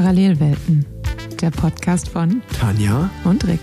[0.00, 0.86] Parallelwelten,
[1.42, 3.60] der Podcast von Tanja und Rick.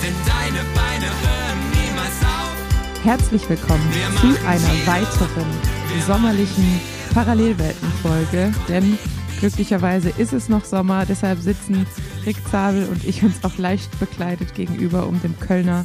[0.00, 3.04] Denn deine Beine hören niemals auf.
[3.04, 3.90] Herzlich willkommen
[4.20, 5.44] zu einer weiteren
[6.06, 6.80] sommerlichen
[7.12, 8.96] Parallelwelten-Folge, denn
[9.40, 11.84] glücklicherweise ist es noch Sommer, deshalb sitzen
[12.26, 15.84] Rick Zabel und ich uns auch leicht bekleidet gegenüber um den Kölner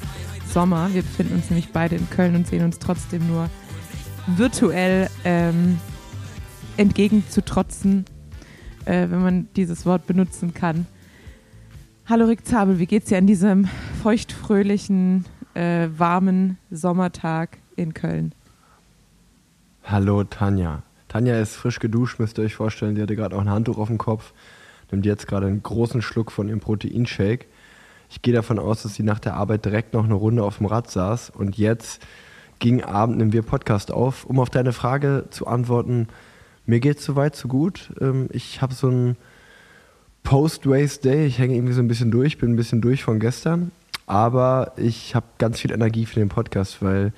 [0.53, 0.93] Sommer.
[0.93, 3.49] Wir befinden uns nämlich beide in Köln und sehen uns trotzdem nur
[4.27, 5.79] virtuell ähm,
[6.77, 8.05] entgegenzutrotzen,
[8.87, 10.87] äh, wenn man dieses Wort benutzen kann.
[12.05, 13.67] Hallo Rick Zabel, wie geht's dir an diesem
[14.01, 18.33] feuchtfröhlichen, äh, warmen Sommertag in Köln?
[19.83, 20.83] Hallo Tanja.
[21.09, 22.95] Tanja ist frisch geduscht, müsst ihr euch vorstellen.
[22.95, 24.33] Sie hatte gerade auch ein Handtuch auf dem Kopf,
[24.91, 27.45] nimmt jetzt gerade einen großen Schluck von ihrem Proteinshake.
[28.09, 30.65] Ich gehe davon aus, dass sie nach der Arbeit direkt noch eine Runde auf dem
[30.65, 32.05] Rad saß und jetzt
[32.59, 34.25] gegen Abend nehmen wir Podcast auf.
[34.25, 36.07] Um auf deine Frage zu antworten,
[36.67, 37.89] mir geht es soweit so gut.
[37.99, 39.17] Ähm, ich habe so ein
[40.23, 41.25] Post-Race-Day.
[41.25, 43.71] Ich hänge irgendwie so ein bisschen durch, bin ein bisschen durch von gestern.
[44.05, 47.13] Aber ich habe ganz viel Energie für den Podcast, weil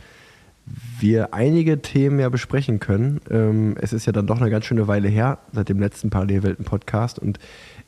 [0.99, 3.21] wir einige Themen ja besprechen können.
[3.29, 7.17] Ähm, es ist ja dann doch eine ganz schöne Weile her, seit dem letzten Parallelwelten-Podcast.
[7.17, 7.39] Und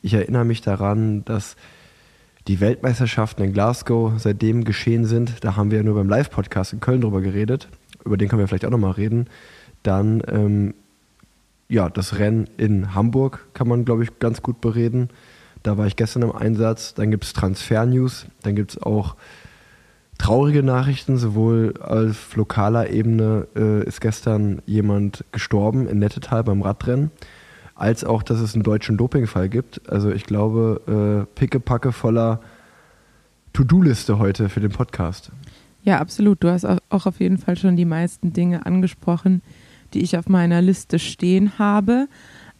[0.02, 1.56] ich erinnere mich daran, dass
[2.48, 5.44] die Weltmeisterschaften in Glasgow seitdem geschehen sind.
[5.44, 7.68] Da haben wir ja nur beim Live-Podcast in Köln drüber geredet.
[8.04, 9.28] Über den können wir vielleicht auch nochmal reden.
[9.84, 10.74] Dann ähm,
[11.72, 15.08] ja, das Rennen in Hamburg kann man, glaube ich, ganz gut bereden.
[15.62, 16.92] Da war ich gestern im Einsatz.
[16.92, 18.26] Dann gibt es Transfer-News.
[18.42, 19.16] Dann gibt es auch
[20.18, 21.16] traurige Nachrichten.
[21.16, 27.10] Sowohl auf lokaler Ebene äh, ist gestern jemand gestorben in Nettetal beim Radrennen,
[27.74, 29.88] als auch, dass es einen deutschen Dopingfall gibt.
[29.88, 32.40] Also ich glaube, äh, pickepacke voller
[33.54, 35.32] To-Do-Liste heute für den Podcast.
[35.84, 36.44] Ja, absolut.
[36.44, 39.40] Du hast auch auf jeden Fall schon die meisten Dinge angesprochen,
[39.94, 42.08] die ich auf meiner Liste stehen habe.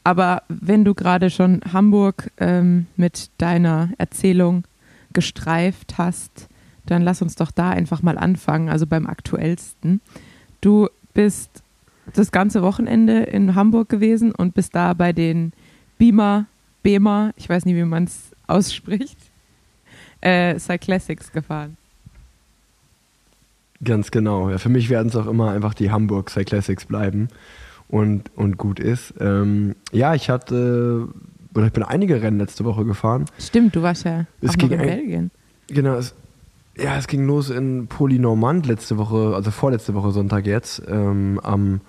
[0.04, 4.64] Aber wenn du gerade schon Hamburg ähm, mit deiner Erzählung
[5.12, 6.48] gestreift hast,
[6.86, 10.00] dann lass uns doch da einfach mal anfangen, also beim aktuellsten.
[10.60, 11.62] Du bist
[12.14, 15.52] das ganze Wochenende in Hamburg gewesen und bist da bei den
[15.98, 16.46] Beamer,
[16.82, 19.18] Beamer, ich weiß nicht, wie man es ausspricht,
[20.20, 21.76] äh, Cyclassics gefahren.
[23.84, 24.48] Ganz genau.
[24.50, 27.28] Ja, für mich werden es auch immer einfach die Hamburg Cyclassics bleiben
[27.88, 29.14] und, und gut ist.
[29.20, 31.08] Ähm, ja, ich hatte,
[31.54, 33.24] oder ich bin einige Rennen letzte Woche gefahren.
[33.38, 35.30] Stimmt, du warst ja es auch ging in ein- Belgien.
[35.68, 36.14] Genau, es,
[36.76, 40.82] ja, es ging los in Polynormand letzte Woche, also vorletzte Woche Sonntag jetzt.
[40.88, 41.80] Ähm, am,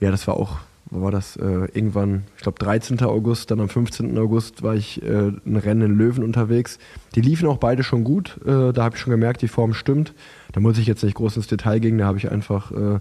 [0.00, 0.58] ja, das war auch,
[0.94, 1.36] wo war das?
[1.36, 3.00] Äh, irgendwann, ich glaube 13.
[3.02, 4.16] August, dann am 15.
[4.18, 6.78] August war ich äh, ein Rennen in Löwen unterwegs.
[7.14, 8.38] Die liefen auch beide schon gut.
[8.46, 10.14] Äh, da habe ich schon gemerkt, die Form stimmt.
[10.52, 13.00] Da muss ich jetzt nicht groß ins Detail gehen, da habe ich einfach, äh,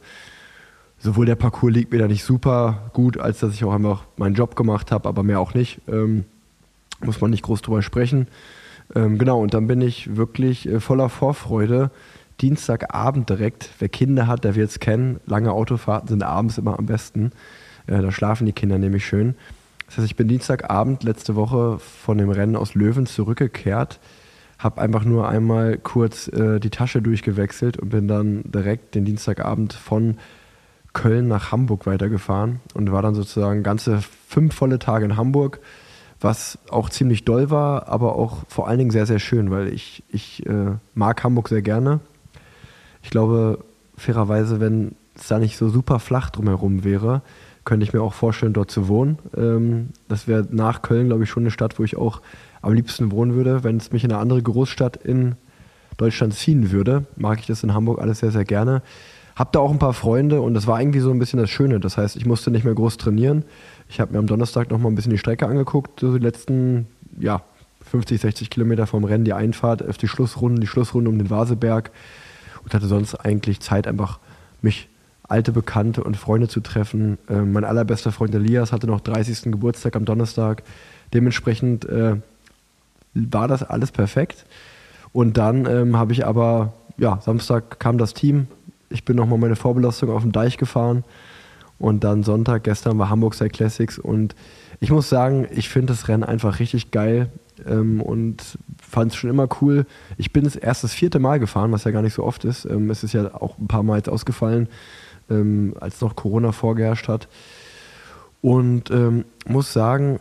[0.98, 4.36] sowohl der Parcours liegt mir da nicht super gut, als dass ich auch einfach meinen
[4.36, 5.80] Job gemacht habe, aber mehr auch nicht.
[5.88, 6.26] Ähm,
[7.02, 8.28] muss man nicht groß drüber sprechen.
[8.96, 11.92] Ähm, genau, und dann bin ich wirklich äh, voller Vorfreude.
[12.42, 13.70] Dienstagabend direkt.
[13.80, 15.20] Wer Kinder hat, der wird es kennen.
[15.26, 17.32] Lange Autofahrten sind abends immer am besten.
[17.88, 19.36] Äh, da schlafen die Kinder nämlich schön.
[19.86, 24.00] Das heißt, ich bin Dienstagabend letzte Woche von dem Rennen aus Löwen zurückgekehrt,
[24.58, 29.74] habe einfach nur einmal kurz äh, die Tasche durchgewechselt und bin dann direkt den Dienstagabend
[29.74, 30.18] von
[30.94, 35.60] Köln nach Hamburg weitergefahren und war dann sozusagen ganze fünf volle Tage in Hamburg
[36.24, 40.04] was auch ziemlich doll war, aber auch vor allen Dingen sehr, sehr schön, weil ich,
[40.10, 42.00] ich äh, mag Hamburg sehr gerne.
[43.02, 43.60] Ich glaube,
[43.98, 47.22] fairerweise, wenn es da nicht so super flach drumherum wäre,
[47.66, 49.18] könnte ich mir auch vorstellen, dort zu wohnen.
[49.36, 52.22] Ähm, das wäre nach Köln, glaube ich, schon eine Stadt, wo ich auch
[52.62, 53.64] am liebsten wohnen würde.
[53.64, 55.36] Wenn es mich in eine andere Großstadt in
[55.98, 58.82] Deutschland ziehen würde, mag ich das in Hamburg alles sehr, sehr gerne.
[59.36, 61.80] Hab da auch ein paar Freunde und das war irgendwie so ein bisschen das Schöne.
[61.80, 63.46] Das heißt, ich musste nicht mehr groß trainieren.
[63.90, 66.88] Ich habe mir am Donnerstag noch mal ein bisschen die Strecke angeguckt, so die letzten
[67.20, 67.42] ja,
[67.90, 71.92] 50, 60 Kilometer vom Rennen, die Einfahrt auf die Schlussrunde, die Schlussrunde um den Vaseberg
[72.64, 74.20] und hatte sonst eigentlich Zeit, einfach
[74.62, 74.88] mich
[75.28, 77.18] alte Bekannte und Freunde zu treffen.
[77.30, 79.52] Äh, mein allerbester Freund Elias hatte noch 30.
[79.52, 80.64] Geburtstag am Donnerstag.
[81.14, 82.18] Dementsprechend äh,
[83.14, 84.46] war das alles perfekt.
[85.12, 88.48] Und dann ähm, habe ich aber, ja, Samstag kam das Team.
[88.90, 91.04] Ich bin nochmal meine Vorbelastung auf dem Deich gefahren.
[91.80, 94.00] Und dann Sonntag, gestern war Hamburg Cycle Classics.
[94.00, 94.36] Und
[94.80, 97.30] ich muss sagen, ich finde das Rennen einfach richtig geil
[97.68, 99.86] ähm, und fand es schon immer cool.
[100.18, 102.66] Ich bin es erst das vierte Mal gefahren, was ja gar nicht so oft ist.
[102.66, 104.68] Ähm, es ist ja auch ein paar Mal jetzt ausgefallen,
[105.30, 107.28] ähm, als noch Corona vorgeherrscht hat.
[108.42, 110.20] Und ähm, muss sagen,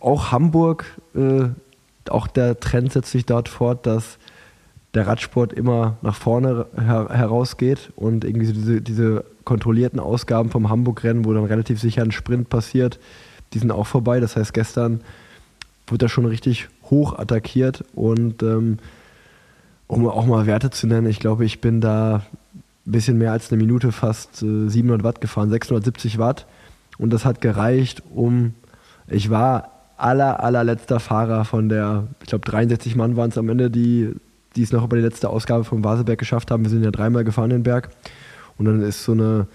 [0.00, 1.48] auch Hamburg, äh,
[2.10, 4.18] auch der Trend setzt sich dort fort, dass
[4.94, 11.24] der Radsport immer nach vorne her herausgeht und irgendwie diese, diese kontrollierten Ausgaben vom Hamburg-Rennen,
[11.24, 13.00] wo dann relativ sicher ein Sprint passiert,
[13.52, 14.20] die sind auch vorbei.
[14.20, 15.00] Das heißt, gestern
[15.86, 18.78] wurde da schon richtig hoch attackiert und ähm,
[19.86, 22.22] um auch mal Werte zu nennen, ich glaube, ich bin da
[22.92, 26.46] bisschen mehr als eine Minute fast äh, 700 Watt gefahren, 670 Watt
[26.98, 28.54] und das hat gereicht, um,
[29.08, 33.70] ich war aller, allerletzter Fahrer von der, ich glaube 63 Mann waren es am Ende,
[33.70, 34.12] die,
[34.56, 36.64] die es noch über die letzte Ausgabe vom Vaseberg geschafft haben.
[36.64, 37.90] Wir sind ja dreimal gefahren den Berg
[38.58, 39.46] und dann ist so eine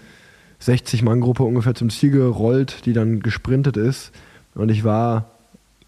[0.62, 4.12] 60-Mann-Gruppe ungefähr zum Ziel gerollt, die dann gesprintet ist
[4.54, 5.30] und ich war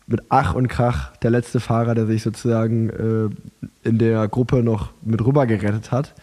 [0.07, 4.91] mit Ach und Krach der letzte Fahrer, der sich sozusagen äh, in der Gruppe noch
[5.03, 6.15] mit rüber gerettet hat.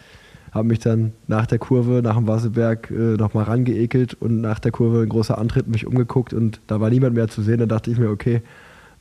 [0.52, 4.72] Habe mich dann nach der Kurve, nach dem Wasserberg äh, nochmal rangeekelt und nach der
[4.72, 7.58] Kurve ein großer Antritt mich umgeguckt und da war niemand mehr zu sehen.
[7.58, 8.42] Dann dachte ich mir, okay,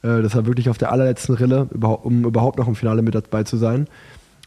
[0.04, 3.44] äh, das war wirklich auf der allerletzten Rille, um überhaupt noch im Finale mit dabei
[3.44, 3.88] zu sein.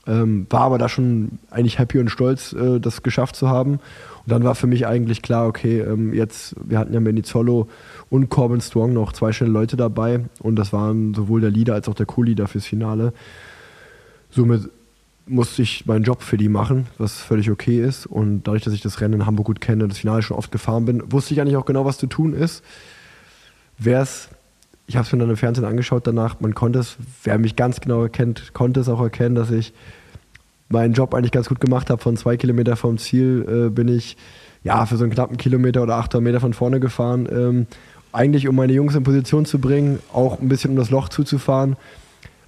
[0.04, 3.74] Ähm, war aber da schon eigentlich happy und stolz, äh, das geschafft zu haben.
[3.74, 7.68] Und dann war für mich eigentlich klar, okay, ähm, jetzt, wir hatten ja Menizolo
[8.10, 11.88] und Corbin Strong noch zwei schnelle Leute dabei und das waren sowohl der Leader als
[11.88, 13.12] auch der Co-Leader fürs Finale.
[14.30, 14.70] Somit
[15.26, 18.06] musste ich meinen Job für die machen, was völlig okay ist.
[18.06, 20.52] Und dadurch, dass ich das Rennen in Hamburg gut kenne und das Finale schon oft
[20.52, 22.64] gefahren bin, wusste ich eigentlich auch genau, was zu tun ist.
[23.78, 24.28] Wäre es,
[24.86, 27.80] ich habe es mir dann im Fernsehen angeschaut danach, man konnte es, wer mich ganz
[27.80, 29.72] genau kennt, konnte es auch erkennen, dass ich
[30.68, 32.02] meinen Job eigentlich ganz gut gemacht habe.
[32.02, 34.16] Von zwei Kilometer vom Ziel äh, bin ich
[34.64, 37.28] ja für so einen knappen Kilometer oder 800 Meter von vorne gefahren.
[37.30, 37.66] Ähm,
[38.12, 41.76] eigentlich um meine Jungs in Position zu bringen, auch ein bisschen um das Loch zuzufahren.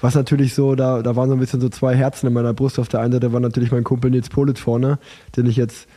[0.04, 2.78] Was natürlich so, da, da waren so ein bisschen so zwei Herzen in meiner Brust.
[2.78, 4.98] Auf der einen Seite war natürlich mein Kumpel Nils Politz vorne,
[5.34, 5.88] den ich jetzt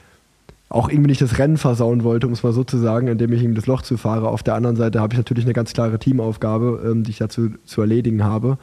[0.70, 3.44] auch irgendwie nicht das Rennen versauen wollte, um es mal so zu sagen, indem ich
[3.44, 4.30] ihm das Loch zufahre.
[4.30, 7.50] Auf der anderen Seite habe ich natürlich eine ganz klare Teamaufgabe, ähm, die ich dazu
[7.66, 8.58] zu erledigen habe.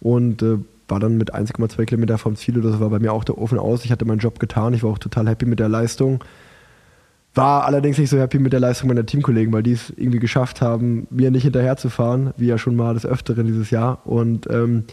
[0.00, 0.56] Und äh,
[0.88, 3.84] war dann mit 1,2 Kilometer vom Ziel, das war bei mir auch der Ofen aus.
[3.84, 6.24] Ich hatte meinen Job getan, ich war auch total happy mit der Leistung.
[7.34, 10.60] War allerdings nicht so happy mit der Leistung meiner Teamkollegen, weil die es irgendwie geschafft
[10.60, 14.04] haben, mir nicht hinterherzufahren, wie ja schon mal des Öfteren dieses Jahr.
[14.04, 14.84] Und ähm,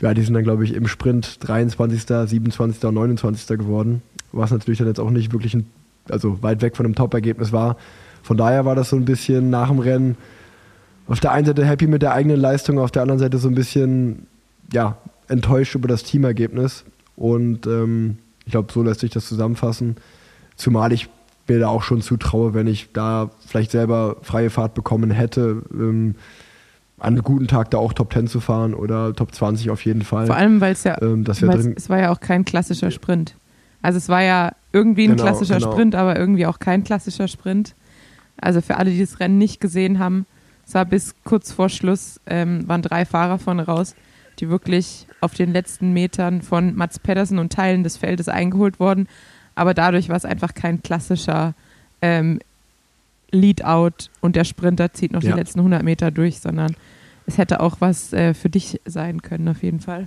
[0.00, 2.84] ja, die sind dann, glaube ich, im Sprint 23., 27.
[2.84, 3.58] und 29.
[3.58, 4.02] geworden,
[4.32, 5.66] was natürlich dann jetzt auch nicht wirklich ein,
[6.08, 7.76] also weit weg von einem Top-Ergebnis war.
[8.22, 10.16] Von daher war das so ein bisschen nach dem Rennen
[11.08, 13.56] auf der einen Seite happy mit der eigenen Leistung, auf der anderen Seite so ein
[13.56, 14.28] bisschen
[14.72, 16.84] ja, enttäuscht über das Teamergebnis.
[17.16, 19.96] Und ähm, ich glaube, so lässt sich das zusammenfassen.
[20.54, 21.08] Zumal ich
[21.50, 26.14] mir da auch schon zutraue, wenn ich da vielleicht selber freie Fahrt bekommen hätte, ähm,
[26.98, 30.02] an einem guten Tag da auch Top 10 zu fahren oder Top 20 auf jeden
[30.02, 30.26] Fall.
[30.26, 33.34] Vor allem, weil es ja, Ähm, drin- es war ja auch kein klassischer Sprint.
[33.82, 35.72] Also es war ja irgendwie ein Genau, klassischer genau.
[35.72, 37.74] Sprint, aber irgendwie auch kein klassischer Sprint.
[38.38, 40.26] Also für alle, die das Rennen nicht gesehen haben,
[40.66, 43.94] es war bis kurz vor Schluss, ähm, waren drei Fahrer vorne raus,
[44.38, 49.08] die wirklich auf den letzten Metern von Mats Pedersen und Teilen des Feldes eingeholt wurden.
[49.60, 51.52] Aber dadurch war es einfach kein klassischer
[52.00, 52.38] ähm,
[53.30, 55.32] Lead-Out und der Sprinter zieht noch Ja.
[55.32, 56.74] die letzten 100 Meter durch, sondern
[57.26, 60.06] es hätte auch was äh, für dich sein können, auf jeden Fall.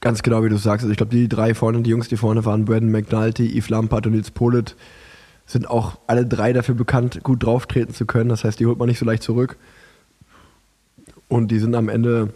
[0.00, 0.84] Ganz genau, wie du sagst.
[0.84, 4.06] Also ich glaube, die drei vorne, die Jungs, die vorne waren, Brandon McNulty, Yves Lampard
[4.06, 4.76] und Nils Polit,
[5.44, 8.28] sind auch alle drei dafür bekannt, gut drauftreten zu können.
[8.28, 9.56] Das heißt, die holt man nicht so leicht zurück.
[11.26, 12.32] Und die sind am Ende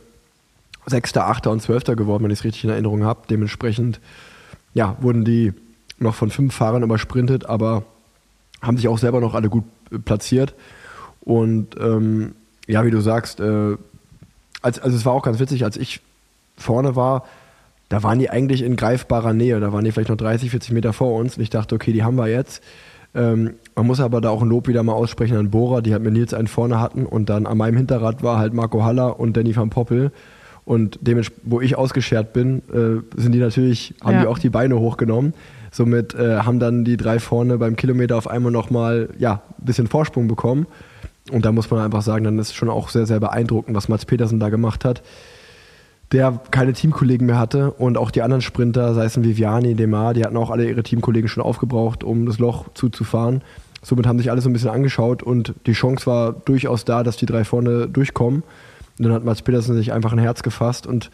[0.87, 3.21] Sechster, Achter und Zwölfter geworden, wenn ich es richtig in Erinnerung habe.
[3.31, 4.01] Dementsprechend
[4.77, 5.55] ja, wurden die
[5.99, 7.85] noch von fünf Fahrern übersprintet, aber
[8.61, 10.55] haben sich auch selber noch alle gut äh, platziert.
[11.23, 12.35] Und ähm,
[12.67, 13.77] ja, wie du sagst, äh,
[14.61, 16.03] als, also es war auch ganz witzig, als ich
[16.59, 17.25] vorne war,
[17.89, 19.61] da waren die eigentlich in greifbarer Nähe.
[19.61, 21.39] Da waren die vielleicht noch 30, 40 Meter vor uns.
[21.39, 22.63] Und ich dachte, okay, die haben wir jetzt.
[23.15, 26.03] Ähm, man muss aber da auch ein Lob wieder mal aussprechen an Bora, die halt
[26.03, 27.07] mit Nils einen vorne hatten.
[27.07, 30.13] Und dann an meinem Hinterrad war halt Marco Haller und Danny van Poppel.
[30.67, 34.21] Und dementsprechend, wo ich ausgeschert bin, äh, sind die natürlich, haben Ja.
[34.23, 35.33] die auch die Beine hochgenommen.
[35.71, 39.87] Somit äh, haben dann die drei vorne beim Kilometer auf einmal nochmal, ja, ein bisschen
[39.87, 40.67] Vorsprung bekommen.
[41.33, 44.05] Und da muss man einfach sagen, dann ist schon auch sehr, sehr beeindruckend, was Mats
[44.05, 45.03] Petersen da gemacht hat
[46.13, 50.15] der keine Teamkollegen mehr hatte und auch die anderen Sprinter, sei es ein Viviani, Demar,
[50.15, 53.43] die hatten auch alle ihre Teamkollegen schon aufgebraucht, um das Loch zuzufahren.
[53.83, 57.17] Somit haben sich alle so ein bisschen angeschaut und die Chance war durchaus da, dass
[57.17, 58.43] die drei vorne durchkommen.
[58.99, 61.11] Und dann hat Mats Petersen sich einfach ein Herz gefasst und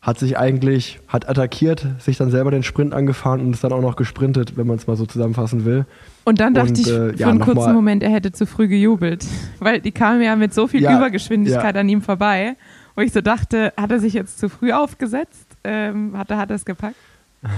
[0.00, 3.80] hat sich eigentlich, hat attackiert, sich dann selber den Sprint angefahren und ist dann auch
[3.80, 5.86] noch gesprintet, wenn man es mal so zusammenfassen will.
[6.24, 8.68] Und dann dachte Und, ich äh, für ja, einen kurzen Moment, er hätte zu früh
[8.68, 9.24] gejubelt.
[9.60, 11.80] Weil die kamen ja mit so viel Ja, Übergeschwindigkeit ja.
[11.80, 12.56] an ihm vorbei,
[12.94, 15.46] wo ich so dachte, hat er sich jetzt zu früh aufgesetzt?
[15.64, 16.96] Ähm, hat er hat er es gepackt?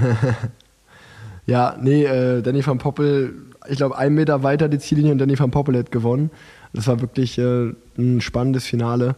[1.47, 3.35] Ja, nee, äh, Danny van Poppel,
[3.69, 6.31] ich glaube, einen Meter weiter die Ziellinie und Danny van Poppel hat gewonnen.
[6.73, 9.17] Das war wirklich äh, ein spannendes Finale.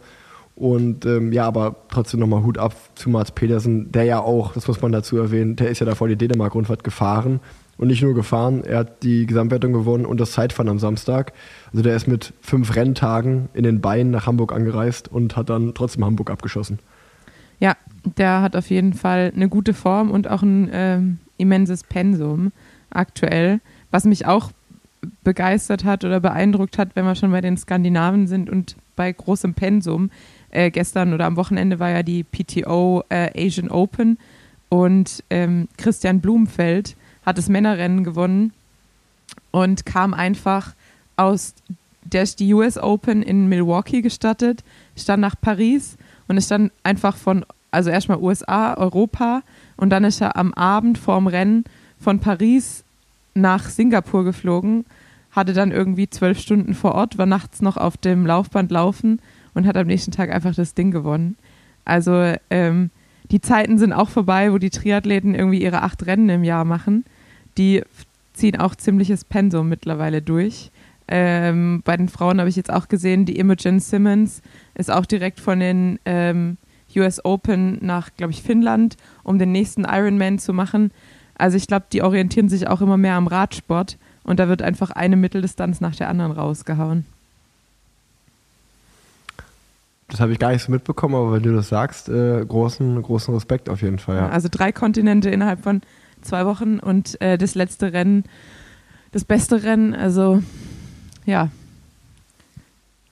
[0.55, 4.67] Und ähm, ja, aber trotzdem nochmal Hut ab zu Mats Pedersen, der ja auch, das
[4.67, 7.39] muss man dazu erwähnen, der ist ja davor die Dänemark-Rundfahrt gefahren
[7.77, 8.65] und nicht nur gefahren.
[8.65, 11.31] Er hat die Gesamtwertung gewonnen und das Zeitfahren am Samstag.
[11.71, 15.73] Also der ist mit fünf Renntagen in den Beinen nach Hamburg angereist und hat dann
[15.73, 16.79] trotzdem Hamburg abgeschossen.
[17.59, 17.77] Ja,
[18.17, 22.51] der hat auf jeden Fall eine gute Form und auch ein ähm, immenses Pensum
[22.89, 24.51] aktuell, was mich auch
[25.23, 29.53] begeistert hat oder beeindruckt hat, wenn wir schon bei den Skandinaven sind und bei großem
[29.53, 30.11] Pensum.
[30.51, 34.17] Äh, gestern oder am Wochenende war ja die PTO äh, Asian Open
[34.69, 38.53] und ähm, Christian Blumenfeld hat das Männerrennen gewonnen
[39.51, 40.73] und kam einfach
[41.17, 41.53] aus,
[42.03, 44.63] der ist die US Open in Milwaukee gestattet,
[44.95, 49.43] stand nach Paris und ist dann einfach von, also erstmal USA, Europa
[49.75, 51.65] und dann ist er am Abend vorm Rennen
[51.99, 52.83] von Paris
[53.41, 54.85] nach Singapur geflogen,
[55.31, 59.21] hatte dann irgendwie zwölf Stunden vor Ort, war nachts noch auf dem Laufband laufen
[59.53, 61.37] und hat am nächsten Tag einfach das Ding gewonnen.
[61.85, 62.89] Also ähm,
[63.31, 67.05] die Zeiten sind auch vorbei, wo die Triathleten irgendwie ihre acht Rennen im Jahr machen.
[67.57, 67.83] Die
[68.33, 70.71] ziehen auch ziemliches Pensum mittlerweile durch.
[71.07, 74.41] Ähm, bei den Frauen habe ich jetzt auch gesehen, die Imogen Simmons
[74.75, 76.57] ist auch direkt von den ähm,
[76.95, 80.91] US Open nach, glaube ich, Finnland, um den nächsten Ironman zu machen.
[81.39, 84.91] Also ich glaube, die orientieren sich auch immer mehr am Radsport und da wird einfach
[84.91, 87.05] eine Mitteldistanz nach der anderen rausgehauen.
[90.09, 93.33] Das habe ich gar nicht so mitbekommen, aber wenn du das sagst, äh, großen, großen
[93.33, 94.17] Respekt auf jeden Fall.
[94.17, 94.29] Ja.
[94.29, 95.81] Also drei Kontinente innerhalb von
[96.21, 98.23] zwei Wochen und äh, das letzte Rennen,
[99.11, 100.41] das beste Rennen, also
[101.25, 101.49] ja.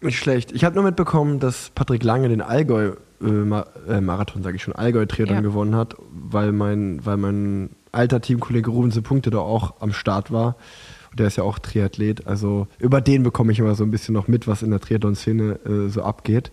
[0.01, 0.51] Nicht schlecht.
[0.51, 4.75] Ich habe nur mitbekommen, dass Patrick Lange den Allgäu äh, äh, Marathon, sage ich schon,
[4.75, 5.41] Allgäu-Triathlon Ja.
[5.41, 10.55] gewonnen hat, weil mein, weil mein alter Teamkollege Ruben Punkte da auch am Start war.
[11.11, 12.27] Und der ist ja auch Triathlet.
[12.27, 15.59] Also über den bekomme ich immer so ein bisschen noch mit, was in der Triathlon-Szene
[15.65, 16.51] äh, so abgeht.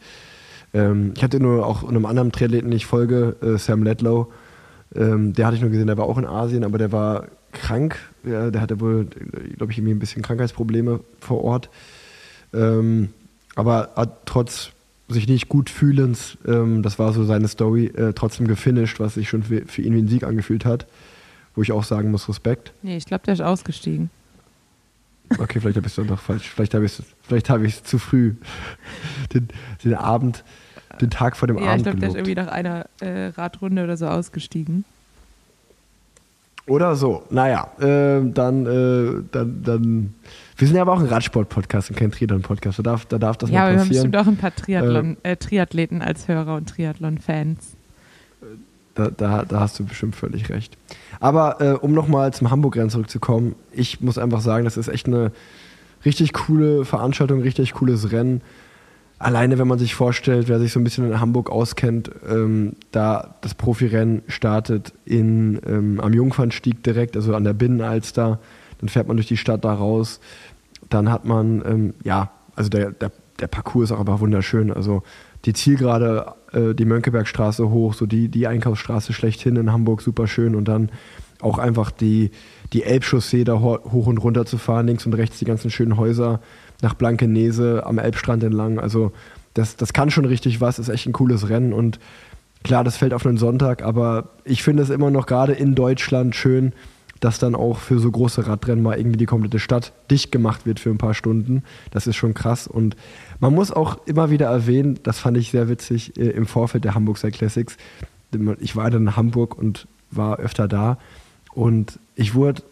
[0.73, 4.33] Ähm, ich hatte nur auch einem anderen Triathleten, den ich folge, äh, Sam Ledlow.
[4.95, 7.99] Ähm, der hatte ich nur gesehen, der war auch in Asien, aber der war krank.
[8.25, 9.07] Ja, der hatte wohl,
[9.57, 11.71] glaube ich, irgendwie ein bisschen Krankheitsprobleme vor Ort.
[12.53, 13.11] Ähm,
[13.55, 14.71] aber hat trotz
[15.09, 19.29] sich nicht gut fühlens, ähm, das war so seine Story, äh, trotzdem gefinisht, was sich
[19.29, 20.87] schon für, für ihn wie ein Sieg angefühlt hat.
[21.55, 22.73] Wo ich auch sagen muss, Respekt.
[22.83, 24.11] Nee, ich glaube, der ist ausgestiegen.
[25.39, 26.49] Okay, vielleicht habe ich es dann doch falsch.
[26.49, 28.35] Vielleicht habe ich es vielleicht hab ich's zu früh
[29.33, 29.49] den,
[29.85, 30.45] den Abend,
[31.01, 33.85] den Tag vor dem Ja, ich Abend glaube, der ist irgendwie nach einer äh, Radrunde
[33.85, 34.85] oder so ausgestiegen.
[36.67, 37.25] Oder so.
[37.31, 40.15] Naja, ähm, dann, äh, dann, dann.
[40.57, 42.79] Wir sind ja aber auch ein Radsport-Podcast und kein Triathlon-Podcast.
[42.79, 44.11] Da darf, da darf das ja, mal aber wir haben passieren.
[44.11, 47.74] bestimmt auch ein paar Triathlon, äh, Triathleten als Hörer und Triathlon-Fans.
[48.95, 50.79] Da, da, da hast du bestimmt völlig recht.
[51.21, 55.33] Aber äh, um nochmal zum Hamburg-Rennen zurückzukommen, ich muss einfach sagen, das ist echt eine
[56.05, 58.43] richtig coole Veranstaltung, richtig cooles Rennen.
[59.19, 63.37] Alleine, wenn man sich vorstellt, wer sich so ein bisschen in Hamburg auskennt, ähm, da
[63.41, 68.39] das Profirennen startet in, ähm, am Jungfernstieg direkt, also an der Binnenalster,
[68.79, 70.21] dann fährt man durch die Stadt da raus,
[70.91, 74.73] dann hat man, ähm, ja, also der, der, der Parcours ist auch einfach wunderschön.
[74.73, 75.03] Also
[75.45, 80.55] die Zielgerade, äh, die Mönckebergstraße hoch, so die, die Einkaufsstraße schlechthin in Hamburg, super schön.
[80.55, 80.91] Und dann
[81.41, 82.31] auch einfach die,
[82.73, 85.97] die Elbchaussee da ho hoch und runter zu fahren, links und rechts die ganzen schönen
[85.97, 86.41] Häuser
[86.81, 88.79] nach Blankenese am Elbstrand entlang.
[88.79, 89.13] Also
[89.53, 91.73] das, das kann schon richtig was, ist echt ein cooles Rennen.
[91.73, 91.99] Und
[92.63, 96.35] klar, das fällt auf einen Sonntag, aber ich finde es immer noch gerade in Deutschland
[96.35, 96.73] schön,
[97.21, 100.81] dass dann auch für so große Radrennen mal irgendwie die komplette Stadt dicht gemacht wird
[100.81, 101.63] für ein paar Stunden.
[101.91, 102.67] Das ist schon krass.
[102.67, 102.97] Und
[103.41, 106.95] man muss auch immer wieder erwähnen, das fand ich sehr witzig äh, im Vorfeld der
[106.95, 107.77] Hamburg Cycle Classics.
[108.61, 110.99] Ich war dann in Hamburg und war öfter da.
[111.53, 112.63] Und ich wurde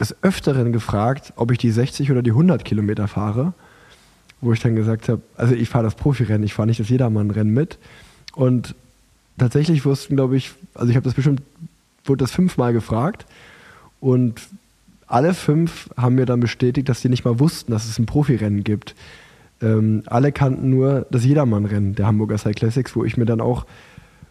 [0.00, 3.52] des Öfteren gefragt, ob ich die 60 oder die 100 Kilometer fahre.
[4.40, 7.52] Wo ich dann gesagt habe, also ich fahre das Profirennen, ich fahre nicht das Jedermann-Rennen
[7.52, 7.78] mit.
[8.34, 8.76] Und
[9.36, 11.42] tatsächlich wussten, glaube ich, also ich habe das bestimmt,
[12.04, 13.26] wurde das fünfmal gefragt.
[14.00, 14.40] Und
[15.06, 18.62] alle fünf haben mir dann bestätigt, dass sie nicht mal wussten, dass es ein Profirennen
[18.62, 18.94] gibt.
[19.60, 23.66] Ähm, alle kannten nur das Jedermann-Rennen der Hamburger Cycle Classics, wo ich mir dann auch,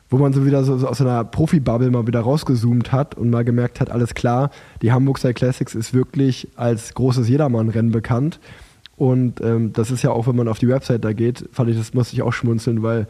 [0.10, 3.44] wo man so wieder so, so aus einer Profi-Bubble mal wieder rausgezoomt hat und mal
[3.44, 8.40] gemerkt hat, alles klar, die Hamburg Cycle Classics ist wirklich als großes Jedermann-Rennen bekannt.
[8.96, 11.78] Und ähm, das ist ja auch, wenn man auf die Website da geht, fand ich,
[11.78, 13.08] das musste ich auch schmunzeln, weil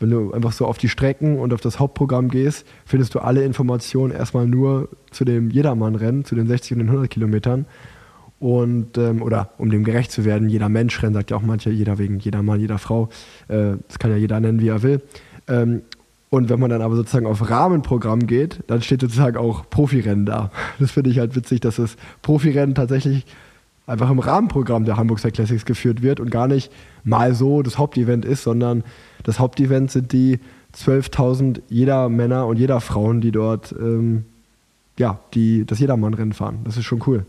[0.00, 3.44] wenn du einfach so auf die Strecken und auf das Hauptprogramm gehst, findest du alle
[3.44, 7.66] Informationen erstmal nur zu dem Jedermann-Rennen, zu den 60 und den 100 Kilometern.
[8.40, 11.72] Und, ähm, oder um dem gerecht zu werden, jeder Mensch rennt, sagt ja auch mancher,
[11.72, 13.08] jeder wegen jeder Mann, jeder Frau.
[13.48, 15.02] Äh, das kann ja jeder nennen, wie er will.
[15.48, 15.82] Ähm,
[16.30, 20.50] und wenn man dann aber sozusagen auf Rahmenprogramm geht, dann steht sozusagen auch Profirennen da.
[20.78, 23.26] Das finde ich halt witzig, dass das Profirennen tatsächlich
[23.86, 26.70] einfach im Rahmenprogramm der Hamburg Classics geführt wird und gar nicht
[27.04, 28.84] mal so das Hauptevent ist, sondern
[29.22, 30.40] das Hauptevent sind die
[30.74, 34.24] 12.000 jeder Männer und jeder Frauen, die dort ähm,
[34.98, 36.60] ja, die, das Jedermann-Rennen fahren.
[36.64, 37.24] Das ist schon cool.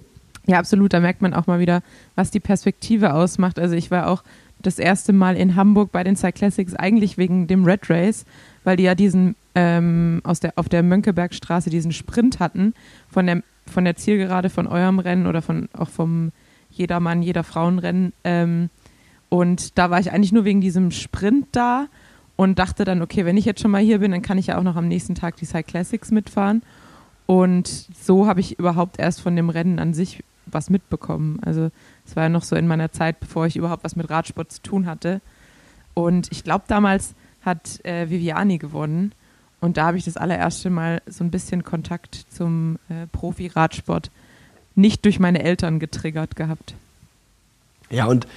[0.47, 0.93] Ja, absolut.
[0.93, 1.81] Da merkt man auch mal wieder,
[2.15, 3.59] was die Perspektive ausmacht.
[3.59, 4.23] Also ich war auch
[4.61, 8.25] das erste Mal in Hamburg bei den Cyclassics eigentlich wegen dem Red Race,
[8.63, 12.73] weil die ja diesen ähm, aus der, auf der Mönckebergstraße diesen Sprint hatten
[13.09, 16.31] von der, von der Zielgerade von eurem Rennen oder von, auch vom
[16.71, 18.13] Jedermann, jeder Frauenrennen.
[18.23, 18.69] Ähm,
[19.29, 21.87] und da war ich eigentlich nur wegen diesem Sprint da
[22.35, 24.57] und dachte dann, okay, wenn ich jetzt schon mal hier bin, dann kann ich ja
[24.57, 26.63] auch noch am nächsten Tag die Cyclassics mitfahren.
[27.27, 27.67] Und
[28.01, 31.39] so habe ich überhaupt erst von dem Rennen an sich was mitbekommen.
[31.45, 31.69] Also
[32.05, 34.61] es war ja noch so in meiner Zeit, bevor ich überhaupt was mit Radsport zu
[34.63, 35.21] tun hatte.
[35.93, 39.13] Und ich glaube, damals hat äh, Viviani gewonnen.
[39.61, 44.09] Und da habe ich das allererste Mal so ein bisschen Kontakt zum äh, Profi-Radsport
[44.75, 46.73] nicht durch meine Eltern getriggert gehabt.
[47.89, 48.27] Ja, und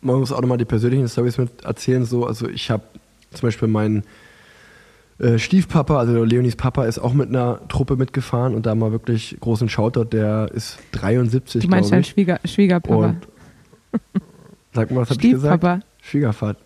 [0.00, 2.04] man muss auch nochmal die persönlichen Stories mit erzählen.
[2.04, 2.82] So, also ich habe
[3.32, 4.04] zum Beispiel meinen
[5.18, 9.36] äh, Stiefpapa, also Leonis Papa, ist auch mit einer Truppe mitgefahren und da mal wirklich
[9.40, 12.08] großen Shoutout, der ist 73, Du meinst deinen ich.
[12.08, 13.06] Schwieger, Schwiegerpapa.
[13.06, 13.28] Und
[14.74, 15.54] sag mal, was hab ich gesagt?
[15.62, 15.80] Stiefpapa.
[16.02, 16.60] Schwiegervater.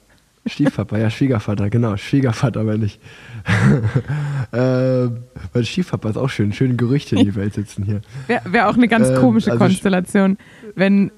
[0.47, 2.99] Stiefpapa, ja, Schwiegervater, genau, Schwiegervater, wenn ich.
[4.53, 5.19] ähm,
[5.53, 8.01] mein Stiefpapa ist auch schön, schöne Gerüchte in die Welt sitzen hier.
[8.27, 10.39] Wäre wär auch eine ganz Ähm, komische also Konstellation,
[10.75, 11.11] wenn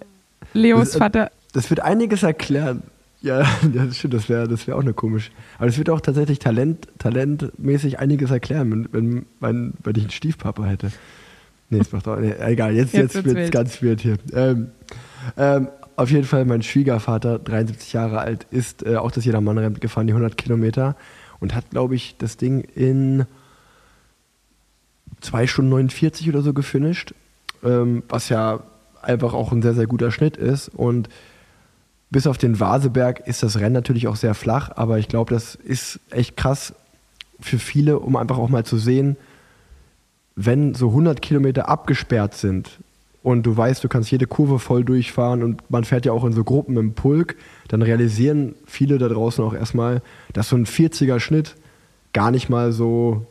[0.54, 1.30] Leos Das, äh, Vater.
[1.52, 2.82] Das wird einiges erklären.
[3.22, 5.30] Ja, das stimmt, das wäre das wär auch eine komisch.
[5.58, 10.64] Aber es wird auch tatsächlich Talent, talentmäßig einiges erklären, wenn, wenn, wenn, ich einen Stiefpapa
[10.64, 10.90] hätte.
[11.70, 12.18] Nee, das macht auch.
[12.18, 14.16] Nee, egal, jetzt, Jetzt jetzt, wird's wird es ganz wild hier.
[14.34, 14.68] Ähm,
[15.36, 20.06] ähm, auf jeden Fall, mein Schwiegervater, 73 Jahre alt, ist äh, auch das Jedermann-Rennen gefahren,
[20.06, 20.96] die 100 Kilometer.
[21.38, 23.24] Und hat, glaube ich, das Ding in
[25.20, 27.14] 2 Stunden 49 oder so gefinisht.
[27.62, 28.64] Ähm, was ja
[29.02, 30.68] einfach auch ein sehr, sehr guter Schnitt ist.
[30.68, 31.08] Und
[32.12, 35.54] bis auf den Vaseberg ist das Rennen natürlich auch sehr flach, aber ich glaube, das
[35.54, 36.74] ist echt krass
[37.40, 39.16] für viele, um einfach auch mal zu sehen,
[40.36, 42.78] wenn so 100 Kilometer abgesperrt sind
[43.22, 46.32] und du weißt, du kannst jede Kurve voll durchfahren und man fährt ja auch in
[46.32, 47.36] so Gruppen im Pulk,
[47.68, 50.02] dann realisieren viele da draußen auch erstmal,
[50.34, 51.56] dass so ein 40er Schnitt
[52.12, 53.24] gar nicht mal so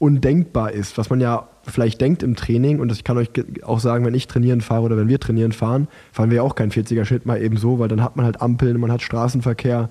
[0.00, 3.30] undenkbar ist, was man ja vielleicht denkt im Training, und ich kann euch
[3.62, 6.70] auch sagen, wenn ich trainieren fahre oder wenn wir trainieren fahren, fahren wir auch keinen
[6.70, 9.90] 40er Schnitt mal eben so, weil dann hat man halt Ampeln, man hat Straßenverkehr,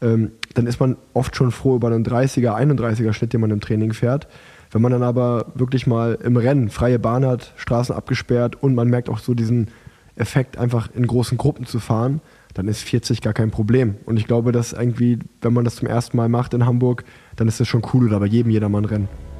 [0.00, 3.60] ähm, dann ist man oft schon froh über einen 30er, 31er Schnitt, den man im
[3.60, 4.28] Training fährt.
[4.70, 8.88] Wenn man dann aber wirklich mal im Rennen freie Bahn hat, Straßen abgesperrt und man
[8.88, 9.68] merkt auch so diesen
[10.16, 12.20] Effekt, einfach in großen Gruppen zu fahren,
[12.54, 13.96] dann ist 40 gar kein Problem.
[14.04, 17.04] Und ich glaube, dass irgendwie, wenn man das zum ersten Mal macht in Hamburg,
[17.36, 19.31] dann ist das schon cool oder bei jedem Jedermann-Rennen.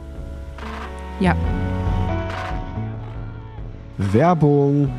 [1.20, 1.37] Ja,
[4.12, 4.90] Werbung.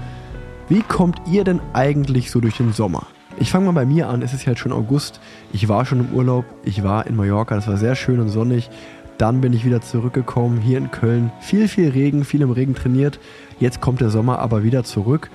[0.69, 3.03] Wie kommt ihr denn eigentlich so durch den Sommer?
[3.39, 4.21] Ich fange mal bei mir an.
[4.21, 5.19] Es ist ja jetzt schon August.
[5.51, 6.45] Ich war schon im Urlaub.
[6.63, 7.55] Ich war in Mallorca.
[7.55, 8.69] Das war sehr schön und sonnig.
[9.17, 11.31] Dann bin ich wieder zurückgekommen hier in Köln.
[11.41, 13.19] Viel, viel Regen, viel im Regen trainiert.
[13.59, 15.29] Jetzt kommt der Sommer aber wieder zurück.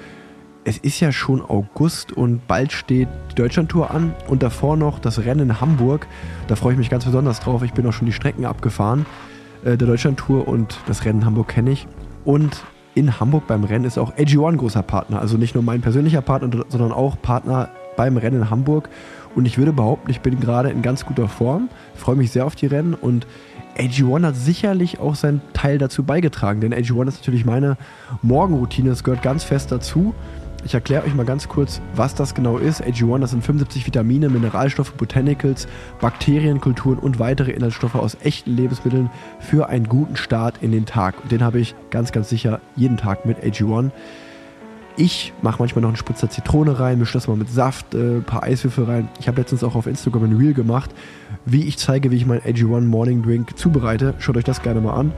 [0.64, 5.24] Es ist ja schon August und bald steht die Deutschlandtour an und davor noch das
[5.24, 6.06] Rennen in Hamburg.
[6.46, 7.62] Da freue ich mich ganz besonders drauf.
[7.62, 9.06] Ich bin auch schon die Strecken abgefahren
[9.64, 11.86] der Deutschlandtour und das Rennen in Hamburg kenne ich.
[12.24, 15.20] Und in Hamburg beim Rennen ist auch AG1 großer Partner.
[15.20, 18.88] Also nicht nur mein persönlicher Partner, sondern auch Partner beim Rennen in Hamburg.
[19.34, 21.68] Und ich würde behaupten, ich bin gerade in ganz guter Form.
[21.94, 23.26] freue mich sehr auf die Rennen und
[23.76, 27.76] AG1 hat sicherlich auch seinen Teil dazu beigetragen, denn AG1 ist natürlich meine
[28.22, 30.14] Morgenroutine, das gehört ganz fest dazu.
[30.64, 32.82] Ich erkläre euch mal ganz kurz, was das genau ist.
[32.82, 35.68] AG1, das sind 75 Vitamine, Mineralstoffe, Botanicals,
[36.00, 41.14] Bakterienkulturen und weitere Inhaltsstoffe aus echten Lebensmitteln für einen guten Start in den Tag.
[41.22, 43.92] Und den habe ich ganz, ganz sicher jeden Tag mit AG1.
[44.96, 48.24] Ich mache manchmal noch einen Spritzer Zitrone rein, mische das mal mit Saft, äh, ein
[48.24, 49.08] paar Eiswürfel rein.
[49.20, 50.90] Ich habe letztens auch auf Instagram ein Reel gemacht,
[51.46, 54.14] wie ich zeige, wie ich meinen AG1 Morning Drink zubereite.
[54.18, 55.12] Schaut euch das gerne mal an.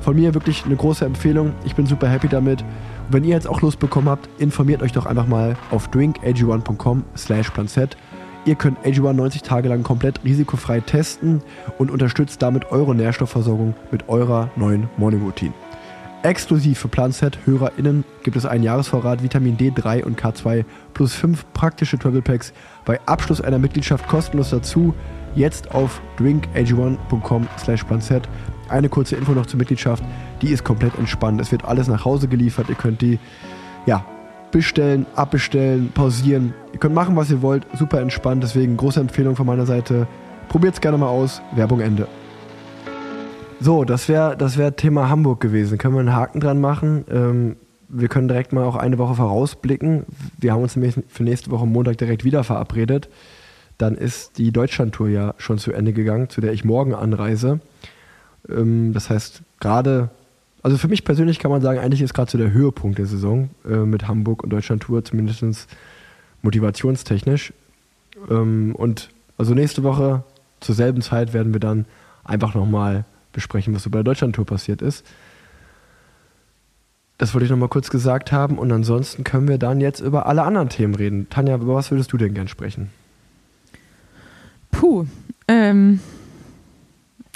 [0.00, 1.52] Von mir wirklich eine große Empfehlung.
[1.64, 2.64] Ich bin super happy damit.
[3.12, 7.50] Wenn ihr jetzt auch Lust bekommen habt, informiert euch doch einfach mal auf drinkag1.com slash
[7.50, 7.94] planset.
[8.46, 11.42] Ihr könnt AG1 90 Tage lang komplett risikofrei testen
[11.76, 15.52] und unterstützt damit eure Nährstoffversorgung mit eurer neuen Morning Routine.
[16.22, 22.22] Exklusiv für PlanSet-HörerInnen gibt es einen Jahresvorrat Vitamin D3 und K2 plus 5 praktische Travel
[22.22, 22.54] Packs
[22.86, 24.94] bei Abschluss einer Mitgliedschaft kostenlos dazu.
[25.34, 27.84] Jetzt auf drinkag1.com slash.
[28.72, 30.02] Eine kurze Info noch zur Mitgliedschaft.
[30.40, 31.40] Die ist komplett entspannt.
[31.40, 32.70] Es wird alles nach Hause geliefert.
[32.70, 33.18] Ihr könnt die
[33.84, 34.04] ja,
[34.50, 36.54] bestellen, abbestellen, pausieren.
[36.72, 37.66] Ihr könnt machen, was ihr wollt.
[37.74, 38.42] Super entspannt.
[38.42, 40.06] Deswegen große Empfehlung von meiner Seite.
[40.48, 41.42] Probiert es gerne mal aus.
[41.54, 42.08] Werbung Ende.
[43.60, 45.78] So, das wäre das wär Thema Hamburg gewesen.
[45.78, 47.04] Können wir einen Haken dran machen?
[47.10, 47.56] Ähm,
[47.88, 50.06] wir können direkt mal auch eine Woche vorausblicken.
[50.38, 53.10] Wir haben uns nämlich für nächste Woche Montag direkt wieder verabredet.
[53.76, 57.60] Dann ist die Deutschlandtour ja schon zu Ende gegangen, zu der ich morgen anreise.
[58.48, 60.10] Ähm, das heißt, gerade
[60.62, 63.50] Also für mich persönlich kann man sagen, eigentlich ist gerade so der Höhepunkt der Saison
[63.68, 65.66] äh, mit Hamburg und Deutschland Tour, zumindest
[66.42, 67.52] motivationstechnisch.
[68.30, 70.22] Ähm, und also nächste Woche
[70.60, 71.86] zur selben Zeit werden wir dann
[72.24, 75.04] einfach nochmal besprechen, was so bei der Deutschland Tour passiert ist.
[77.18, 80.42] Das wollte ich nochmal kurz gesagt haben und ansonsten können wir dann jetzt über alle
[80.42, 81.28] anderen Themen reden.
[81.30, 82.90] Tanja, über was würdest du denn gern sprechen?
[84.70, 85.06] Puh.
[85.48, 86.00] Ähm,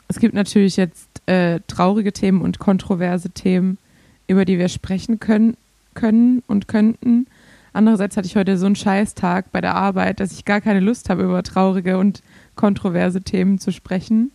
[0.08, 3.78] es gibt natürlich jetzt äh, traurige Themen und kontroverse Themen,
[4.26, 5.56] über die wir sprechen können,
[5.94, 7.26] können und könnten.
[7.72, 11.10] Andererseits hatte ich heute so einen Scheißtag bei der Arbeit, dass ich gar keine Lust
[11.10, 12.22] habe, über traurige und
[12.54, 14.30] kontroverse Themen zu sprechen.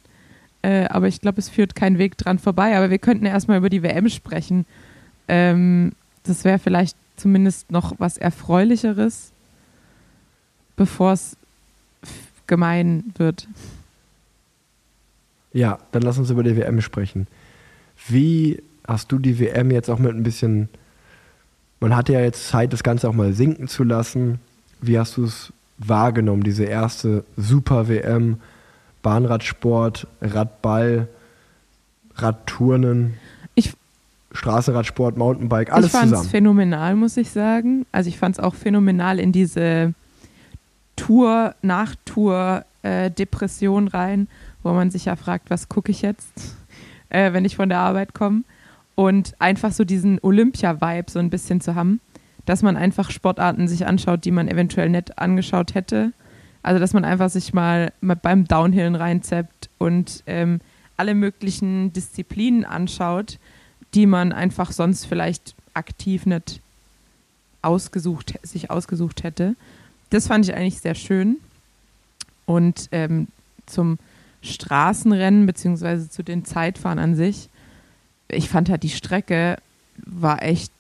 [0.62, 2.78] Äh, aber ich glaube, es führt kein Weg dran vorbei.
[2.78, 4.66] Aber wir könnten erstmal über die WM sprechen.
[5.28, 9.32] Ähm, das wäre vielleicht zumindest noch was Erfreulicheres,
[10.76, 11.38] bevor es
[12.48, 13.48] gemein wird.
[15.54, 17.28] Ja, dann lass uns über die WM sprechen.
[18.08, 20.70] Wie hast du die WM jetzt auch mit ein bisschen,
[21.80, 24.40] man hatte ja jetzt Zeit, das Ganze auch mal sinken zu lassen.
[24.82, 28.38] Wie hast du es wahrgenommen, diese erste Super-WM,
[29.02, 31.08] Bahnradsport, Radball,
[32.16, 33.16] Radturnen,
[33.56, 33.74] Ich,
[34.32, 36.30] Straßenradsport, Mountainbike, alles ich fand es zusammen?
[36.30, 37.86] phänomenal, muss ich sagen.
[37.92, 39.94] Also ich fand es auch phänomenal in diese
[40.96, 44.28] Tour, Nachtour, äh, Depression rein,
[44.64, 46.56] wo man sich ja fragt, was gucke ich jetzt,
[47.10, 48.44] äh, wenn ich von der Arbeit komme.
[48.96, 52.02] Und einfach so diesen Olympia-Vibe so ein bisschen zu haben,
[52.46, 56.12] dass man einfach Sportarten sich anschaut, die man eventuell nicht angeschaut hätte.
[56.64, 60.60] Also dass man einfach sich mal, mal beim Downhillen reinzappt und ähm,
[60.98, 63.40] alle möglichen Disziplinen anschaut,
[63.94, 66.62] die man einfach sonst vielleicht aktiv nicht
[67.62, 69.56] ausgesucht, sich ausgesucht hätte.
[70.10, 71.38] Das fand ich eigentlich sehr schön.
[72.46, 73.28] Und ähm,
[73.66, 73.98] zum
[74.42, 77.50] Straßenrennen beziehungsweise zu den Zeitfahren an sich,
[78.28, 79.58] ich fand halt die Strecke
[80.06, 80.72] war echt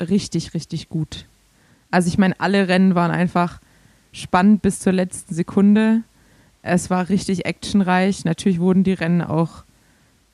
[0.00, 1.26] richtig, richtig gut.
[1.90, 3.60] Also ich meine, alle Rennen waren einfach
[4.12, 6.02] spannend bis zur letzten Sekunde.
[6.62, 8.24] Es war richtig actionreich.
[8.24, 9.64] Natürlich wurden die Rennen auch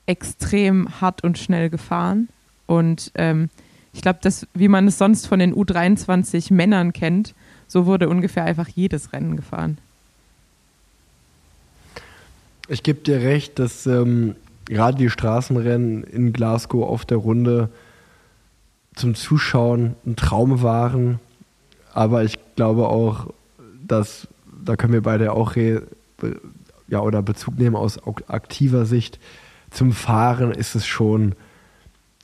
[0.06, 2.28] extrem hart und schnell gefahren.
[2.66, 3.50] Und ähm,
[3.92, 7.34] ich glaube, dass, wie man es sonst von den U23 Männern kennt,
[7.66, 9.78] so wurde ungefähr einfach jedes Rennen gefahren.
[12.68, 14.34] Ich gebe dir recht, dass ähm,
[14.66, 17.70] gerade die Straßenrennen in Glasgow auf der Runde
[18.94, 21.18] zum Zuschauen ein Traum waren.
[21.94, 23.28] Aber ich glaube auch,
[23.86, 24.28] dass,
[24.64, 25.82] da können wir beide auch re,
[26.88, 29.18] ja, oder Bezug nehmen aus ak- aktiver Sicht.
[29.70, 31.34] Zum Fahren ist es schon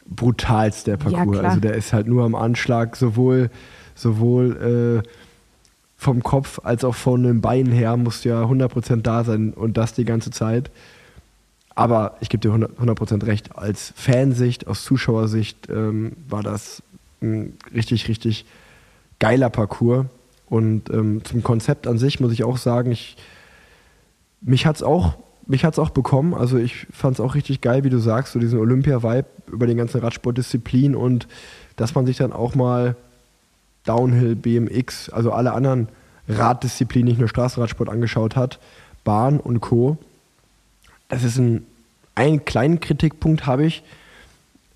[0.06, 1.38] brutalst der Parcours.
[1.38, 1.44] klar.
[1.44, 3.50] also der ist halt nur am Anschlag, sowohl,
[3.94, 5.08] sowohl äh,
[6.04, 9.76] vom Kopf als auch von den Beinen her musst du ja 100% da sein und
[9.76, 10.70] das die ganze Zeit.
[11.74, 16.82] Aber ich gebe dir 100%, 100 recht, als Fansicht, aus Zuschauersicht ähm, war das
[17.20, 18.44] ein richtig, richtig
[19.18, 20.06] geiler Parcours.
[20.46, 23.16] Und ähm, zum Konzept an sich muss ich auch sagen, ich,
[24.42, 25.14] mich hat es auch,
[25.78, 26.34] auch bekommen.
[26.34, 29.78] Also ich fand es auch richtig geil, wie du sagst, so diesen Olympia-Vibe über den
[29.78, 31.26] ganzen Radsportdisziplin und
[31.76, 32.94] dass man sich dann auch mal
[33.84, 35.88] Downhill, BMX, also alle anderen
[36.28, 38.58] Raddisziplinen, nicht nur Straßenradsport angeschaut hat,
[39.04, 39.98] Bahn und Co.
[41.08, 41.66] Das ist ein,
[42.14, 43.82] einen kleinen Kritikpunkt habe ich.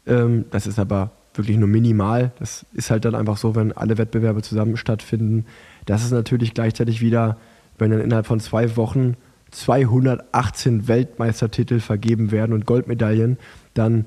[0.06, 2.32] Ähm, das ist aber wirklich nur minimal.
[2.38, 5.46] Das ist halt dann einfach so, wenn alle Wettbewerbe zusammen stattfinden.
[5.86, 7.38] Das ist natürlich gleichzeitig wieder,
[7.78, 9.16] wenn dann innerhalb von zwei Wochen
[9.52, 13.38] 218 Weltmeistertitel vergeben werden und Goldmedaillen,
[13.72, 14.04] dann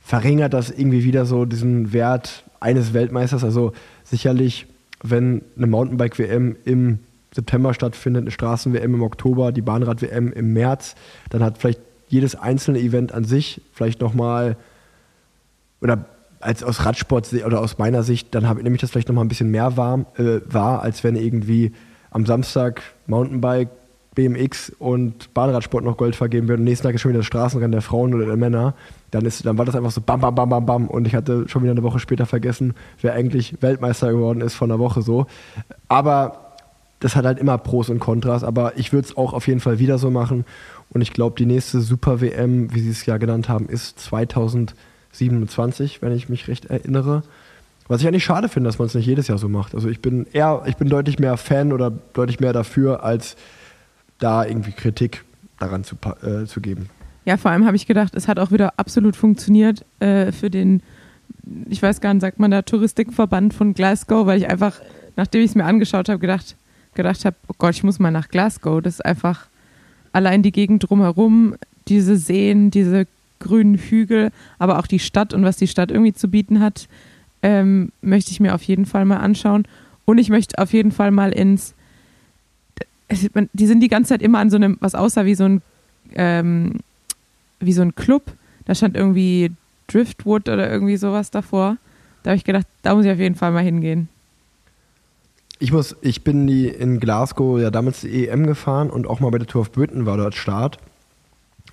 [0.00, 3.44] verringert das irgendwie wieder so diesen Wert eines Weltmeisters.
[3.44, 3.72] Also
[4.02, 4.66] sicherlich,
[5.02, 6.98] wenn eine Mountainbike-WM im
[7.32, 10.94] September stattfindet, eine Straßen-WM im Oktober, die Bahnrad-WM im März,
[11.30, 14.56] dann hat vielleicht jedes einzelne Event an sich vielleicht nochmal,
[15.80, 16.06] oder
[16.40, 19.50] als aus Radsport oder aus meiner Sicht, dann habe ich das vielleicht nochmal ein bisschen
[19.50, 21.72] mehr warm, äh, wahr, als wenn irgendwie
[22.10, 23.70] am Samstag Mountainbike,
[24.14, 27.72] BMX und Bahnradsport noch Gold vergeben wird und nächsten Tag ist schon wieder das Straßenrennen
[27.72, 28.74] der Frauen oder der Männer,
[29.10, 31.48] dann, ist, dann war das einfach so bam, bam, bam, bam, bam und ich hatte
[31.48, 35.26] schon wieder eine Woche später vergessen, wer eigentlich Weltmeister geworden ist von der Woche so.
[35.88, 36.40] Aber
[37.00, 39.78] das hat halt immer Pros und Kontras, aber ich würde es auch auf jeden Fall
[39.78, 40.44] wieder so machen
[40.90, 46.12] und ich glaube, die nächste Super-WM, wie sie es ja genannt haben, ist 2027, wenn
[46.12, 47.22] ich mich recht erinnere.
[47.88, 49.74] Was ich eigentlich schade finde, dass man es nicht jedes Jahr so macht.
[49.74, 53.36] Also ich bin eher, ich bin deutlich mehr Fan oder deutlich mehr dafür, als
[54.24, 55.24] da irgendwie Kritik
[55.58, 56.88] daran zu, äh, zu geben.
[57.26, 60.82] Ja, vor allem habe ich gedacht, es hat auch wieder absolut funktioniert äh, für den,
[61.68, 64.80] ich weiß gar nicht, sagt man da Touristikverband von Glasgow, weil ich einfach,
[65.16, 66.56] nachdem ich es mir angeschaut habe, gedacht,
[66.94, 68.80] gedacht habe, oh Gott, ich muss mal nach Glasgow.
[68.82, 69.46] Das ist einfach
[70.12, 71.56] allein die Gegend drumherum,
[71.88, 73.06] diese Seen, diese
[73.40, 76.88] grünen Hügel, aber auch die Stadt und was die Stadt irgendwie zu bieten hat,
[77.42, 79.64] ähm, möchte ich mir auf jeden Fall mal anschauen.
[80.06, 81.74] Und ich möchte auf jeden Fall mal ins.
[83.52, 85.62] Die sind die ganze Zeit immer an so einem, was aussah wie so ein,
[86.14, 86.74] ähm,
[87.60, 88.32] wie so ein Club.
[88.66, 89.52] Da stand irgendwie
[89.86, 91.76] Driftwood oder irgendwie sowas davor.
[92.22, 94.08] Da habe ich gedacht, da muss ich auf jeden Fall mal hingehen.
[95.58, 99.30] Ich muss, ich bin die in Glasgow ja damals die EM gefahren und auch mal
[99.30, 100.78] bei der Tour of Britain war dort Start.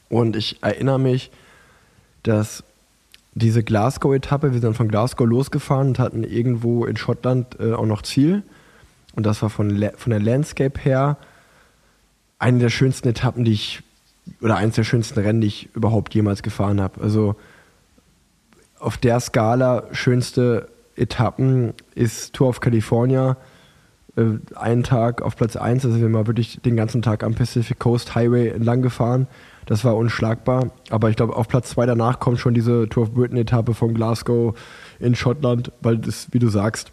[0.10, 1.32] Und ich erinnere mich,
[2.24, 2.64] dass
[3.34, 8.02] diese Glasgow-Etappe, wir sind von Glasgow losgefahren und hatten irgendwo in Schottland äh, auch noch
[8.02, 8.44] Ziel.
[9.16, 11.18] Und das war von, von der Landscape her
[12.42, 13.84] eine der schönsten Etappen, die ich,
[14.42, 17.00] oder eines der schönsten Rennen, die ich überhaupt jemals gefahren habe.
[17.02, 17.36] Also
[18.80, 23.38] auf der Skala schönste Etappen ist Tour of California.
[24.16, 27.78] Äh, einen Tag auf Platz 1, also wir mal wirklich den ganzen Tag am Pacific
[27.78, 29.28] Coast Highway entlang gefahren.
[29.68, 30.72] Das war unschlagbar.
[30.90, 33.94] Aber ich glaube, auf Platz 2 danach kommt schon diese Tour of Britain Etappe von
[33.94, 34.58] Glasgow
[35.00, 36.92] in Schottland, weil das, wie du sagst,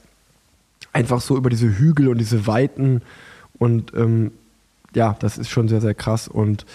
[0.93, 3.01] einfach so über diese Hügel und diese Weiten
[3.59, 4.33] und ähm,
[4.95, 6.67] ja, das ist schon sehr, sehr krass und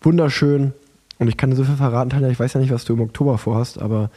[0.00, 0.72] wunderschön.
[1.18, 3.00] Und ich kann dir so viel verraten, Tanja, ich weiß ja nicht, was du im
[3.00, 4.10] Oktober vorhast, aber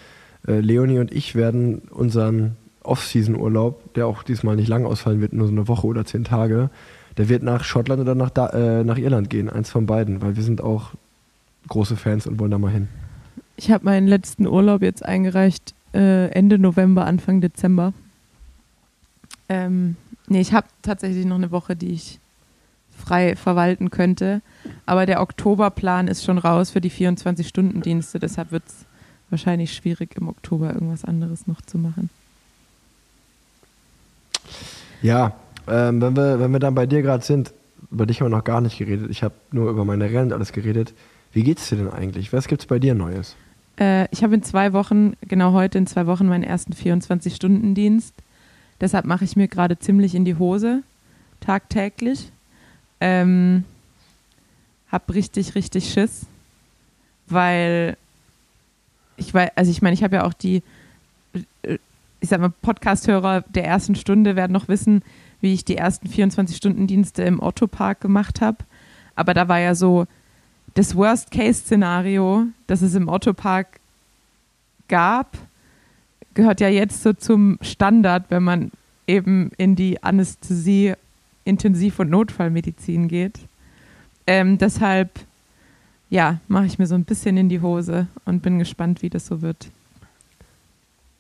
[0.47, 5.47] äh, Leonie und ich werden unseren Off-Season-Urlaub, der auch diesmal nicht lang ausfallen wird, nur
[5.47, 6.69] so eine Woche oder zehn Tage,
[7.17, 10.36] der wird nach Schottland oder nach, da äh, nach Irland gehen, eins von beiden, weil
[10.36, 10.91] wir sind auch
[11.67, 12.88] große Fans und wollen da mal hin.
[13.56, 17.93] Ich habe meinen letzten Urlaub jetzt eingereicht, äh, Ende November, Anfang Dezember.
[19.47, 19.95] Ähm,
[20.27, 22.19] nee, ich habe tatsächlich noch eine Woche, die ich
[22.97, 24.41] frei verwalten könnte.
[24.86, 28.19] Aber der Oktoberplan ist schon raus für die 24-Stunden-Dienste.
[28.19, 28.86] Deshalb wird es
[29.29, 32.10] wahrscheinlich schwierig, im Oktober irgendwas anderes noch zu machen.
[35.01, 35.34] Ja,
[35.67, 37.53] ähm, wenn, wir, wenn wir dann bei dir gerade sind,
[37.91, 39.10] über dich haben wir noch gar nicht geredet.
[39.10, 40.93] Ich habe nur über meine Rennen und alles geredet.
[41.32, 42.34] Wie geht's dir denn eigentlich?
[42.34, 43.36] Was gibt's bei dir Neues?
[43.79, 48.13] Äh, ich habe in zwei Wochen, genau heute in zwei Wochen, meinen ersten 24-Stunden-Dienst.
[48.82, 50.84] Deshalb mache ich mir gerade ziemlich in die Hose,
[51.39, 52.32] tagtäglich.
[53.05, 53.65] Ähm,
[54.89, 56.25] hab richtig, richtig Schiss,
[57.27, 57.97] weil
[59.17, 60.63] ich weiß, also ich meine, ich habe ja auch die,
[62.21, 65.03] ich sag mal, Podcast-Hörer der ersten Stunde werden noch wissen,
[65.41, 68.59] wie ich die ersten 24-Stunden-Dienste im Otto-Park gemacht habe.
[69.15, 70.07] Aber da war ja so
[70.73, 73.81] das Worst-Case-Szenario, das es im Otto-Park
[74.87, 75.37] gab,
[76.35, 78.71] gehört ja jetzt so zum Standard, wenn man
[79.07, 80.93] eben in die Anästhesie,
[81.45, 83.39] Intensiv- und Notfallmedizin geht.
[84.27, 85.10] Ähm, deshalb,
[86.10, 89.27] ja, mache ich mir so ein bisschen in die Hose und bin gespannt, wie das
[89.27, 89.67] so wird.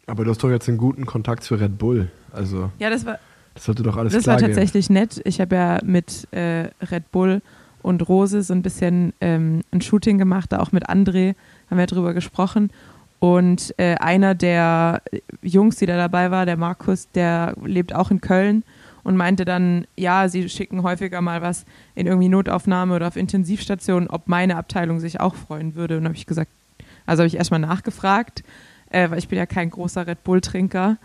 [0.07, 2.09] Aber du hast doch jetzt einen guten Kontakt zu Red Bull.
[2.31, 3.19] Also, Ja, das war,
[3.53, 4.47] das sollte doch alles das war gehen.
[4.47, 5.21] tatsächlich nett.
[5.25, 7.41] Ich habe ja mit äh, Red Bull
[7.81, 11.35] und Rose so ein bisschen ähm, ein Shooting gemacht, da auch mit André
[11.69, 12.71] haben wir drüber gesprochen.
[13.19, 15.01] Und äh, einer der
[15.41, 18.63] Jungs, die da dabei war, der Markus, der lebt auch in Köln
[19.03, 24.07] und meinte dann, ja, sie schicken häufiger mal was in irgendwie Notaufnahme oder auf Intensivstation,
[24.07, 25.97] ob meine Abteilung sich auch freuen würde.
[25.97, 26.51] Und habe ich gesagt,
[27.05, 28.43] also habe ich erstmal nachgefragt,
[28.89, 30.97] äh, weil ich bin ja kein großer Red Bull-Trinker,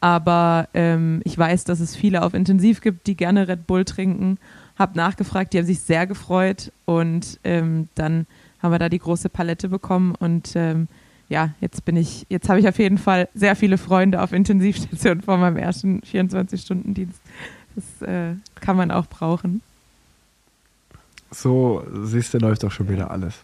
[0.00, 4.38] aber ähm, ich weiß, dass es viele auf Intensiv gibt, die gerne Red Bull trinken.
[4.78, 8.26] Hab nachgefragt, die haben sich sehr gefreut und ähm, dann
[8.60, 10.88] haben wir da die große Palette bekommen und ähm,
[11.28, 15.22] ja, jetzt bin ich, jetzt habe ich auf jeden Fall sehr viele Freunde auf Intensivstation
[15.22, 17.20] vor meinem ersten 24-Stunden-Dienst.
[17.74, 19.62] Das äh, kann man auch brauchen.
[21.30, 23.34] So, siehst du, läuft doch schon wieder alles.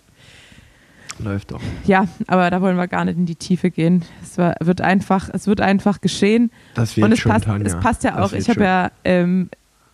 [1.19, 1.61] Läuft doch.
[1.85, 4.05] Ja, aber da wollen wir gar nicht in die Tiefe gehen.
[4.23, 6.51] Es war, wird einfach, es wird einfach geschehen.
[6.75, 7.67] Das wird und es schon, passt, Tanja.
[7.67, 8.33] es passt ja auch.
[8.33, 9.51] Ich habe ja ähm,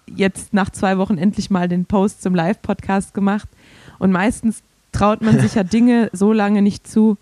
[0.07, 3.49] jetzt nach zwei Wochen endlich mal den Post zum Live-Podcast gemacht.
[3.99, 7.16] Und meistens traut man sich ja Dinge so lange nicht zu,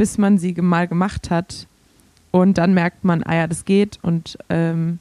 [0.00, 1.66] bis man sie mal gemacht hat.
[2.30, 3.98] Und dann merkt man, ah ja, das geht.
[4.00, 4.98] Und ähm,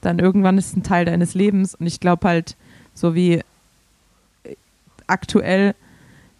[0.00, 1.76] dann irgendwann ist es ein Teil deines Lebens.
[1.76, 2.56] Und ich glaube halt,
[2.92, 4.56] so wie äh,
[5.06, 5.76] aktuell,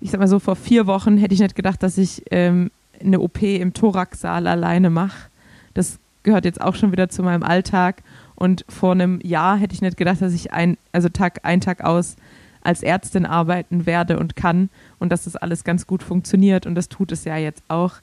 [0.01, 3.21] ich sag mal so, vor vier Wochen hätte ich nicht gedacht, dass ich ähm, eine
[3.21, 5.29] OP im Thoraxsaal alleine mache.
[5.73, 8.03] Das gehört jetzt auch schon wieder zu meinem Alltag.
[8.35, 11.85] Und vor einem Jahr hätte ich nicht gedacht, dass ich ein, also Tag ein Tag
[11.85, 12.17] aus
[12.62, 14.71] als Ärztin arbeiten werde und kann
[15.03, 17.95] und dass das alles ganz gut funktioniert und das tut es ja jetzt auch.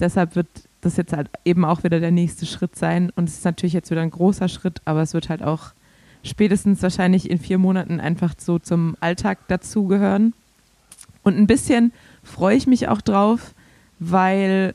[0.00, 0.48] Deshalb wird
[0.80, 3.90] das jetzt halt eben auch wieder der nächste Schritt sein und es ist natürlich jetzt
[3.90, 5.72] wieder ein großer Schritt, aber es wird halt auch
[6.22, 10.32] spätestens wahrscheinlich in vier Monaten einfach so zum Alltag dazugehören.
[11.22, 13.54] Und ein bisschen freue ich mich auch drauf,
[13.98, 14.74] weil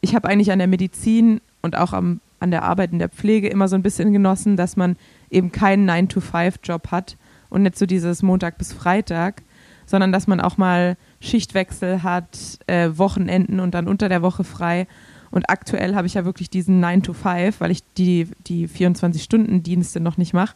[0.00, 3.46] ich habe eigentlich an der Medizin und auch am, an der Arbeit in der Pflege
[3.46, 4.96] immer so ein bisschen genossen, dass man
[5.30, 7.16] eben keinen 9-to-5-Job hat
[7.48, 9.42] und nicht so dieses Montag bis Freitag,
[9.86, 14.88] sondern dass man auch mal Schichtwechsel hat, äh, Wochenenden und dann unter der Woche frei.
[15.30, 20.00] Und aktuell habe ich ja wirklich diesen 9 to 5, weil ich die, die 24-Stunden-Dienste
[20.00, 20.54] noch nicht mache.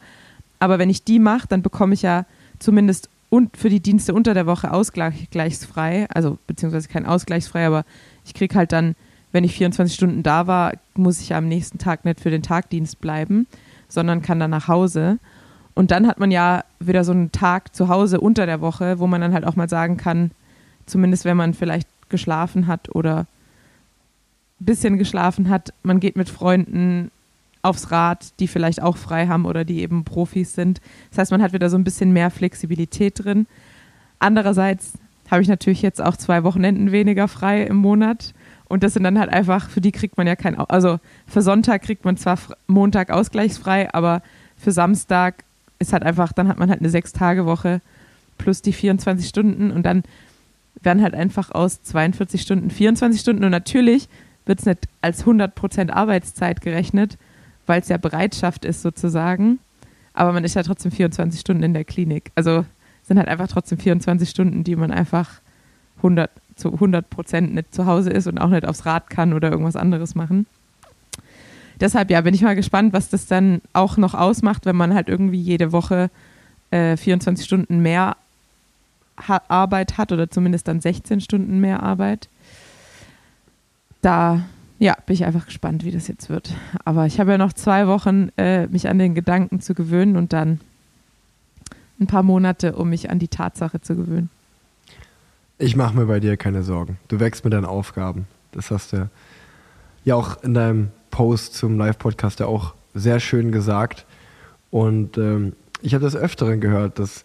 [0.59, 2.27] Aber wenn ich die mache, dann bekomme ich ja
[2.59, 6.07] zumindest und für die Dienste unter der Woche ausgleichsfrei.
[6.11, 7.85] Also beziehungsweise kein ausgleichsfrei, aber
[8.25, 8.97] ich kriege halt dann,
[9.33, 12.43] wenn ich 24 Stunden da war, muss ich ja am nächsten Tag nicht für den
[12.43, 13.47] Tagdienst bleiben,
[13.89, 15.19] sondern kann dann nach Hause.
[15.75, 19.07] Und dann hat man ja wieder so einen Tag zu Hause unter der Woche, wo
[19.07, 20.31] man dann halt auch mal sagen kann,
[20.87, 23.27] zumindest wenn man vielleicht geschlafen hat oder
[24.61, 27.11] ein bisschen geschlafen hat, man geht mit Freunden
[27.63, 30.81] aufs Rad, die vielleicht auch frei haben oder die eben Profis sind.
[31.11, 33.47] Das heißt, man hat wieder so ein bisschen mehr Flexibilität drin.
[34.19, 34.95] Andererseits
[35.31, 38.33] habe ich natürlich jetzt auch zwei Wochenenden weniger frei im Monat.
[38.69, 41.83] Und das sind dann halt einfach, für die kriegt man ja kein, also für Sonntag
[41.83, 44.23] kriegt man zwar Montag ausgleichsfrei, aber
[44.57, 45.45] für Samstag
[45.79, 47.81] ist halt einfach, dann hat man halt eine Sechs-Tage-Woche
[48.39, 50.03] plus die 24 Stunden und dann
[50.83, 54.09] werden halt einfach aus 42 Stunden 24 Stunden und natürlich
[54.45, 57.19] wird es nicht als 100% Arbeitszeit gerechnet,
[57.67, 59.59] weil es ja Bereitschaft ist sozusagen.
[60.15, 62.31] Aber man ist ja trotzdem 24 Stunden in der Klinik.
[62.35, 62.65] Also
[63.03, 65.41] sind halt einfach trotzdem 24 Stunden, die man einfach
[65.99, 69.51] 100 zu 100 Prozent nicht zu Hause ist und auch nicht aufs Rad kann oder
[69.51, 70.47] irgendwas anderes machen.
[71.81, 75.09] Deshalb ja, bin ich mal gespannt, was das dann auch noch ausmacht, wenn man halt
[75.09, 76.11] irgendwie jede Woche
[76.71, 78.17] äh, 24 Stunden mehr
[79.17, 82.29] Arbeit hat oder zumindest dann 16 Stunden mehr Arbeit.
[84.03, 84.45] Da
[84.79, 86.55] ja, bin ich einfach gespannt, wie das jetzt wird.
[86.85, 90.33] Aber ich habe ja noch zwei Wochen, äh, mich an den Gedanken zu gewöhnen und
[90.33, 90.61] dann
[91.99, 94.29] ein paar Monate, um mich an die Tatsache zu gewöhnen.
[95.59, 96.99] Ich mache mir bei dir keine Sorgen.
[97.09, 98.27] Du wächst mit deinen Aufgaben.
[98.53, 99.09] Das hast du
[100.05, 104.05] ja auch in deinem Post zum Live-Podcast ja auch sehr schön gesagt.
[104.71, 107.25] Und ähm, ich habe das Öfteren gehört, dass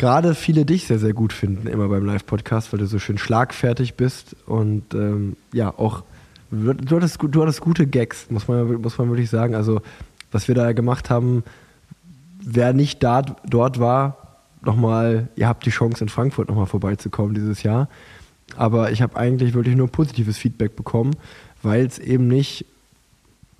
[0.00, 3.96] gerade viele dich sehr, sehr gut finden, immer beim Live-Podcast, weil du so schön schlagfertig
[3.96, 6.04] bist und ähm, ja, auch
[6.50, 9.54] du hattest, du hattest gute Gags, muss man, muss man wirklich sagen.
[9.54, 9.82] Also,
[10.32, 11.44] was wir da gemacht haben,
[12.42, 17.62] wer nicht da, dort war, nochmal, ihr habt die Chance in Frankfurt nochmal vorbeizukommen dieses
[17.62, 17.90] Jahr.
[18.56, 21.14] Aber ich habe eigentlich wirklich nur positives Feedback bekommen,
[21.62, 22.64] weil es eben nicht,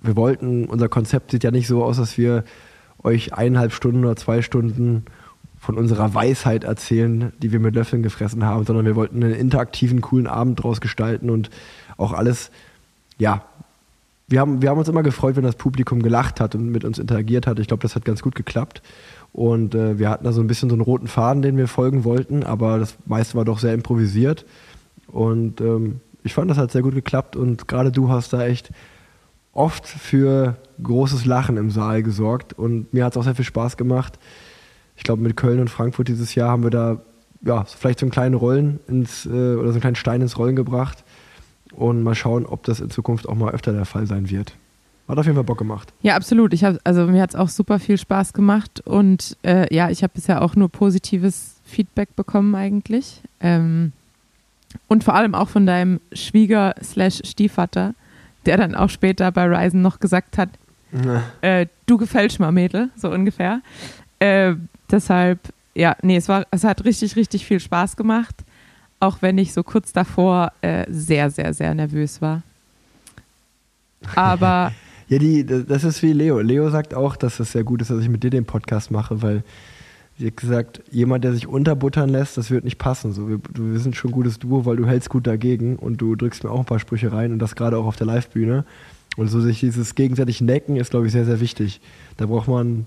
[0.01, 2.45] wir wollten, unser Konzept sieht ja nicht so aus, dass wir
[3.03, 5.05] euch eineinhalb Stunden oder zwei Stunden
[5.61, 10.01] von unserer Weisheit erzählen, die wir mit Löffeln gefressen haben, sondern wir wollten einen interaktiven,
[10.01, 11.51] coolen Abend draus gestalten und
[11.97, 12.51] auch alles
[13.19, 13.43] ja,
[14.27, 16.97] wir haben, wir haben uns immer gefreut, wenn das Publikum gelacht hat und mit uns
[16.97, 17.59] interagiert hat.
[17.59, 18.81] Ich glaube, das hat ganz gut geklappt.
[19.33, 22.03] Und äh, wir hatten da so ein bisschen so einen roten Faden, den wir folgen
[22.03, 24.45] wollten, aber das meiste war doch sehr improvisiert.
[25.07, 28.71] Und ähm, ich fand, das hat sehr gut geklappt und gerade du hast da echt
[29.53, 33.77] oft für großes Lachen im Saal gesorgt und mir hat es auch sehr viel Spaß
[33.77, 34.17] gemacht.
[35.01, 37.01] Ich glaube, mit Köln und Frankfurt dieses Jahr haben wir da
[37.43, 40.55] ja, vielleicht so einen kleinen Rollen ins, äh, oder so einen kleinen Stein ins Rollen
[40.55, 41.03] gebracht
[41.73, 44.53] und mal schauen, ob das in Zukunft auch mal öfter der Fall sein wird.
[45.07, 45.91] Hat auf jeden Fall Bock gemacht.
[46.03, 46.53] Ja, absolut.
[46.53, 50.03] Ich hab, also mir hat es auch super viel Spaß gemacht und äh, ja, ich
[50.03, 53.21] habe bisher auch nur positives Feedback bekommen eigentlich.
[53.39, 53.93] Ähm,
[54.87, 57.95] und vor allem auch von deinem Schwieger-Stiefvater,
[58.45, 60.49] der dann auch später bei Ryzen noch gesagt hat,
[61.41, 63.61] äh, du gefällst mal, Mädel, so ungefähr.
[64.19, 64.53] Äh,
[64.91, 65.39] deshalb,
[65.73, 68.43] ja, nee, es, war, es hat richtig, richtig viel Spaß gemacht
[69.01, 72.43] auch wenn ich so kurz davor äh, sehr, sehr, sehr nervös war.
[74.15, 74.71] Aber.
[75.09, 76.39] ja, die, das ist wie Leo.
[76.39, 79.21] Leo sagt auch, dass es sehr gut ist, dass ich mit dir den Podcast mache,
[79.21, 79.43] weil
[80.23, 83.11] hat gesagt, jemand, der sich unterbuttern lässt, das wird nicht passen.
[83.11, 86.15] So, wir, wir sind schon ein gutes Duo, weil du hältst gut dagegen und du
[86.15, 88.65] drückst mir auch ein paar Sprüche rein und das gerade auch auf der Live-Bühne.
[89.17, 91.81] Und so sich dieses gegenseitig Necken ist, glaube ich, sehr, sehr wichtig.
[92.17, 92.85] Da braucht man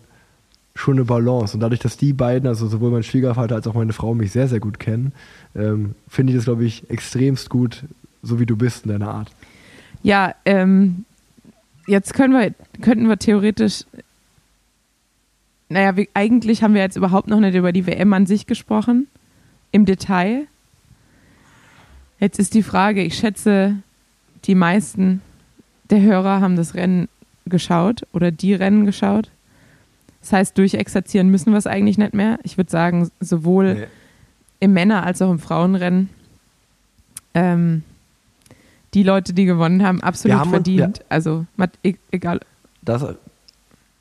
[0.74, 1.54] schon eine Balance.
[1.54, 4.48] Und dadurch, dass die beiden, also sowohl mein Schwiegervater als auch meine Frau, mich sehr,
[4.48, 5.12] sehr gut kennen,
[5.54, 7.84] ähm, finde ich das, glaube ich, extremst gut,
[8.22, 9.30] so wie du bist in deiner Art.
[10.02, 11.04] Ja, ähm,
[11.86, 13.84] jetzt können wir, könnten wir theoretisch,
[15.68, 19.06] naja, wir, eigentlich haben wir jetzt überhaupt noch nicht über die WM an sich gesprochen,
[19.70, 20.46] im Detail.
[22.18, 23.76] Jetzt ist die Frage, ich schätze,
[24.44, 25.20] die meisten
[25.90, 27.08] der Hörer haben das Rennen
[27.46, 29.30] geschaut oder die Rennen geschaut.
[30.24, 32.38] Das heißt, durchexerzieren müssen wir es eigentlich nicht mehr.
[32.44, 33.86] Ich würde sagen, sowohl nee.
[34.58, 36.08] im Männer- als auch im Frauenrennen.
[37.34, 37.82] Ähm,
[38.94, 41.00] die Leute, die gewonnen haben, absolut haben verdient.
[41.00, 41.44] Wir, also,
[41.82, 42.40] e-, egal.
[42.80, 43.04] Das,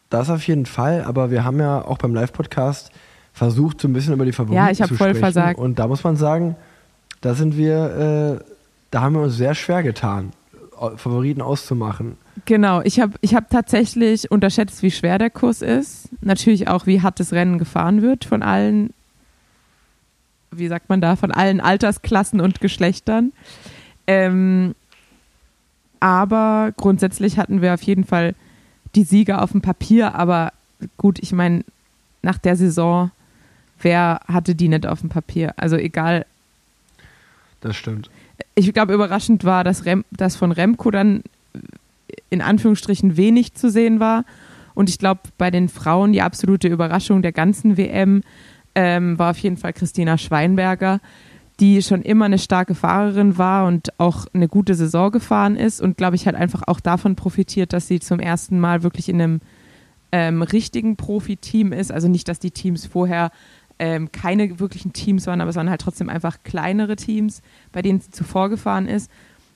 [0.10, 2.92] das auf jeden Fall, aber wir haben ja auch beim Live-Podcast
[3.34, 5.60] versucht, so ein bisschen über die Favoriten ja, ich zu voll Versagt.
[5.60, 6.56] Und da muss man sagen,
[7.20, 8.54] da sind wir, äh,
[8.92, 10.32] da haben wir uns sehr schwer getan,
[10.96, 12.16] Favoriten auszumachen.
[12.46, 16.10] Genau, ich habe ich hab tatsächlich unterschätzt, wie schwer der Kurs ist.
[16.22, 18.94] Natürlich auch, wie hart das Rennen gefahren wird von allen
[20.58, 23.32] wie sagt man da, von allen Altersklassen und Geschlechtern.
[24.08, 24.76] Ähm,
[26.00, 28.36] aber grundsätzlich hatten wir auf jeden Fall
[28.96, 30.16] die Sieger auf dem Papier.
[30.16, 30.54] Aber
[30.98, 31.64] gut, ich meine,
[32.22, 33.12] nach der Saison,
[33.82, 35.54] wer hatte die nicht auf dem Papier?
[35.58, 36.26] Also egal.
[37.62, 38.10] Das stimmt.
[38.56, 41.24] Ich glaube, überraschend war, dass, Rem, dass von Remco dann
[42.30, 44.26] in Anführungsstrichen wenig zu sehen war.
[44.74, 48.22] Und ich glaube, bei den Frauen die absolute Überraschung der ganzen WM
[48.76, 51.00] ähm, war auf jeden Fall Christina Schweinberger,
[51.60, 55.98] die schon immer eine starke Fahrerin war und auch eine gute Saison gefahren ist und
[55.98, 59.42] glaube ich halt einfach auch davon profitiert, dass sie zum ersten Mal wirklich in einem
[60.12, 61.92] ähm, richtigen Profiteam ist.
[61.92, 63.32] Also nicht, dass die Teams vorher
[63.80, 67.42] ähm, keine wirklichen Teams waren, aber es waren halt trotzdem einfach kleinere Teams,
[67.72, 69.12] bei denen sie zuvor gefahren ist.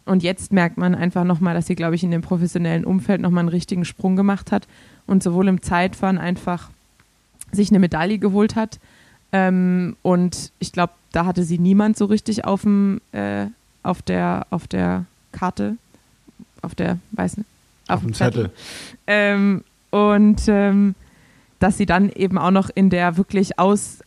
[0.07, 3.41] Und jetzt merkt man einfach nochmal, dass sie, glaube ich, in dem professionellen Umfeld nochmal
[3.41, 4.67] einen richtigen Sprung gemacht hat
[5.05, 6.69] und sowohl im Zeitfahren einfach
[7.51, 8.79] sich eine Medaille geholt hat.
[9.31, 13.47] Ähm, und ich glaube, da hatte sie niemand so richtig auf, dem, äh,
[13.83, 15.77] auf, der, auf der Karte,
[16.61, 17.47] auf der, weiß nicht,
[17.87, 18.51] auf, Auf dem Zettel.
[19.07, 20.95] Ähm, und ähm,
[21.59, 23.99] dass sie dann eben auch noch in der wirklich aus,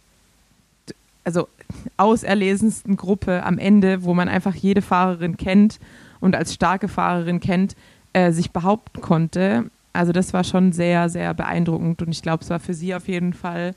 [1.31, 1.49] also
[1.97, 5.79] auserlesensten Gruppe am Ende, wo man einfach jede Fahrerin kennt
[6.19, 7.77] und als starke Fahrerin kennt,
[8.13, 9.71] äh, sich behaupten konnte.
[9.93, 13.07] Also das war schon sehr, sehr beeindruckend und ich glaube, es war für sie auf
[13.07, 13.77] jeden Fall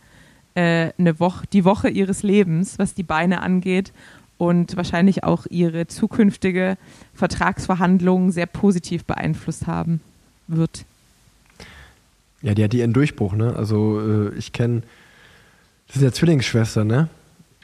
[0.55, 3.93] äh, eine Woche, die Woche ihres Lebens, was die Beine angeht
[4.39, 6.77] und wahrscheinlich auch ihre zukünftige
[7.13, 10.01] Vertragsverhandlungen sehr positiv beeinflusst haben
[10.47, 10.85] wird.
[12.41, 13.55] Ja, die hat ihren Durchbruch, ne?
[13.55, 14.81] Also äh, ich kenne,
[15.87, 17.09] das sind ja Zwillingsschwestern, ne?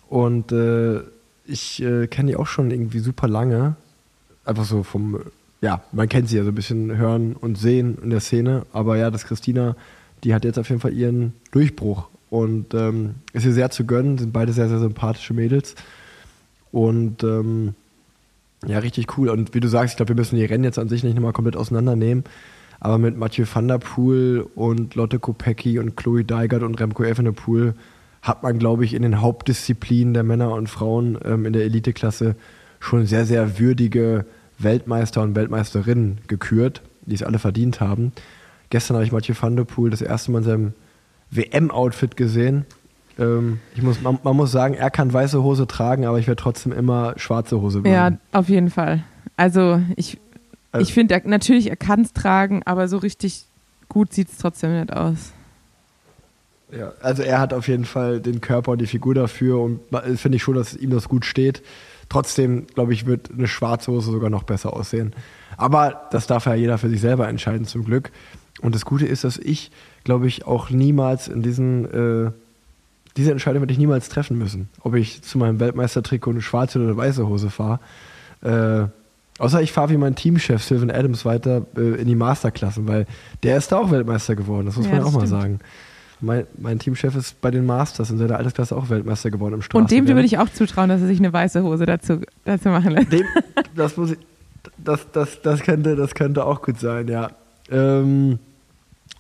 [0.10, 1.02] Und äh,
[1.46, 3.76] ich äh, kenne die auch schon irgendwie super lange.
[4.44, 5.20] Einfach so vom,
[5.62, 8.66] ja, man kennt sie ja so ein bisschen hören und sehen in der Szene.
[8.74, 9.76] Aber ja, das Christina,
[10.24, 12.08] die hat jetzt auf jeden Fall ihren Durchbruch.
[12.32, 15.76] Und ähm, ist ihr sehr zu gönnen, sind beide sehr, sehr sympathische Mädels.
[16.72, 17.76] Und ähm,
[18.66, 19.30] ja, richtig cool.
[19.30, 21.34] Und wie du sagst, ich glaube, wir müssen die Rennen jetzt an sich nicht nochmal
[21.34, 22.24] komplett auseinandernehmen.
[22.80, 27.76] Aber mit Mathieu van der Poel und Lotte Kopecki und Chloe Deigert und Remco Evenepoel
[28.22, 32.36] hat man, glaube ich, in den Hauptdisziplinen der Männer und Frauen ähm, in der Eliteklasse
[32.80, 34.26] schon sehr, sehr würdige
[34.58, 38.12] Weltmeister und Weltmeisterinnen gekürt, die es alle verdient haben.
[38.70, 40.74] Gestern habe ich Mathieu van der Poel das erste Mal in seinem
[41.32, 42.66] WM-Outfit gesehen.
[43.18, 46.42] Ähm, ich muss, man, man muss sagen, er kann weiße Hose tragen, aber ich werde
[46.42, 48.20] trotzdem immer schwarze Hose Ja, bleiben.
[48.32, 49.04] auf jeden Fall.
[49.38, 50.20] Also ich,
[50.72, 53.46] Also- ich finde, natürlich, er kann es tragen, aber so richtig
[53.88, 55.32] gut sieht es trotzdem nicht aus.
[56.78, 59.80] Ja, also er hat auf jeden Fall den Körper und die Figur dafür und
[60.18, 61.64] finde ich schon, dass ihm das gut steht.
[62.10, 65.14] Trotzdem, glaube ich, wird eine schwarze Hose sogar noch besser aussehen.
[65.58, 68.12] Aber das darf ja jeder für sich selber entscheiden, zum Glück.
[68.62, 69.72] Und das Gute ist, dass ich,
[70.04, 71.86] glaube ich, auch niemals in diesen,
[72.28, 72.32] äh,
[73.18, 74.70] diese Entscheidung werde ich niemals treffen müssen.
[74.82, 77.80] Ob ich zu meinem Weltmeistertrikot eine schwarze oder eine weiße Hose fahre.
[78.42, 78.88] Äh,
[79.40, 83.06] außer ich fahre wie mein Teamchef Sylvan Adams weiter äh, in die Masterklassen, weil
[83.44, 84.66] der ist da auch Weltmeister geworden.
[84.66, 85.42] Das muss Ja, man das auch mal stimmt.
[85.42, 85.60] sagen.
[86.22, 89.92] Mein, mein Teamchef ist bei den Masters in seiner Altersklasse auch Weltmeister geworden im Und
[89.92, 93.12] dem würde ich auch zutrauen, dass er sich eine weiße Hose dazu, dazu machen lässt.
[93.12, 93.26] Dem,
[93.76, 94.18] das muss ich,
[94.78, 97.32] das, das, das, könnte, das könnte auch gut sein, ja.
[97.72, 98.40] Ähm,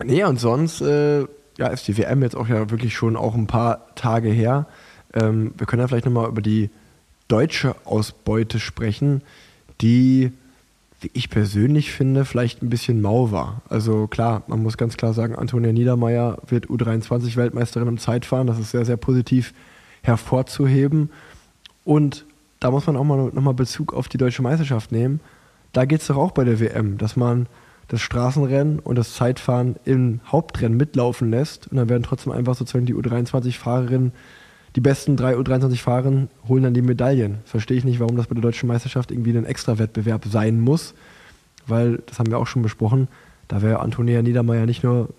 [0.03, 1.25] nee, und sonst äh,
[1.57, 4.65] ja, ist die WM jetzt auch ja wirklich schon auch ein paar Tage her.
[5.13, 6.69] Ähm, wir können ja vielleicht nochmal über die
[7.27, 9.21] deutsche Ausbeute sprechen,
[9.81, 10.31] die,
[11.01, 13.61] wie ich persönlich finde, vielleicht ein bisschen mau war.
[13.69, 18.47] Also klar, man muss ganz klar sagen, Antonia Niedermeyer wird U23-Weltmeisterin im Zeitfahren.
[18.47, 19.53] Das ist sehr, sehr positiv
[20.01, 21.09] hervorzuheben.
[21.85, 22.25] Und
[22.59, 25.21] da muss man auch mal nochmal Bezug auf die deutsche Meisterschaft nehmen.
[25.71, 27.47] Da geht es doch auch bei der WM, dass man
[27.87, 31.67] das Straßenrennen und das Zeitfahren im Hauptrennen mitlaufen lässt.
[31.67, 34.11] Und dann werden trotzdem einfach sozusagen die U23-Fahrerinnen,
[34.79, 37.39] die besten drei U23-Fahrerinnen holen dann die Medaillen.
[37.43, 40.93] Verstehe ich nicht, warum das bei der deutschen Meisterschaft irgendwie ein extra Wettbewerb sein muss.
[41.67, 43.09] Weil, das haben wir auch schon besprochen,
[43.49, 45.09] da wäre Antonia Niedermeyer nicht nur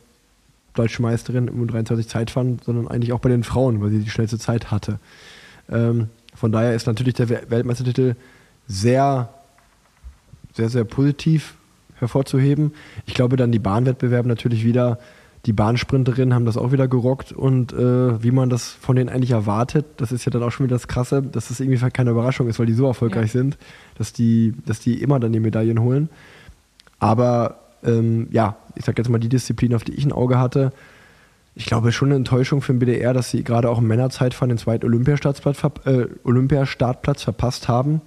[0.72, 4.38] deutsche Meisterin im U23 Zeitfahren, sondern eigentlich auch bei den Frauen, weil sie die schnellste
[4.38, 4.98] Zeit hatte.
[5.70, 8.14] Ähm, von daher ist natürlich der We- Weltmeistertitel
[8.66, 9.28] sehr,
[10.54, 11.56] sehr, sehr positiv
[11.96, 12.72] hervorzuheben.
[13.04, 14.98] Ich glaube dann die Bahnwettbewerbe natürlich wieder,
[15.46, 19.30] die Bahnsprinterinnen haben das auch wieder gerockt und äh, wie man das von denen eigentlich
[19.30, 22.48] erwartet, das ist ja dann auch schon wieder das Krasse, dass das irgendwie keine Überraschung
[22.48, 23.56] ist, weil die so erfolgreich sind,
[23.96, 26.10] dass die, dass die immer dann die Medaillen holen.
[26.98, 30.72] Aber ähm, ja, ich sag jetzt mal die Disziplin, auf die ich ein Auge hatte,
[31.54, 34.58] ich glaube schon eine Enttäuschung für den BDR, dass sie gerade auch im Männerzeitfahren den
[34.58, 38.02] zweiten Olympiastartplatz, äh, Olympiastartplatz verpasst haben.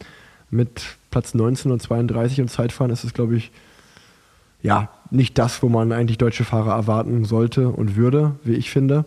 [0.49, 3.51] Mit Platz 19 und 32 und Zeitfahren ist es, glaube ich,
[4.64, 9.05] ja, nicht das, wo man eigentlich deutsche Fahrer erwarten sollte und würde, wie ich finde.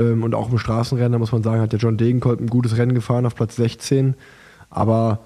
[0.00, 2.76] Ähm, und auch im Straßenrennen, da muss man sagen, hat der John Degenkolb ein gutes
[2.76, 4.14] Rennen gefahren auf Platz 16.
[4.70, 5.20] Aber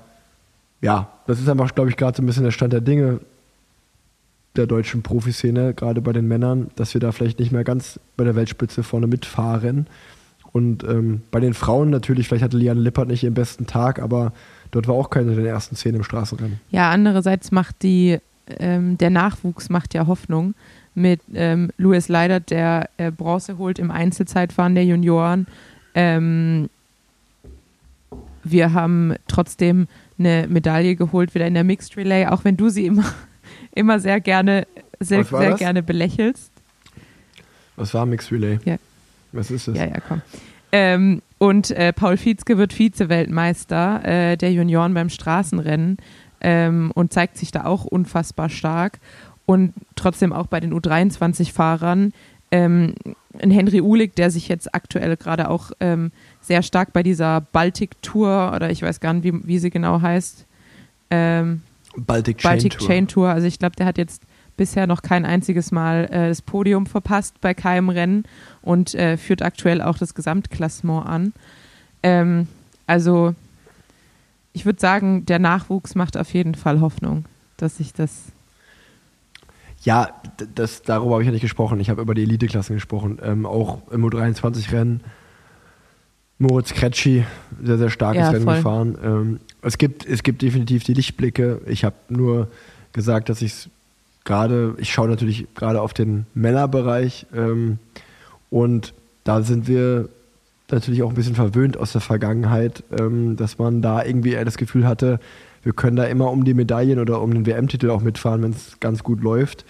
[0.83, 3.21] ja, das ist einfach, glaube ich, gerade so ein bisschen der Stand der Dinge
[4.57, 8.25] der deutschen Profiszene, gerade bei den Männern, dass wir da vielleicht nicht mehr ganz bei
[8.25, 9.87] der Weltspitze vorne mitfahren.
[10.53, 14.33] Und ähm, bei den Frauen natürlich, vielleicht hatte Liane Lippert nicht ihren besten Tag, aber
[14.71, 16.61] dort war auch keine der ersten zehn im Straßenrennen.
[16.71, 18.19] Ja, andererseits macht die,
[18.59, 20.55] ähm, der Nachwuchs macht ja Hoffnung
[20.95, 25.47] mit ähm, Louis Leidert, der äh, Bronze holt im Einzelzeitfahren der Junioren.
[25.95, 26.71] Ähm,
[28.45, 29.89] wir haben trotzdem
[30.19, 33.05] eine Medaille geholt, wieder in der Mixed Relay, auch wenn du sie immer,
[33.75, 34.67] immer sehr gerne,
[35.01, 35.59] sehr, sehr das?
[35.59, 36.51] gerne belächelst.
[37.77, 38.59] Was war Mixed Relay?
[38.65, 38.77] Ja.
[39.33, 39.77] Was ist es?
[39.77, 40.23] Ja, ja, komm.
[40.73, 45.99] Ähm, und äh, Paul Fietzke wird Vize-Weltmeister äh, der Junioren beim Straßenrennen
[46.41, 48.99] ähm, und zeigt sich da auch unfassbar stark.
[49.47, 52.13] Und trotzdem auch bei den U23-Fahrern
[52.51, 52.95] ähm,
[53.41, 58.01] ein Henry Uhlig, der sich jetzt aktuell gerade auch ähm, sehr stark bei dieser Baltic
[58.03, 60.47] Tour oder ich weiß gar nicht, wie, wie sie genau heißt,
[61.11, 61.63] ähm,
[61.97, 62.89] Baltic Chain Baltic Tour.
[62.89, 63.29] Chain Tour.
[63.29, 64.23] Also ich glaube, der hat jetzt
[64.57, 68.25] bisher noch kein einziges Mal äh, das Podium verpasst bei keinem Rennen
[68.63, 71.33] und äh, führt aktuell auch das Gesamtklassement an.
[72.03, 72.49] Ähm,
[72.87, 73.35] also
[74.57, 77.27] ich würde sagen, der Nachwuchs macht auf jeden Fall Hoffnung,
[77.59, 78.11] dass sich das.
[79.83, 80.09] Ja,
[80.55, 81.79] das, darüber habe ich ja nicht gesprochen.
[81.79, 83.19] Ich habe über die Eliteklassen gesprochen.
[83.23, 85.03] Ähm, auch im U23-Rennen.
[86.39, 87.27] Moritz Kretschi,
[87.63, 88.57] sehr, sehr starkes Ja, Rennen voll.
[88.57, 88.99] gefahren.
[89.03, 91.61] Ähm, es, gibt, es gibt definitiv die Lichtblicke.
[91.67, 92.49] Ich habe nur
[92.95, 93.71] gesagt, dass ich es
[94.25, 97.79] gerade, ich schaue natürlich gerade auf den Männerbereich ähm,
[98.49, 98.95] und
[99.25, 100.09] da sind wir
[100.71, 104.57] natürlich auch ein bisschen verwöhnt aus der Vergangenheit, ähm, dass man da irgendwie eher das
[104.57, 105.21] Gefühl hatte,
[105.63, 108.79] wir können da immer um die Medaillen oder um den WM-Titel auch mitfahren, wenn es
[108.79, 109.65] ganz gut läuft.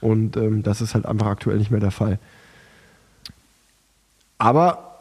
[0.00, 2.18] Und ähm, das ist halt einfach aktuell nicht mehr der Fall.
[4.38, 4.94] Aber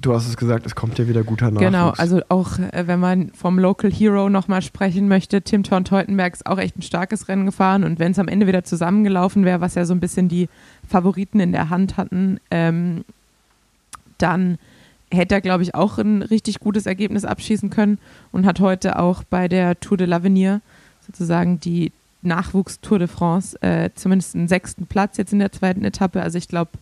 [0.00, 1.64] du hast es gesagt, es kommt ja wieder guter Nachwuchs.
[1.64, 6.34] Genau, also auch äh, wenn man vom Local Hero nochmal sprechen möchte, Tim Thorn Teutenberg
[6.34, 9.60] ist auch echt ein starkes Rennen gefahren und wenn es am Ende wieder zusammengelaufen wäre,
[9.60, 10.48] was ja so ein bisschen die
[10.88, 13.04] Favoriten in der Hand hatten, ähm,
[14.18, 14.58] dann
[15.10, 17.98] hätte er, glaube ich, auch ein richtig gutes Ergebnis abschießen können
[18.32, 20.60] und hat heute auch bei der Tour de l'Avenir
[21.06, 21.92] sozusagen die
[22.22, 26.20] Nachwuchs-Tour de France äh, zumindest einen sechsten Platz jetzt in der zweiten Etappe.
[26.22, 26.72] Also ich glaube,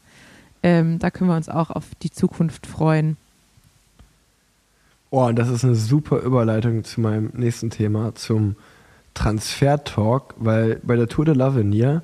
[0.62, 3.16] ähm, da können wir uns auch auf die Zukunft freuen.
[5.10, 8.56] Oh, das ist eine super Überleitung zu meinem nächsten Thema, zum
[9.12, 12.00] Transfer-Talk, weil bei der Tour de l'Avenir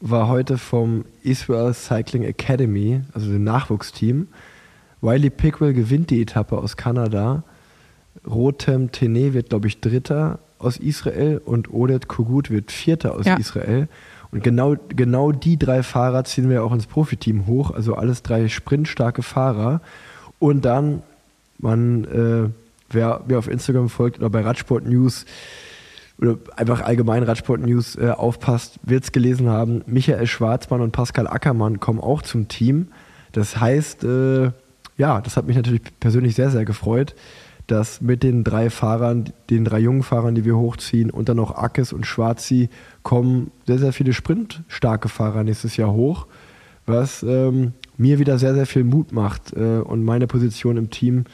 [0.00, 4.28] war heute vom Israel Cycling Academy, also dem Nachwuchsteam,
[5.00, 7.42] Wiley Pickwell gewinnt die Etappe aus Kanada,
[8.26, 13.36] Rotem Tene wird, glaube ich, Dritter aus Israel und Odet Kogut wird Vierter aus Ja.
[13.36, 13.88] Israel.
[14.30, 18.48] Und genau, genau die drei Fahrer ziehen wir auch ins Profiteam hoch, also alles drei
[18.48, 19.80] sprintstarke Fahrer.
[20.38, 21.02] Und dann,
[21.58, 22.50] man, äh,
[22.90, 25.24] wer mir auf Instagram folgt oder bei Radsport News
[26.20, 31.26] oder einfach allgemein Radsport News äh, aufpasst, wird es gelesen haben, Michael Schwarzmann und Pascal
[31.26, 32.88] Ackermann kommen auch zum Team.
[33.32, 34.50] Das heißt, äh,
[35.00, 37.14] ja, das hat mich natürlich persönlich sehr, sehr gefreut,
[37.66, 41.56] dass mit den drei Fahrern, den drei jungen Fahrern, die wir hochziehen und dann noch
[41.56, 42.68] Ackes und Schwarzi,
[43.02, 46.26] kommen sehr, sehr viele sprintstarke Fahrer nächstes Jahr hoch,
[46.84, 51.24] was ähm, mir wieder sehr, sehr viel Mut macht äh, und meine Position im Team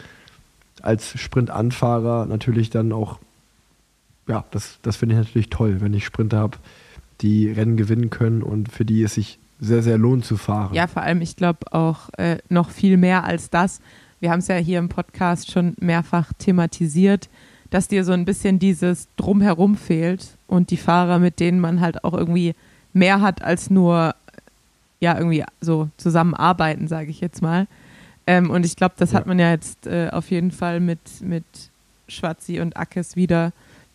[0.81, 3.19] als Sprintanfahrer natürlich dann auch,
[4.29, 6.59] ja, das, das finde ich natürlich toll, wenn ich Sprinter habe,
[7.21, 10.75] die Rennen gewinnen können und für die es sich sehr, sehr lohnt zu fahren.
[10.75, 13.81] Ja, vor allem, ich glaube auch äh, noch viel mehr als das.
[14.21, 17.29] Wir haben es ja hier im Podcast schon mehrfach thematisiert,
[17.71, 22.05] dass dir so ein bisschen dieses Drumherum fehlt und die Fahrer, mit denen man halt
[22.05, 22.55] auch irgendwie
[22.93, 24.15] mehr hat als nur,
[25.01, 27.67] ja, irgendwie so zusammenarbeiten, sage ich jetzt mal.
[28.27, 29.19] Ähm, und ich glaube, das Ja.
[29.19, 31.45] hat man ja jetzt äh, auf jeden Fall mit, mit
[32.09, 33.53] Schwarzi und Ackes wieder,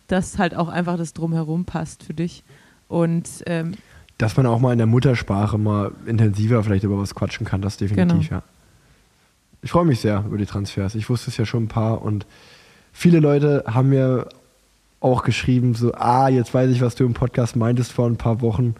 [0.08, 2.42] dass halt auch einfach das Drumherum passt für dich.
[2.88, 3.72] Und ähm,
[4.22, 7.76] Dass man auch mal in der Muttersprache mal intensiver vielleicht über was quatschen kann, das
[7.76, 8.40] definitiv, Genau.
[8.40, 8.42] ja.
[9.62, 10.94] Ich freue mich sehr über die Transfers.
[10.94, 12.26] Ich wusste es ja schon ein paar und
[12.92, 14.28] viele Leute haben mir
[15.00, 18.40] auch geschrieben, so, ah, jetzt weiß ich, was du im Podcast meintest vor ein paar
[18.40, 18.74] Wochen.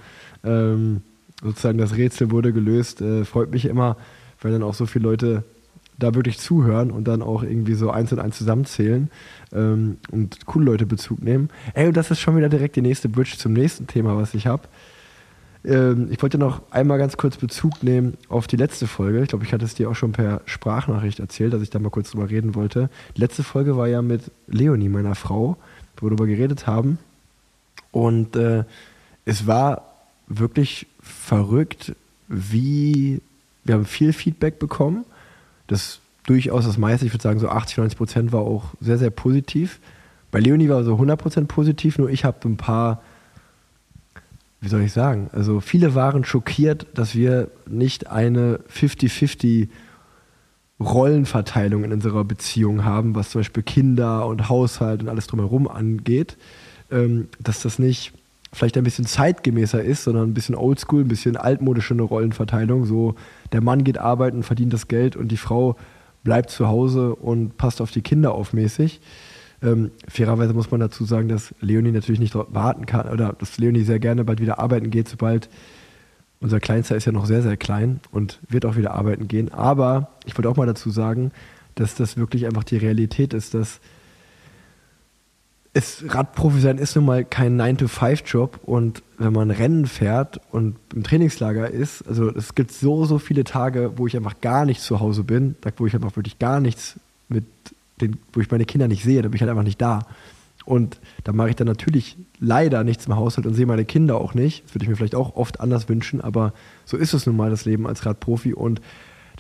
[0.45, 1.03] Ähm,
[1.43, 3.01] sozusagen das Rätsel wurde gelöst.
[3.01, 3.97] Äh, freut mich immer,
[4.41, 5.45] weil dann auch so viele Leute
[5.99, 9.11] da wirklich zuhören und dann auch irgendwie so eins und eins zusammenzählen
[9.53, 11.49] ähm, und coole Leute Bezug nehmen.
[11.75, 14.47] Ey, und das ist schon wieder direkt die nächste Bridge zum nächsten Thema, was ich
[14.47, 14.63] habe.
[15.65, 19.23] Ähm, ich wollte noch einmal ganz kurz Bezug nehmen auf die letzte Folge.
[19.23, 21.91] Ich glaube, ich hatte es dir auch schon per Sprachnachricht erzählt, dass ich da mal
[21.91, 22.91] kurz drüber reden wollte.
[23.17, 25.57] Die letzte Folge war ja mit Leonie, meiner Frau,
[25.97, 26.99] wo wir darüber geredet haben.
[27.91, 28.65] Und äh,
[29.25, 29.83] es war
[30.27, 31.95] wirklich verrückt,
[32.29, 33.21] wie
[33.65, 35.05] wir haben viel Feedback bekommen
[35.73, 39.11] das durchaus das meiste, ich würde sagen so 80, 90 Prozent war auch sehr, sehr
[39.11, 39.81] positiv.
[40.31, 43.03] Bei Leonie war so 100 Prozent positiv, nur ich habe ein paar,
[44.63, 49.69] wie soll ich sagen, also viele waren schockiert, dass wir nicht eine 50-50
[50.79, 56.37] Rollenverteilung in unserer Beziehung haben, was zum Beispiel Kinder und Haushalt und alles drumherum angeht,
[56.93, 58.13] ähm, dass das nicht
[58.53, 62.85] vielleicht ein bisschen zeitgemäßer ist, sondern ein bisschen oldschool, ein bisschen altmodische eine Rollenverteilung.
[62.85, 63.17] So,
[63.51, 65.77] der Mann geht arbeiten, verdient das Geld und die Frau
[66.23, 69.01] bleibt zu Hause und passt auf die Kinder auf mäßig.
[69.63, 73.83] Ähm, fairerweise muss man dazu sagen, dass Leonie natürlich nicht warten kann oder dass Leonie
[73.83, 75.49] sehr gerne bald wieder arbeiten geht, sobald
[76.41, 79.53] unser Kleinster ist ja noch sehr, sehr klein und wird auch wieder arbeiten gehen.
[79.53, 81.31] Aber ich wollte auch mal dazu sagen,
[81.77, 83.81] dass das wirklich einfach die Realität ist, dass
[85.75, 91.03] es Radprofi sein ist nun mal kein 9-to-5-Job und wenn man Rennen fährt und im
[91.03, 95.01] Trainingslager ist, also es gibt so, so viele Tage, wo ich einfach gar nicht zu
[95.01, 97.47] Hause bin, wo ich einfach wirklich gar nichts mit
[98.03, 100.01] den, wo ich meine Kinder nicht sehe, da bin ich halt einfach nicht da.
[100.65, 104.35] Und da mache ich dann natürlich leider nichts im Haushalt und sehe meine Kinder auch
[104.35, 104.65] nicht.
[104.65, 106.53] Das würde ich mir vielleicht auch oft anders wünschen, aber
[106.85, 108.55] so ist es nun mal das Leben als Radprofi.
[108.55, 108.81] Und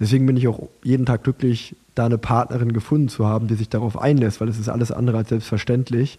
[0.00, 3.68] deswegen bin ich auch jeden Tag glücklich, da eine Partnerin gefunden zu haben, die sich
[3.68, 6.18] darauf einlässt, weil es ist alles andere als selbstverständlich.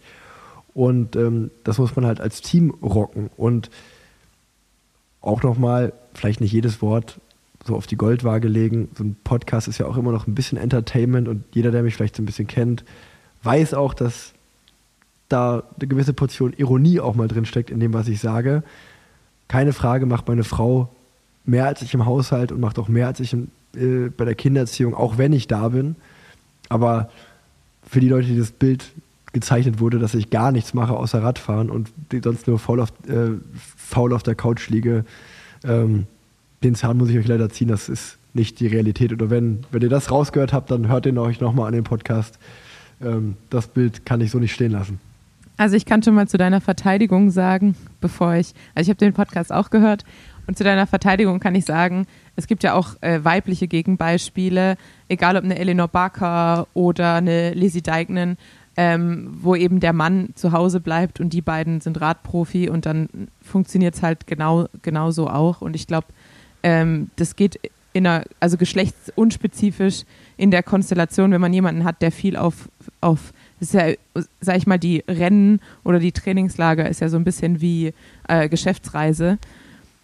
[0.74, 3.30] Und ähm, das muss man halt als Team rocken.
[3.36, 3.70] Und
[5.22, 7.20] auch nochmal, vielleicht nicht jedes Wort
[7.64, 8.90] so auf die Goldwaage legen.
[8.98, 11.96] So ein Podcast ist ja auch immer noch ein bisschen Entertainment und jeder, der mich
[11.96, 12.84] vielleicht so ein bisschen kennt,
[13.44, 14.34] weiß auch, dass
[15.30, 18.64] da eine gewisse Portion Ironie auch mal drin steckt in dem, was ich sage.
[19.48, 20.90] Keine Frage, macht meine Frau
[21.46, 24.36] mehr als ich im Haushalt und macht auch mehr als ich in, äh, bei der
[24.36, 25.96] Kindererziehung, auch wenn ich da bin.
[26.70, 27.10] Aber
[27.86, 28.92] für die Leute, die das Bild
[29.34, 31.90] gezeichnet wurde, dass ich gar nichts mache außer Radfahren und
[32.24, 33.32] sonst nur faul auf, äh,
[33.76, 35.06] faul auf der Couch liege,
[35.64, 36.06] ähm,
[36.64, 37.68] den Zahn muss ich euch leider ziehen.
[37.68, 39.14] Das ist nicht die Realität.
[39.14, 42.40] Oder wenn, wenn ihr das rausgehört habt, dann hört ihr euch nochmal an den Podcast.
[43.02, 45.00] Ähm, das Bild kann ich so nicht stehen lassen.
[45.58, 49.14] Also ich kann schon mal zu deiner Verteidigung sagen, bevor ich, also ich habe den
[49.14, 50.04] Podcast auch gehört
[50.48, 54.78] und zu deiner Verteidigung kann ich sagen, es gibt ja auch äh, weibliche Gegenbeispiele,
[55.10, 58.38] egal ob eine Eleanor Barker oder eine Lizzie Deignan,
[58.76, 63.08] ähm, wo eben der Mann zu Hause bleibt und die beiden sind Radprofi und dann
[63.42, 65.62] funktioniert es halt genau genauso auch.
[65.62, 66.08] Und ich glaube,
[66.64, 67.60] ähm, das geht
[67.94, 70.04] in einer, also geschlechtsunspezifisch
[70.36, 72.70] in der Konstellation, wenn man jemanden hat, der viel auf,
[73.02, 77.18] auf das ist ja, sag ich mal, die Rennen oder die Trainingslager ist ja so
[77.18, 77.94] ein bisschen wie
[78.28, 79.38] äh, Geschäftsreise,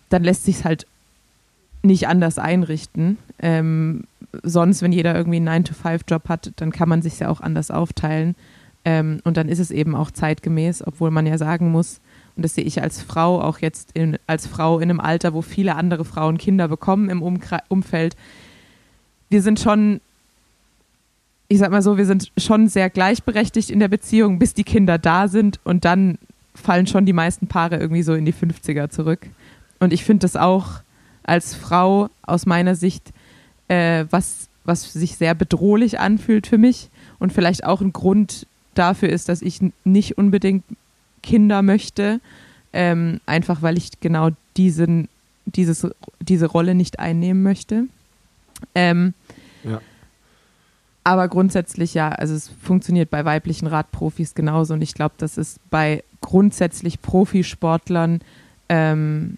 [0.09, 0.85] dann lässt sich es halt
[1.81, 3.17] nicht anders einrichten.
[3.39, 4.03] Ähm,
[4.43, 8.35] sonst, wenn jeder irgendwie einen 9-to-5-Job hat, dann kann man sich ja auch anders aufteilen.
[8.85, 11.99] Ähm, und dann ist es eben auch zeitgemäß, obwohl man ja sagen muss,
[12.35, 15.41] und das sehe ich als Frau auch jetzt in, als Frau in einem Alter, wo
[15.41, 18.15] viele andere Frauen Kinder bekommen im Umkre Umfeld.
[19.29, 20.01] Wir sind schon
[21.51, 24.99] ich sag mal so, wir sind schon sehr gleichberechtigt in der Beziehung, bis die Kinder
[24.99, 26.19] da sind und dann
[26.53, 29.27] fallen schon die meisten Paare irgendwie so in die 50er zurück.
[29.79, 30.81] Und ich finde das auch
[31.23, 33.11] als Frau aus meiner Sicht
[33.67, 39.09] äh, was, was sich sehr bedrohlich anfühlt für mich und vielleicht auch ein Grund dafür
[39.09, 40.63] ist, dass ich nicht unbedingt
[41.21, 42.19] Kinder möchte,
[42.73, 45.09] ähm, einfach weil ich genau diesen,
[45.45, 45.87] dieses,
[46.19, 47.85] diese Rolle nicht einnehmen möchte.
[48.75, 49.13] Ähm,
[49.63, 49.81] ja.
[51.03, 55.59] Aber grundsätzlich ja, also es funktioniert bei weiblichen Radprofis genauso und ich glaube, das ist
[55.69, 58.21] bei grundsätzlich Profisportlern
[58.67, 59.37] ähm,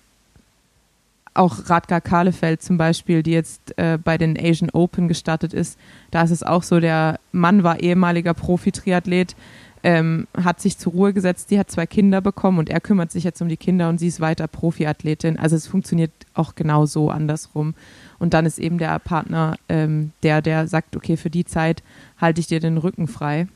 [1.34, 5.78] auch Radgar Kahlefeld zum Beispiel, die jetzt äh, bei den Asian Open gestartet ist,
[6.12, 9.36] da ist es auch so, der Mann war ehemaliger Profi-Triathlet,
[9.84, 13.24] ähm, hat sich zur Ruhe gesetzt, die hat zwei Kinder bekommen und er kümmert sich
[13.24, 15.40] jetzt um die Kinder und sie ist weiter Profiathletin.
[15.40, 17.74] Also es funktioniert auch genau so andersrum.
[18.20, 21.82] Und dann ist eben der Partner ähm, der, der sagt, okay, für die Zeit
[22.20, 23.48] halte ich dir den Rücken frei.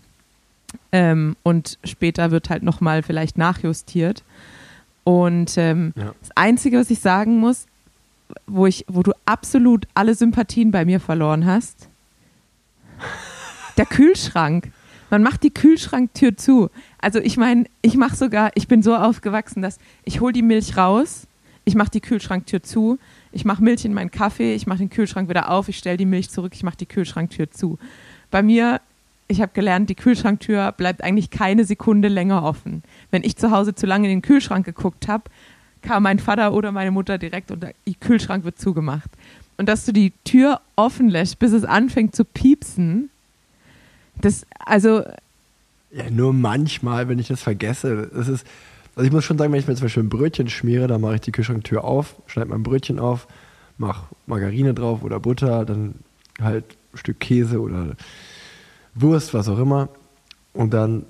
[0.91, 4.23] Ähm, und später wird halt nochmal vielleicht nachjustiert.
[5.03, 6.13] Und ähm, ja.
[6.19, 7.67] das Einzige, was ich sagen muss,
[8.47, 11.87] wo, ich, wo du absolut alle Sympathien bei mir verloren hast,
[13.77, 14.71] der Kühlschrank.
[15.09, 16.69] Man macht die Kühlschranktür zu.
[16.99, 20.77] Also ich meine, ich mache sogar, ich bin so aufgewachsen, dass ich hole die Milch
[20.77, 21.27] raus,
[21.63, 22.99] ich mache die Kühlschranktür zu,
[23.31, 26.05] ich mache Milch in meinen Kaffee, ich mache den Kühlschrank wieder auf, ich stelle die
[26.05, 27.77] Milch zurück, ich mache die Kühlschranktür zu.
[28.31, 28.81] Bei mir,
[29.27, 32.83] ich habe gelernt, die Kühlschranktür bleibt eigentlich keine Sekunde länger offen.
[33.11, 35.23] Wenn ich zu Hause zu lange in den Kühlschrank geguckt habe,
[35.81, 39.09] kam mein Vater oder meine Mutter direkt und der Kühlschrank wird zugemacht.
[39.57, 43.09] Und dass du die Tür offen lässt, bis es anfängt zu piepsen,
[44.21, 45.03] das, also.
[45.91, 48.09] Ja, nur manchmal, wenn ich das vergesse.
[48.13, 48.45] Das ist,
[48.95, 51.15] also ich muss schon sagen, wenn ich mir zum Beispiel ein Brötchen schmiere, dann mache
[51.15, 53.27] ich die Kühlschranktür auf, schneide mein Brötchen auf,
[53.77, 55.95] mache Margarine drauf oder Butter, dann
[56.41, 57.95] halt Stück Käse oder
[58.93, 59.89] Wurst, was auch immer.
[60.53, 61.05] Und dann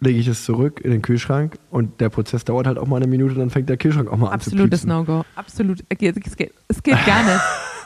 [0.00, 3.06] lege ich es zurück in den Kühlschrank und der Prozess dauert halt auch mal eine
[3.06, 4.88] Minute, dann fängt der Kühlschrank auch mal an zu Absolutes piepsen.
[4.88, 5.24] No-Go.
[5.34, 5.84] Absolut.
[5.88, 6.16] Es geht,
[6.68, 7.40] es geht gar nicht.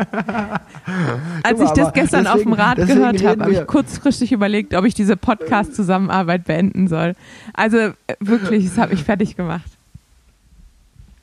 [1.42, 4.74] Als ich das gestern auf dem deswegen- Rad deswegen gehört habe, habe ich kurzfristig überlegt,
[4.74, 7.14] ob ich diese Podcast-Zusammenarbeit beenden soll.
[7.54, 9.70] Also äh, wirklich, das hat mich fertig gemacht.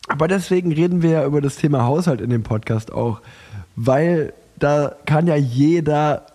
[0.07, 3.21] Aber deswegen reden wir ja über das Thema Haushalt in dem Podcast auch,
[3.75, 6.25] weil da kann ja jeder,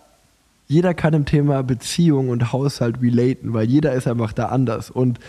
[0.67, 4.91] jeder kann im Thema Beziehung und Haushalt relaten, weil jeder ist einfach da anders.
[4.91, 5.19] Und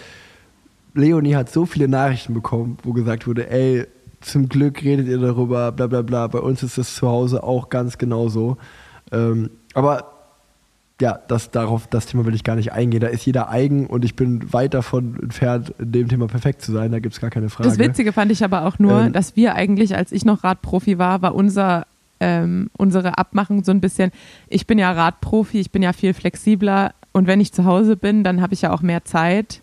[0.94, 3.86] Leonie hat so viele Nachrichten bekommen, wo gesagt wurde, ey,
[4.24, 6.26] zum Glück redet ihr darüber, bla bla bla.
[6.26, 8.56] Bei uns ist das zu Hause auch ganz genauso.
[9.12, 10.10] Ähm, aber
[11.00, 13.00] ja, das, darauf, das Thema will ich gar nicht eingehen.
[13.00, 16.72] Da ist jeder eigen und ich bin weit davon entfernt, in dem Thema perfekt zu
[16.72, 16.92] sein.
[16.92, 17.68] Da gibt es gar keine Frage.
[17.68, 20.98] Das Witzige fand ich aber auch nur, Ähm, dass wir eigentlich, als ich noch Radprofi
[20.98, 21.86] war, war unser,
[22.20, 24.12] ähm, unsere Abmachung so ein bisschen,
[24.48, 28.22] ich bin ja Radprofi, ich bin ja viel flexibler und wenn ich zu Hause bin,
[28.22, 29.62] dann habe ich ja auch mehr Zeit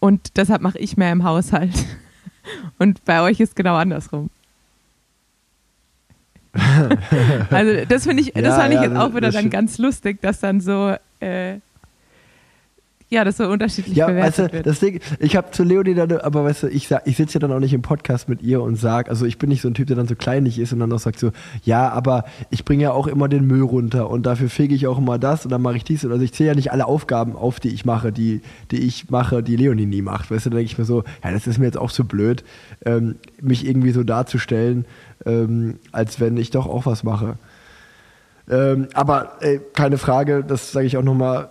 [0.00, 1.72] und deshalb mache ich mehr im Haushalt.
[2.78, 4.30] Und bei euch ist genau andersrum.
[7.50, 9.52] also das finde ich, das Ja, fand ich ja, jetzt auch wieder dann stimmt.
[9.52, 11.58] ganz lustig, dass dann so, äh,
[13.10, 14.66] ja, das so unterschiedlich Ja, bewertet weißt du, wird.
[14.66, 17.40] das Ding, ich habe zu Leonie dann, aber weißt du, ich, sag- ich sitze ja
[17.40, 19.74] dann auch nicht im Podcast mit ihr und sag, also ich bin nicht so ein
[19.74, 21.30] Typ, der dann so kleinlich ist und dann auch sagt so,
[21.64, 24.98] ja, aber ich bringe ja auch immer den Müll runter und dafür fege ich auch
[24.98, 26.04] immer das und dann mache ich dies.
[26.04, 29.08] Und also ich zähle ja nicht alle Aufgaben auf, die ich mache, die, die ich
[29.10, 30.30] mache, die Leonie nie macht.
[30.30, 32.44] Weißt du, da denke ich mir so, ja, das ist mir jetzt auch so blöd,
[32.84, 34.84] ähm, mich irgendwie so darzustellen,
[35.24, 37.36] ähm, als wenn ich doch auch was mache.
[38.50, 41.48] Ähm, aber ey, keine Frage, das sage ich auch nochmal,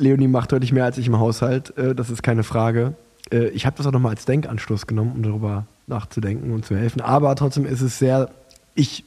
[0.00, 2.94] Leonie macht deutlich mehr als ich im Haushalt, äh, das ist keine Frage.
[3.32, 7.00] Äh, ich habe das auch nochmal als Denkanstoß genommen, um darüber nachzudenken und zu helfen.
[7.00, 8.30] Aber trotzdem ist es sehr,
[8.74, 9.04] ich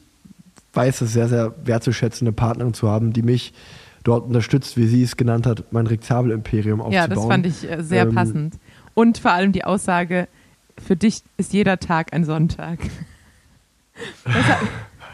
[0.72, 3.52] weiß es sehr, sehr wertzuschätzen, eine Partnerin zu haben, die mich
[4.02, 6.94] dort unterstützt, wie sie es genannt hat, mein Rektabel-Imperium aufzubauen.
[6.94, 8.54] Ja, das fand ich äh, sehr Ähm, passend.
[8.94, 10.28] Und vor allem die Aussage,
[10.84, 12.78] für dich ist jeder Tag ein Sonntag.
[14.24, 14.34] Das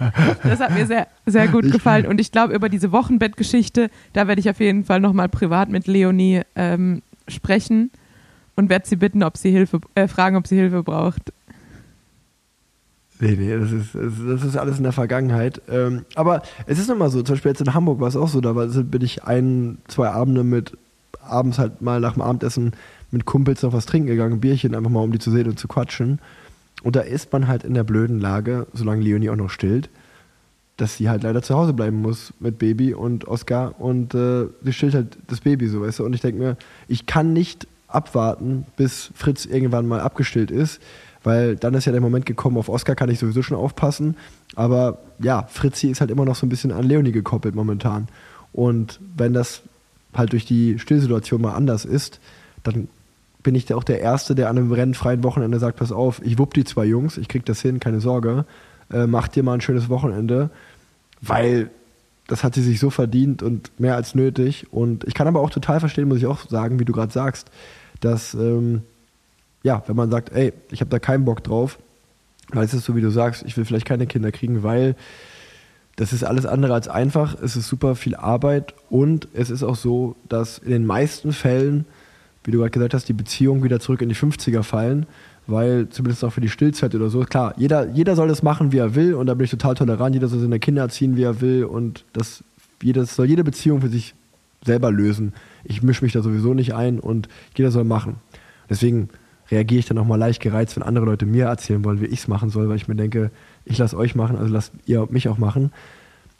[0.42, 2.06] das hat mir sehr, sehr gut gefallen.
[2.06, 5.86] Und ich glaube, über diese Wochenbettgeschichte, da werde ich auf jeden Fall nochmal privat mit
[5.86, 7.90] Leonie ähm, sprechen
[8.56, 11.32] und werde sie bitten, ob sie Hilfe, äh, fragen, ob sie Hilfe braucht.
[13.22, 15.60] Nee, nee, das ist, das ist- das ist alles in der Vergangenheit.
[15.68, 18.40] Ähm, aber es ist immer so, zum Beispiel jetzt in Hamburg war es auch so,
[18.40, 20.76] da war, bin ich ein, zwei Abende mit,
[21.22, 22.72] abends halt mal nach dem Abendessen
[23.10, 25.58] mit Kumpels noch was trinken gegangen, ein Bierchen, einfach mal um die zu sehen und
[25.58, 26.18] zu quatschen.
[26.82, 29.90] Und da ist man halt in der blöden Lage, solange Leonie auch noch stillt,
[30.76, 34.72] dass sie halt leider zu Hause bleiben muss mit Baby und Oscar und äh, sie
[34.72, 36.04] stillt halt das Baby so, weißt du.
[36.04, 36.56] Und ich denke mir,
[36.88, 40.80] ich kann nicht abwarten, bis Fritz irgendwann mal abgestillt ist,
[41.22, 44.16] weil dann ist ja der Moment gekommen, auf Oscar kann ich sowieso schon aufpassen,
[44.54, 48.08] aber ja, Fritzi ist halt immer noch so ein bisschen an Leonie gekoppelt momentan.
[48.52, 49.62] Und wenn das
[50.14, 52.20] halt durch die Stillsituation mal anders ist,
[52.62, 52.88] dann
[53.42, 56.38] bin ich da auch der Erste, der an einem rennfreien Wochenende sagt, pass auf, ich
[56.38, 58.44] wupp die zwei Jungs, ich krieg das hin, keine Sorge,
[58.92, 60.50] äh, mach dir mal ein schönes Wochenende,
[61.20, 61.70] weil
[62.26, 64.66] das hat sie sich so verdient und mehr als nötig.
[64.70, 67.50] Und ich kann aber auch total verstehen, muss ich auch sagen, wie du gerade sagst,
[68.00, 68.82] dass, ähm,
[69.62, 71.78] ja, wenn man sagt, ey, ich habe da keinen Bock drauf,
[72.50, 74.94] weil es ist so, wie du sagst, ich will vielleicht keine Kinder kriegen, weil
[75.96, 79.76] das ist alles andere als einfach, es ist super viel Arbeit und es ist auch
[79.76, 81.84] so, dass in den meisten Fällen,
[82.44, 85.06] wie du gerade gesagt hast, die Beziehungen wieder zurück in die 50er fallen,
[85.46, 88.78] weil zumindest auch für die Stillzeit oder so, klar, jeder, jeder soll das machen, wie
[88.78, 91.40] er will und da bin ich total tolerant, jeder soll seine Kinder erziehen, wie er
[91.40, 92.44] will und das,
[92.82, 94.14] jedes, soll jede Beziehung für sich
[94.64, 95.32] selber lösen.
[95.64, 98.16] Ich mische mich da sowieso nicht ein und jeder soll machen.
[98.68, 99.08] Deswegen
[99.50, 102.20] reagiere ich dann auch mal leicht gereizt, wenn andere Leute mir erzählen wollen, wie ich
[102.20, 103.30] es machen soll, weil ich mir denke,
[103.64, 105.72] ich lasse euch machen, also lasst ihr mich auch machen.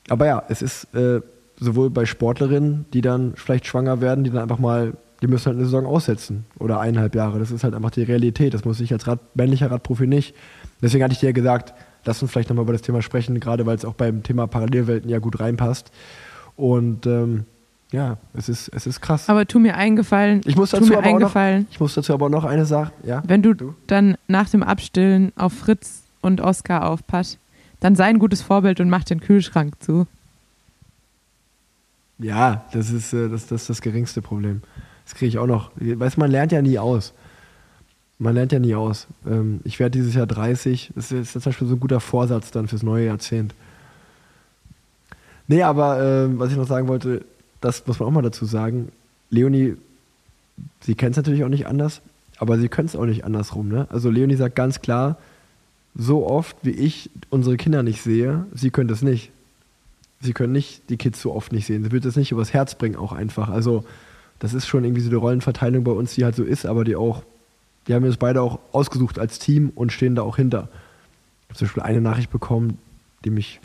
[0.08, 1.20] Aber ja, es ist äh,
[1.58, 5.56] sowohl bei Sportlerinnen, die dann vielleicht schwanger werden, die dann einfach mal, die müssen halt
[5.56, 7.38] eine Saison aussetzen oder eineinhalb Jahre.
[7.38, 8.54] Das ist halt einfach die Realität.
[8.54, 10.34] Das muss ich als Rad, männlicher Radprofi nicht.
[10.82, 13.66] Deswegen hatte ich dir ja gesagt, lass uns vielleicht nochmal über das Thema sprechen, gerade
[13.66, 15.90] weil es auch beim Thema Parallelwelten ja gut reinpasst.
[16.56, 17.44] Und ähm,
[17.92, 19.28] ja, es ist, es ist krass.
[19.28, 21.94] Aber tu mir eingefallen, Ich muss tu dazu mir aber auch noch, eingefallen, ich muss
[21.94, 23.22] dazu aber noch eine Sache, ja.
[23.26, 23.74] wenn du, Du?
[23.88, 27.38] dann nach dem Abstillen auf Fritz und Oskar aufpasst,
[27.80, 30.06] dann sei ein gutes Vorbild und mach den Kühlschrank zu.
[32.18, 34.62] Ja, das ist, äh, das, das ist das geringste Problem.
[35.04, 35.70] Das kriege ich auch noch.
[35.76, 37.12] Weißt du, man lernt ja nie aus.
[38.18, 39.06] Man lernt ja nie aus.
[39.26, 40.92] Ähm, Ich werde dieses Jahr 30.
[40.94, 43.54] Das ist zum Beispiel so ein guter Vorsatz dann fürs neue Jahrzehnt.
[45.48, 47.24] Nee, aber ähm, was ich noch sagen wollte,
[47.60, 48.92] das muss man auch mal dazu sagen.
[49.30, 49.76] Leonie,
[50.80, 52.02] sie kennt es natürlich auch nicht anders,
[52.38, 53.68] aber sie können es auch nicht andersrum.
[53.68, 53.86] Ne?
[53.90, 55.18] Also Leonie sagt ganz klar,
[55.96, 59.32] so oft wie ich unsere Kinder nicht sehe, sie könnte es nicht.
[60.20, 61.82] sie können nicht die Kids so oft nicht sehen.
[61.82, 63.48] Sie wird es nicht übers Herz bringen, auch einfach.
[63.48, 63.84] Also,
[64.40, 66.96] das ist schon irgendwie so eine Rollenverteilung bei uns, die halt so ist, aber die
[66.96, 67.22] auch,
[67.86, 70.68] die haben wir uns beide auch ausgesucht als Team und stehen da auch hinter.
[71.44, 72.78] Ich habe zum Beispiel eine Nachricht bekommen,
[73.24, 73.60] die mich,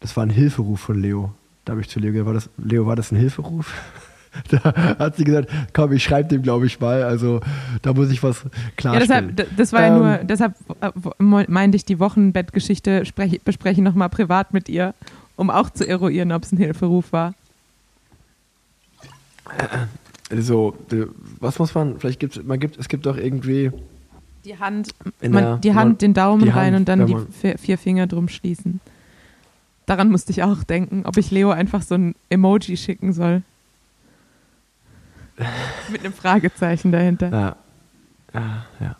[0.00, 1.32] das war ein Hilferuf von Leo.
[1.64, 3.72] Da habe ich zu Leo gesagt, war das, Leo, war das ein Hilferuf?
[4.50, 4.62] Da
[4.98, 7.02] hat sie gesagt, komm, ich schreibe dem, glaube ich, mal.
[7.02, 7.40] Also
[7.82, 9.34] da muss ich was Ja, klarstellen.
[9.34, 10.90] deshalb, d- das war ja Ähm, nur, deshalb äh,
[11.48, 14.94] meinte ich die Wochenbettgeschichte sprech, bespreche nochmal privat mit ihr,
[15.34, 17.34] um auch zu eruieren, ob es ein Hilferuf war.
[20.30, 21.06] Also, äh,
[21.40, 23.70] was muss man, vielleicht gibt es, man gibt, es gibt doch irgendwie,
[24.44, 24.90] Die Hand,
[25.22, 27.16] man, der- die Hand, man- den Daumen die rein Hand, und dann die
[27.58, 28.80] vier, Finger drum schließen.
[29.86, 33.42] Daran musste ich auch denken, ob ich Leo einfach so ein Emoji schicken soll.
[35.90, 37.30] Mit einem Fragezeichen dahinter.
[37.30, 37.56] ja,
[38.34, 38.96] ja,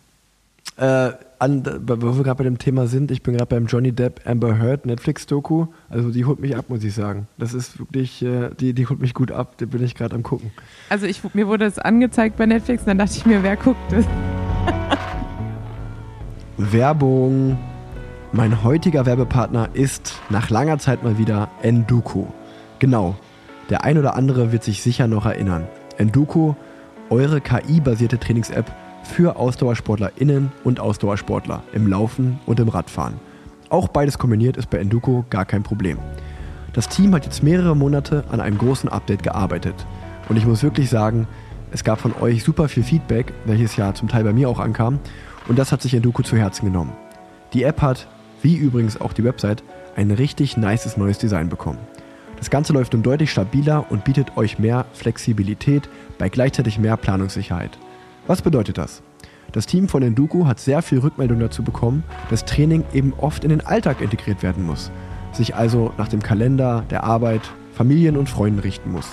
[0.79, 1.09] ja.
[1.09, 4.21] Äh, an, wo wir gerade bei dem Thema sind, ich bin gerade beim Johnny Depp
[4.27, 5.67] Amber Heard Netflix-Doku.
[5.89, 7.29] Also die holt mich ab, muss ich sagen.
[7.39, 9.55] Das ist wirklich, äh, die, die holt mich gut ab.
[9.59, 10.51] Da bin ich gerade am gucken.
[10.89, 13.81] Also ich, mir wurde es angezeigt bei Netflix und dann dachte ich mir, wer guckt
[13.91, 14.05] das?
[16.59, 17.59] Werbung.
[18.33, 22.33] Mein heutiger Werbepartner ist nach langer Zeit mal wieder Enduko.
[22.79, 23.17] Genau,
[23.71, 25.67] der ein oder andere wird sich sicher noch erinnern.
[25.97, 26.57] Enduko,
[27.11, 28.71] eure KI-basierte Trainings-App
[29.09, 33.15] für AusdauersportlerInnen und Ausdauersportler im Laufen und im Radfahren.
[33.71, 35.99] Auch beides kombiniert ist bei Enduko gar kein Problem.
[36.73, 39.75] Das Team hat jetzt mehrere Monate an einem großen Update gearbeitet.
[40.29, 41.27] Und ich muss wirklich sagen,
[41.71, 45.01] es gab von euch super viel Feedback, welches ja zum Teil bei mir auch ankam.
[45.49, 46.93] Und das hat sich Enduko zu Herzen genommen.
[47.53, 48.07] Die App hat,
[48.43, 49.63] wie übrigens auch die Website,
[49.97, 51.79] ein richtig nices neues Design bekommen.
[52.39, 55.89] Das Ganze läuft nun deutlich stabiler und bietet euch mehr Flexibilität
[56.19, 57.79] bei gleichzeitig mehr Planungssicherheit.
[58.29, 59.03] Was bedeutet das?
[59.53, 63.49] Das Team von Enduko hat sehr viel Rückmeldung dazu bekommen, dass Training eben oft in
[63.49, 64.91] den Alltag integriert werden muss,
[65.33, 67.41] sich also nach dem Kalender, der Arbeit,
[67.73, 69.09] Familien und Freunden richten muss.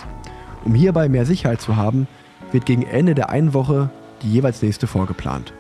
[0.66, 2.08] Um hierbei mehr Sicherheit zu haben,
[2.52, 3.90] wird gegen Ende der einen Woche
[4.22, 5.54] die jeweils nächste vorgeplant.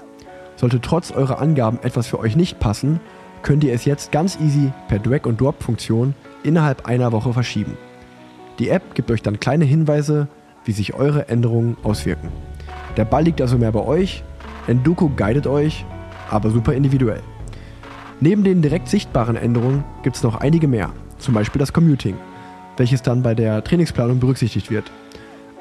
[0.57, 2.99] Sollte trotz eurer Angaben etwas für euch nicht passen,
[3.41, 7.77] könnt ihr es jetzt ganz easy per Drag-and-Drop-Funktion innerhalb einer Woche verschieben.
[8.59, 10.27] Die App gibt euch dann kleine Hinweise,
[10.65, 12.29] wie sich eure Änderungen auswirken.
[12.97, 14.23] Der Ball liegt also mehr bei euch,
[14.67, 15.85] Enduko guidet euch,
[16.29, 17.21] aber super individuell.
[18.21, 22.15] Neben den direkt sichtbaren Änderungen gibt es noch einige mehr, zum Beispiel das Commuting,
[22.77, 24.89] welches dann bei der Trainingsplanung berücksichtigt wird.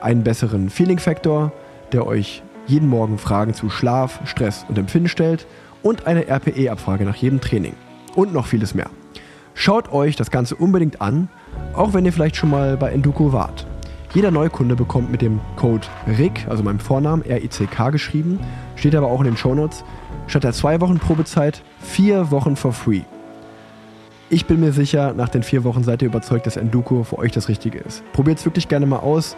[0.00, 1.52] Einen besseren Feeling-Faktor,
[1.92, 5.46] der euch jeden Morgen Fragen zu Schlaf, Stress und Empfinden stellt
[5.82, 7.74] und eine RPE-Abfrage nach jedem Training.
[8.14, 8.88] Und noch vieles mehr.
[9.54, 11.28] Schaut euch das Ganze unbedingt an,
[11.74, 13.66] auch wenn ihr vielleicht schon mal bei Enduko wart.
[14.14, 18.38] Jeder Neukunde bekommt mit dem Code RICK, also meinem Vornamen, R-I-C-K geschrieben,
[18.76, 19.84] steht aber auch in den Shownotes,
[20.28, 23.00] statt der zwei Wochen Probezeit vier Wochen for free.
[24.30, 27.32] Ich bin mir sicher, nach den vier Wochen seid ihr überzeugt, dass Enduko für euch
[27.32, 28.04] das Richtige ist.
[28.12, 29.36] Probiert es wirklich gerne mal aus.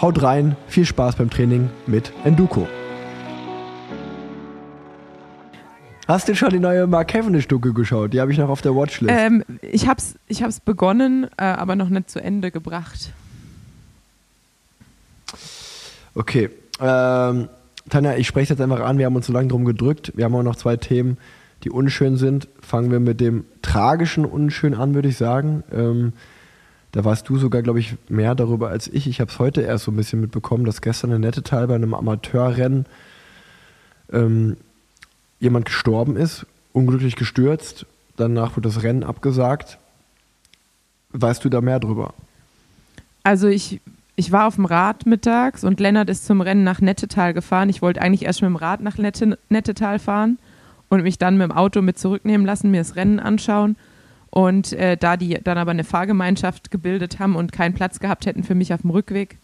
[0.00, 2.68] Haut rein, viel Spaß beim Training mit Enduko.
[6.06, 8.12] Hast du schon die neue Mark Cavendish-Doku geschaut?
[8.12, 9.12] Die habe ich noch auf der Watchlist.
[9.16, 13.12] Ähm, ich hab's, ich hab's begonnen, äh, aber noch nicht zu Ende gebracht.
[16.14, 16.50] Okay.
[16.80, 17.48] Ähm,
[17.88, 18.98] Tanja, ich spreche jetzt einfach an.
[18.98, 20.12] Wir haben uns so lange drum gedrückt.
[20.14, 21.18] Wir haben auch noch zwei Themen,
[21.64, 22.48] die unschön sind.
[22.60, 25.64] Fangen wir mit dem tragischen Unschön an, würde ich sagen.
[25.72, 26.12] Ähm,
[26.92, 29.06] da warst du sogar, glaube ich, mehr darüber als ich.
[29.06, 31.94] Ich habe es heute erst so ein bisschen mitbekommen, dass gestern in Nettetal bei einem
[31.94, 32.86] Amateurrennen
[34.12, 34.58] ähm,
[35.40, 37.86] jemand gestorben ist, unglücklich gestürzt.
[38.16, 39.78] Danach wurde das Rennen abgesagt.
[41.12, 42.12] Weißt du da mehr drüber?
[43.22, 43.80] Also ich,
[44.16, 47.68] ich war auf dem Rad mittags und Lennart ist zum Rennen nach Nettetal gefahren.
[47.68, 50.38] Ich wollte eigentlich erst mit dem Rad nach Nette, Nettetal fahren
[50.88, 53.76] und mich dann mit dem Auto mit zurücknehmen lassen, mir das Rennen anschauen.
[54.30, 58.44] Und äh, da die dann aber eine Fahrgemeinschaft gebildet haben und keinen Platz gehabt hätten
[58.44, 59.38] für mich auf dem Rückweg,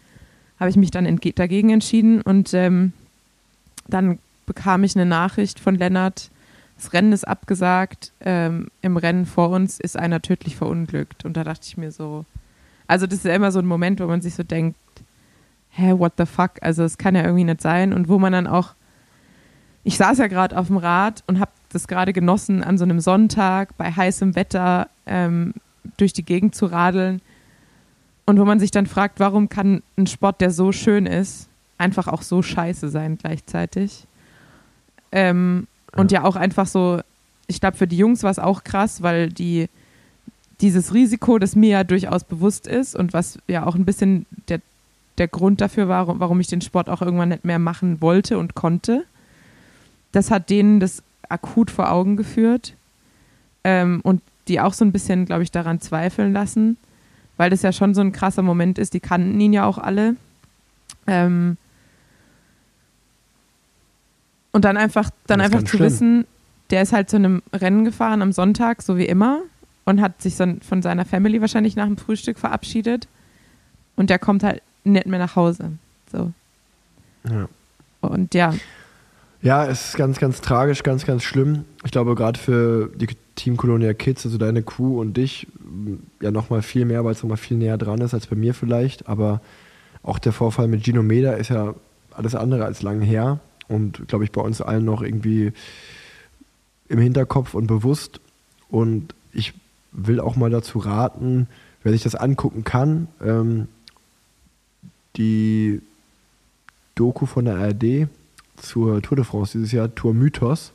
[0.59, 2.21] habe ich mich dann dagegen entschieden.
[2.21, 2.93] Und ähm,
[3.87, 6.29] dann bekam ich eine Nachricht von Lennart,
[6.75, 11.25] das Rennen ist abgesagt, ähm, im Rennen vor uns ist einer tödlich verunglückt.
[11.25, 12.25] Und da dachte ich mir so,
[12.89, 14.75] also das ist ja immer so ein Moment, wo man sich so denkt,
[15.69, 16.53] hä, what the fuck?
[16.61, 17.93] Also es kann ja irgendwie nicht sein.
[17.93, 18.73] Und wo man dann auch,
[19.83, 22.99] ich saß ja gerade auf dem Rad und habe das gerade genossen, an so einem
[22.99, 25.53] Sonntag bei heißem Wetter ähm,
[25.97, 27.21] durch die Gegend zu radeln.
[28.25, 32.07] Und wo man sich dann fragt, warum kann ein Sport, der so schön ist, einfach
[32.07, 34.07] auch so scheiße sein gleichzeitig?
[35.11, 37.01] Ähm, Und ja auch einfach so,
[37.45, 39.69] ich glaube, für die Jungs war es auch krass, weil die
[40.61, 44.59] dieses Risiko, das mir ja durchaus bewusst ist und was ja auch ein bisschen der,
[45.17, 48.55] der Grund dafür war, warum ich den Sport auch irgendwann nicht mehr machen wollte und
[48.55, 49.05] konnte,
[50.11, 52.73] das hat denen das akut vor Augen geführt
[53.63, 56.77] ähm, und die auch so ein bisschen, glaube ich, daran zweifeln lassen.
[57.39, 58.93] weil das ja schon so ein krasser Moment ist.
[58.93, 60.17] Die kannten ihn ja auch alle.
[61.07, 61.55] Ähm,
[64.51, 65.85] und dann einfach, dann einfach zu schlimm.
[65.85, 66.25] wissen,
[66.69, 69.39] der ist halt zu einem Rennen gefahren am Sonntag, so wie immer,
[69.89, 73.07] und hat sich von seiner Family wahrscheinlich nach dem Frühstück verabschiedet.
[73.95, 75.71] Und der kommt halt nicht mehr nach Hause.
[76.11, 76.31] So.
[77.29, 77.49] Ja.
[78.01, 78.53] Und ja,
[79.41, 81.63] Ja, es ist ganz, ganz tragisch, ganz, ganz schlimm.
[81.85, 86.29] Ich glaube, gerade für die Team Colonia Kids, also deine Crew und dich, m, ja
[86.29, 89.07] nochmal viel mehr, weil es nochmal viel näher dran ist als bei mir vielleicht.
[89.07, 89.41] Aber
[90.03, 91.73] auch der Vorfall mit Gino Meda ist ja
[92.11, 95.53] alles andere als lang her und, glaube ich, bei uns allen noch irgendwie
[96.89, 98.19] im Hinterkopf und bewusst.
[98.69, 99.53] Und ich
[99.91, 101.47] will auch mal dazu raten,
[101.83, 103.67] wer sich das angucken kann, ähm,
[105.15, 105.81] die
[106.95, 108.07] Doku von der ARD
[108.57, 110.73] zur Tour de France dieses Jahr, Tour Mythos,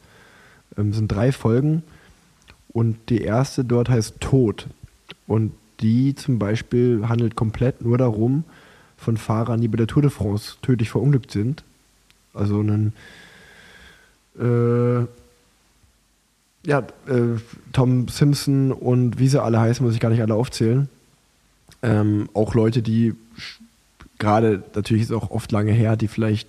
[0.77, 1.83] ähm, sind drei Folgen
[2.69, 4.69] und die erste dort heißt Tod.
[5.27, 8.45] Und die zum Beispiel handelt komplett nur darum,
[8.97, 11.63] von Fahrern, die bei der Tour de France tödlich verunglückt sind.
[12.33, 12.93] Also einen
[14.39, 15.07] äh,
[16.67, 17.39] ja, äh,
[17.73, 20.89] Tom Simpson und wie sie alle heißen, muss ich gar nicht alle aufzählen.
[21.83, 23.15] Ähm, auch Leute, die
[24.19, 26.49] gerade, natürlich ist auch oft lange her, die vielleicht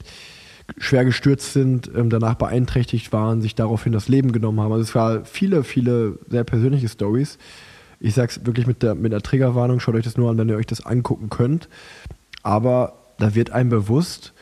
[0.78, 4.72] schwer gestürzt sind, ähm, danach beeinträchtigt waren, sich daraufhin das Leben genommen haben.
[4.72, 7.38] Also es war viele, viele sehr persönliche Stories.
[7.99, 10.57] Ich sag's wirklich mit der, mit der Triggerwarnung, schaut euch das nur an, wenn ihr
[10.57, 11.70] euch das angucken könnt.
[12.43, 14.34] Aber da wird einem bewusst,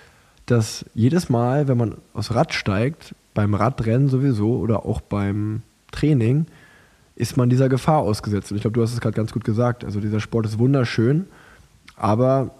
[0.46, 5.62] dass jedes Mal, wenn man aufs Rad steigt, beim Radrennen sowieso oder auch beim
[5.92, 6.46] Training,
[7.16, 8.52] ist man dieser Gefahr ausgesetzt.
[8.52, 9.84] Und ich glaube, du hast es gerade ganz gut gesagt.
[9.86, 11.28] Also dieser Sport ist wunderschön,
[11.96, 12.52] aber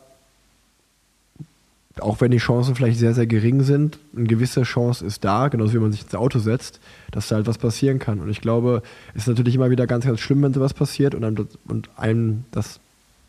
[2.00, 5.74] auch wenn die Chancen vielleicht sehr, sehr gering sind, eine gewisse Chance ist da, genauso
[5.74, 6.80] wie man sich ins Auto setzt,
[7.12, 8.20] dass da halt was passieren kann.
[8.20, 8.82] Und ich glaube,
[9.14, 11.90] es ist natürlich immer wieder ganz, ganz schlimm, wenn sowas passiert und einem, das- und
[11.96, 12.80] einem das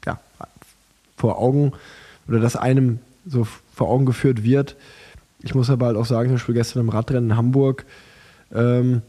[0.07, 0.19] ja,
[1.17, 1.73] vor Augen
[2.27, 4.77] oder dass einem so vor Augen geführt wird.
[5.45, 7.85] Ich muss aber halt auch sagen, zum Beispiel gestern im Radrennen in Hamburg,
[8.53, 9.03] ähm,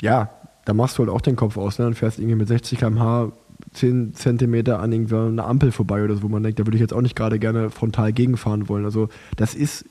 [0.00, 0.30] ja,
[0.64, 1.78] da machst du halt auch den Kopf aus.
[1.78, 1.84] Ne?
[1.84, 3.32] Dann fährst irgendwie mit 60 km/h
[3.72, 6.80] 10 Zentimeter an irgendwie einer Ampel vorbei oder so, wo man denkt, da würde ich
[6.80, 8.84] jetzt auch nicht gerade gerne frontal gegenfahren wollen.
[8.84, 9.84] Also das ist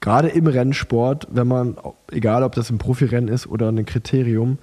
[0.00, 1.76] gerade im Rennsport, wenn man,
[2.10, 4.58] egal ob das ein Profirennen ist oder ein Kriterium,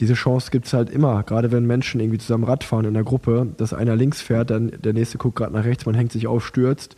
[0.00, 1.22] diese Chance gibt es halt immer.
[1.22, 4.72] Gerade wenn Menschen irgendwie zusammen Rad fahren in der Gruppe, dass einer links fährt, dann
[4.82, 6.96] der nächste guckt gerade nach rechts, man hängt sich auf, stürzt.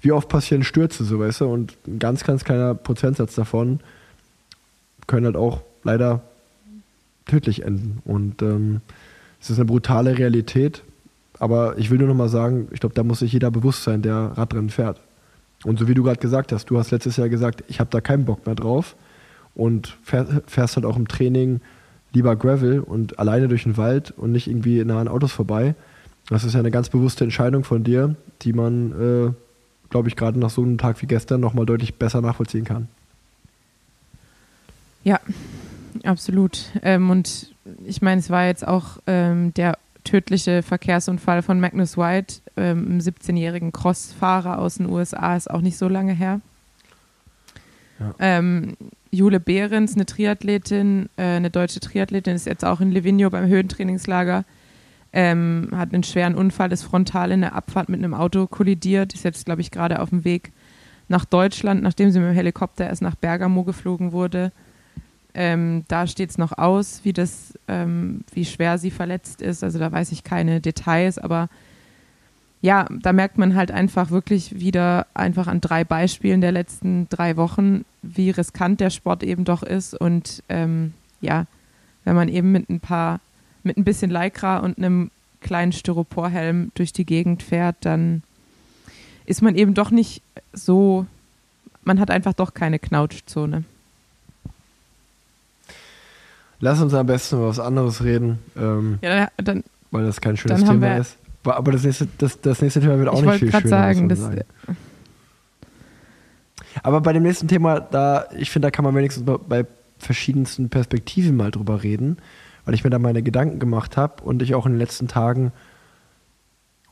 [0.00, 1.46] Wie oft passieren Stürze, so weißt du?
[1.46, 3.80] Und ein ganz, ganz kleiner Prozentsatz davon
[5.06, 6.22] können halt auch leider
[7.26, 8.00] tödlich enden.
[8.04, 8.80] Und ähm,
[9.40, 10.82] es ist eine brutale Realität.
[11.38, 14.02] Aber ich will nur noch mal sagen, ich glaube, da muss sich jeder bewusst sein,
[14.02, 15.00] der Radrennen fährt.
[15.64, 18.00] Und so wie du gerade gesagt hast, du hast letztes Jahr gesagt, ich habe da
[18.00, 18.96] keinen Bock mehr drauf
[19.54, 21.60] und fähr, fährst halt auch im Training
[22.12, 25.74] lieber Gravel und alleine durch den Wald und nicht irgendwie nah an Autos vorbei.
[26.28, 29.30] Das ist ja eine ganz bewusste Entscheidung von dir, die man, äh,
[29.90, 32.88] glaube ich, gerade nach so einem Tag wie gestern noch mal deutlich besser nachvollziehen kann.
[35.04, 35.20] Ja,
[36.04, 36.72] absolut.
[36.82, 42.36] Ähm, und ich meine, es war jetzt auch ähm, der tödliche Verkehrsunfall von Magnus White,
[42.56, 46.40] ähm, einem 17-jährigen Crossfahrer aus den USA, ist auch nicht so lange her.
[47.98, 48.14] Ja.
[48.18, 48.76] Ähm,
[49.10, 54.44] Jule Behrens, eine Triathletin, äh, eine deutsche Triathletin, ist jetzt auch in Livigno beim Höhentrainingslager,
[55.16, 59.24] ähm, hat einen schweren Unfall, ist frontal in der Abfahrt mit einem Auto kollidiert, ist
[59.24, 60.52] jetzt, glaube ich, gerade auf dem Weg
[61.08, 64.52] nach Deutschland, nachdem sie mit dem Helikopter erst nach Bergamo geflogen wurde.
[65.32, 69.64] Ähm, da steht es noch aus, wie das, ähm, wie schwer sie verletzt ist.
[69.64, 71.48] Also da weiß ich keine Details, aber
[72.60, 77.38] ja, da merkt man halt einfach wirklich wieder einfach an drei Beispielen der letzten drei
[77.38, 79.98] Wochen, wie riskant der Sport eben doch ist.
[79.98, 80.92] Und ähm,
[81.22, 81.46] ja,
[82.04, 83.20] wenn man eben mit ein paar,
[83.66, 85.10] mit ein bisschen Lycra und einem
[85.40, 88.22] kleinen Styroporhelm durch die Gegend fährt, dann
[89.26, 91.06] ist man eben doch nicht so,
[91.84, 93.64] man hat einfach doch keine Knautschzone.
[96.60, 100.60] Lass uns am besten über was anderes reden, ähm, Ja, dann, weil das kein schönes
[100.64, 101.16] Thema wir- ist.
[101.44, 103.68] Aber das nächste, das, das nächste Thema wird auch Ich nicht viel schöner.
[103.68, 104.28] sagen, das-
[106.82, 109.64] Aber bei dem nächsten Thema, da, ich finde, da kann man wenigstens bei
[109.98, 112.18] verschiedensten Perspektiven mal drüber reden,
[112.66, 115.52] weil ich mir da meine Gedanken gemacht habe und ich auch in den letzten Tagen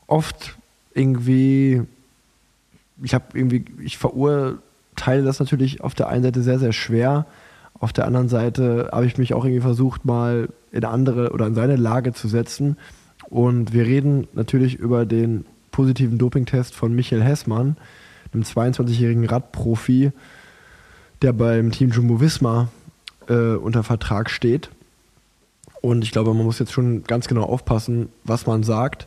[0.07, 0.57] oft
[0.93, 1.83] irgendwie,
[3.03, 7.27] ich habe irgendwie, ich verurteile das natürlich auf der einen Seite sehr, sehr schwer.
[7.77, 11.55] Auf der anderen Seite habe ich mich auch irgendwie versucht, mal in andere oder in
[11.55, 12.77] seine Lage zu setzen.
[13.29, 17.75] Und wir reden natürlich über den positiven Dopingtest von Michael Hessmann,
[18.33, 20.13] einem 22-jährigen Radprofi,
[21.21, 22.69] der beim Team Jumbo Visma
[23.27, 24.69] äh, unter Vertrag steht.
[25.85, 29.05] Und ich glaube, man muss jetzt schon ganz genau aufpassen, was man sagt.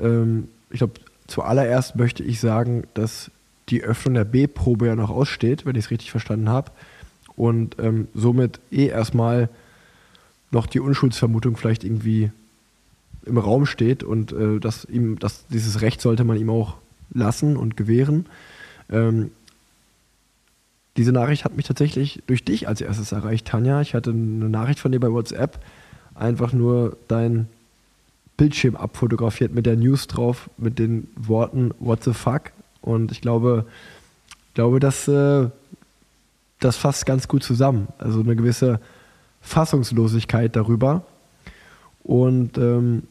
[0.00, 0.94] Ähm, ich glaube,
[1.26, 3.30] zuallererst möchte ich sagen, dass
[3.68, 6.72] die Öffnung der B-Probe ja noch aussteht, wenn ich es richtig verstanden habe.
[7.36, 9.50] Und ähm, somit eh erstmal
[10.50, 12.30] noch die Unschuldsvermutung vielleicht irgendwie
[13.26, 16.78] im Raum steht und äh, dass ihm, dass dieses Recht sollte man ihm auch
[17.12, 18.24] lassen und gewähren.
[18.90, 19.30] Ähm,
[20.96, 23.82] diese Nachricht hat mich tatsächlich durch dich als erstes erreicht, Tanja.
[23.82, 25.60] Ich hatte eine Nachricht von dir bei WhatsApp,
[26.18, 27.48] einfach nur dein
[28.36, 32.52] Bildschirm abfotografiert mit der News drauf, mit den Worten What the fuck.
[32.80, 33.66] Und ich glaube,
[34.54, 35.48] glaube, dass äh,
[36.58, 37.88] das fasst ganz gut zusammen.
[37.98, 38.80] Also eine gewisse
[39.40, 41.04] Fassungslosigkeit darüber.
[42.02, 43.04] Und ähm,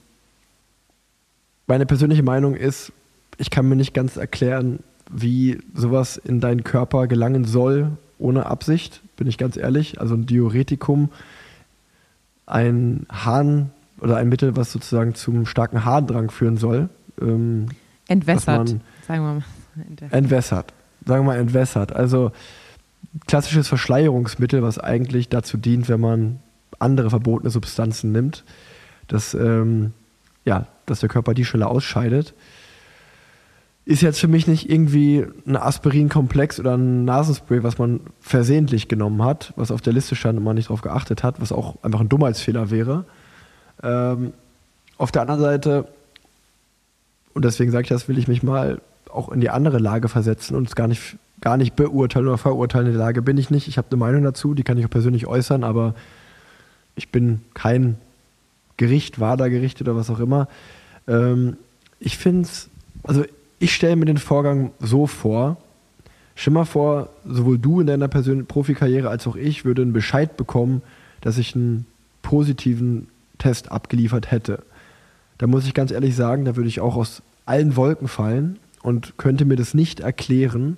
[1.68, 2.92] meine persönliche Meinung ist,
[3.38, 4.80] ich kann mir nicht ganz erklären,
[5.10, 10.02] wie sowas in deinen Körper gelangen soll, ohne Absicht, bin ich ganz ehrlich.
[10.02, 11.10] Also ein Diuretikum,
[12.48, 16.90] ein Hahn oder ein Mittel, was sozusagen zum starken Harndrang führen soll.
[17.22, 17.68] Ähm,
[18.08, 18.76] Entwässert,
[19.08, 19.44] sagen wir mal.
[19.76, 20.14] Entwässert.
[20.14, 20.74] entwässert.
[21.06, 21.96] Sagen wir mal entwässert.
[21.96, 22.32] Also
[23.28, 26.40] klassisches Verschleierungsmittel, was eigentlich dazu dient, wenn man
[26.80, 28.44] andere verbotene Substanzen nimmt,
[29.08, 29.94] dass, ähm,
[30.46, 32.34] ja, dass der Körper die schneller ausscheidet.
[33.88, 39.24] Ist jetzt für mich nicht irgendwie ein Aspirin-Komplex oder ein Nasenspray, was man versehentlich genommen
[39.24, 42.02] hat, was auf der Liste stand und man nicht darauf geachtet hat, was auch einfach
[42.02, 43.06] ein Dummheitsfehler wäre.
[43.82, 44.34] Ähm,
[44.98, 45.88] auf der anderen Seite,
[47.34, 50.58] und deswegen sage ich das, will ich mich mal auch in die andere Lage versetzen
[50.58, 52.88] und es gar nicht, gar nicht beurteilen oder verurteilen.
[52.88, 53.70] In der Lage bin ich nicht.
[53.70, 55.96] Ich habe eine Meinung dazu, die kann ich auch persönlich äußern, aber
[56.98, 57.96] ich bin kein
[58.76, 60.50] Gericht, WADA-Gericht oder was auch immer.
[61.08, 61.56] Ähm,
[62.02, 62.68] ich finde es,
[63.04, 63.24] also
[63.60, 65.58] ich stelle mir den Vorgang so vor,
[66.36, 70.38] stell mal vor, sowohl du in deiner persönlichen Profikarriere als auch ich würde einen Bescheid
[70.38, 70.82] bekommen,
[71.22, 71.86] dass ich einen
[72.22, 74.64] positiven Test abgeliefert hätte.
[75.38, 79.18] Da muss ich ganz ehrlich sagen, da würde ich auch aus allen Wolken fallen und
[79.18, 80.78] könnte mir das nicht erklären,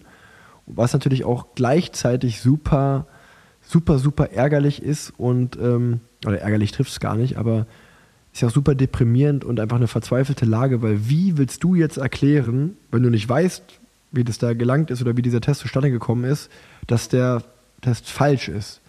[0.66, 3.08] was natürlich auch gleichzeitig super,
[3.62, 7.66] super, super ärgerlich ist und, ähm, oder ärgerlich trifft es gar nicht, aber
[8.40, 11.98] ist ja auch super deprimierend und einfach eine verzweifelte Lage, weil wie willst du jetzt
[11.98, 13.64] erklären, wenn du nicht weißt,
[14.14, 16.50] wie das da gelangt ist oder wie dieser Test zustande gekommen ist,
[16.88, 17.44] dass der
[17.82, 18.80] Test falsch ist?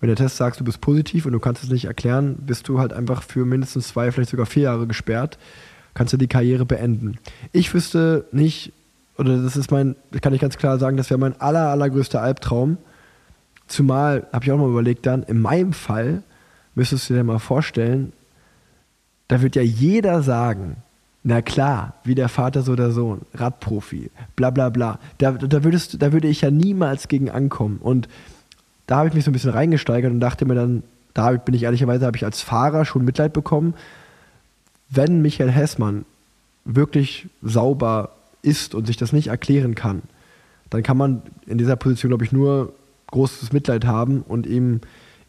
[0.00, 2.80] Wenn der Test sagt, du bist positiv und du kannst es nicht erklären, bist du
[2.80, 5.38] halt einfach für mindestens zwei, vielleicht sogar vier Jahre gesperrt,
[5.94, 7.18] kannst du die Karriere beenden.
[7.52, 8.72] Ich wüsste nicht,
[9.16, 12.20] oder das ist mein, das kann ich ganz klar sagen, das wäre mein aller, allergrößter
[12.20, 12.78] Albtraum.
[13.68, 16.24] Zumal, habe ich auch mal überlegt dann, in meinem Fall
[16.74, 18.12] müsstest du dir mal vorstellen,
[19.34, 20.76] da wird ja jeder sagen,
[21.24, 25.00] na klar, wie der Vater so der Sohn, Radprofi, bla bla bla.
[25.18, 27.78] Da, da, würdest, da würde ich ja niemals gegen ankommen.
[27.82, 28.08] Und
[28.86, 31.64] da habe ich mich so ein bisschen reingesteigert und dachte mir dann, da bin ich
[31.64, 33.74] ehrlicherweise, habe ich als Fahrer schon Mitleid bekommen,
[34.88, 36.04] wenn Michael Hessmann
[36.64, 38.10] wirklich sauber
[38.42, 40.02] ist und sich das nicht erklären kann,
[40.70, 42.72] dann kann man in dieser Position, glaube ich, nur
[43.08, 44.80] großes Mitleid haben und ihm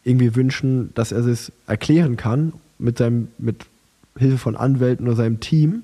[0.04, 3.66] irgendwie wünschen, dass er es erklären kann mit seinem, mit
[4.16, 5.82] Hilfe von Anwälten oder seinem Team.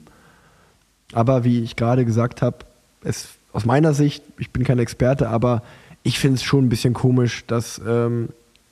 [1.13, 2.59] Aber wie ich gerade gesagt habe,
[3.53, 5.63] aus meiner Sicht, ich bin kein Experte, aber
[6.03, 8.31] ich finde es schon ein bisschen komisch, dass ähm,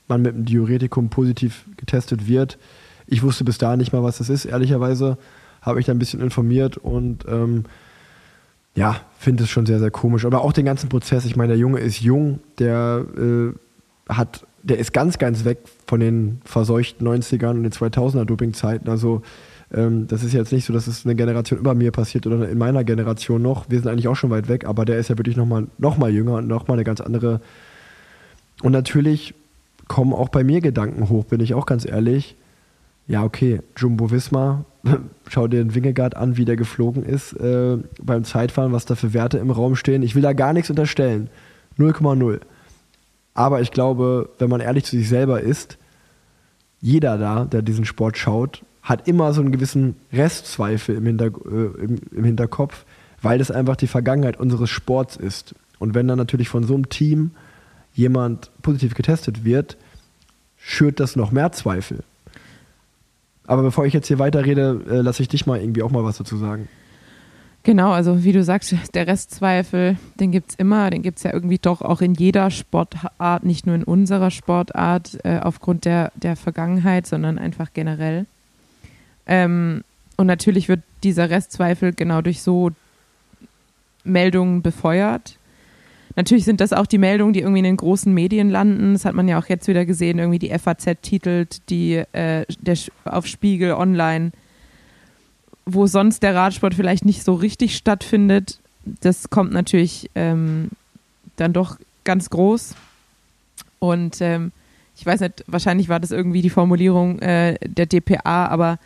[0.08, 2.58] man mit einem Diuretikum positiv getestet wird.
[3.06, 5.18] Ich wusste bis dahin nicht mal, was das ist, ehrlicherweise.
[5.62, 7.64] Habe ich da ein bisschen informiert und ähm,
[8.74, 10.24] ja, finde es schon sehr, sehr komisch.
[10.24, 13.52] Aber auch den ganzen Prozess, ich meine, der Junge ist jung, der äh,
[14.08, 18.88] hat, der ist ganz, ganz weg von den verseuchten 90ern und den 2000er Dopingzeiten.
[18.88, 19.22] Also
[19.72, 22.58] ähm, das ist jetzt nicht so, dass es eine Generation über mir passiert oder in
[22.58, 23.70] meiner Generation noch.
[23.70, 26.10] Wir sind eigentlich auch schon weit weg, aber der ist ja wirklich nochmal noch mal
[26.10, 27.40] jünger und nochmal eine ganz andere.
[28.62, 29.34] Und natürlich
[29.88, 32.36] kommen auch bei mir Gedanken hoch, bin ich auch ganz ehrlich.
[33.06, 34.64] Ja, okay, Jumbo Wismar,
[35.28, 39.14] schau dir den Wingegaard an, wie der geflogen ist äh, beim Zeitfahren, was da für
[39.14, 40.02] Werte im Raum stehen.
[40.02, 41.28] Ich will da gar nichts unterstellen.
[41.78, 42.40] 0,0.
[43.34, 45.78] Aber ich glaube, wenn man ehrlich zu sich selber ist,
[46.80, 51.82] jeder da, der diesen Sport schaut, hat immer so einen gewissen Restzweifel im, Hinter, äh,
[51.84, 52.84] im, im Hinterkopf,
[53.22, 55.54] weil das einfach die Vergangenheit unseres Sports ist.
[55.78, 57.30] Und wenn dann natürlich von so einem Team
[57.94, 59.76] jemand positiv getestet wird,
[60.58, 62.00] schürt das noch mehr Zweifel.
[63.46, 66.18] Aber bevor ich jetzt hier weiterrede, äh, lasse ich dich mal irgendwie auch mal was
[66.18, 66.68] dazu sagen.
[67.62, 71.32] Genau, also wie du sagst, der Restzweifel, den gibt es immer, den gibt es ja
[71.32, 76.34] irgendwie doch auch in jeder Sportart, nicht nur in unserer Sportart, äh, aufgrund der, der
[76.34, 78.26] Vergangenheit, sondern einfach generell.
[79.30, 79.82] Ähm,
[80.16, 82.70] und natürlich wird dieser Restzweifel genau durch so
[84.04, 85.38] Meldungen befeuert.
[86.16, 88.92] Natürlich sind das auch die Meldungen, die irgendwie in den großen Medien landen.
[88.92, 90.18] Das hat man ja auch jetzt wieder gesehen.
[90.18, 92.76] Irgendwie die FAZ titelt die äh, der,
[93.06, 94.32] auf Spiegel Online
[95.74, 100.70] wo sonst der Radsport vielleicht nicht so richtig stattfindet, das kommt natürlich ähm,
[101.36, 102.74] dann doch ganz groß.
[103.78, 104.52] Und ähm,
[104.96, 108.78] ich weiß nicht, wahrscheinlich war das irgendwie die Formulierung äh, der DPA, aber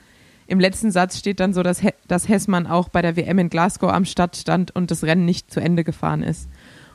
[0.47, 3.49] im letzten Satz steht dann so, dass, He dass Hessmann auch bei der WM in
[3.49, 6.49] Glasgow am Start stand und das Rennen nicht zu Ende gefahren ist.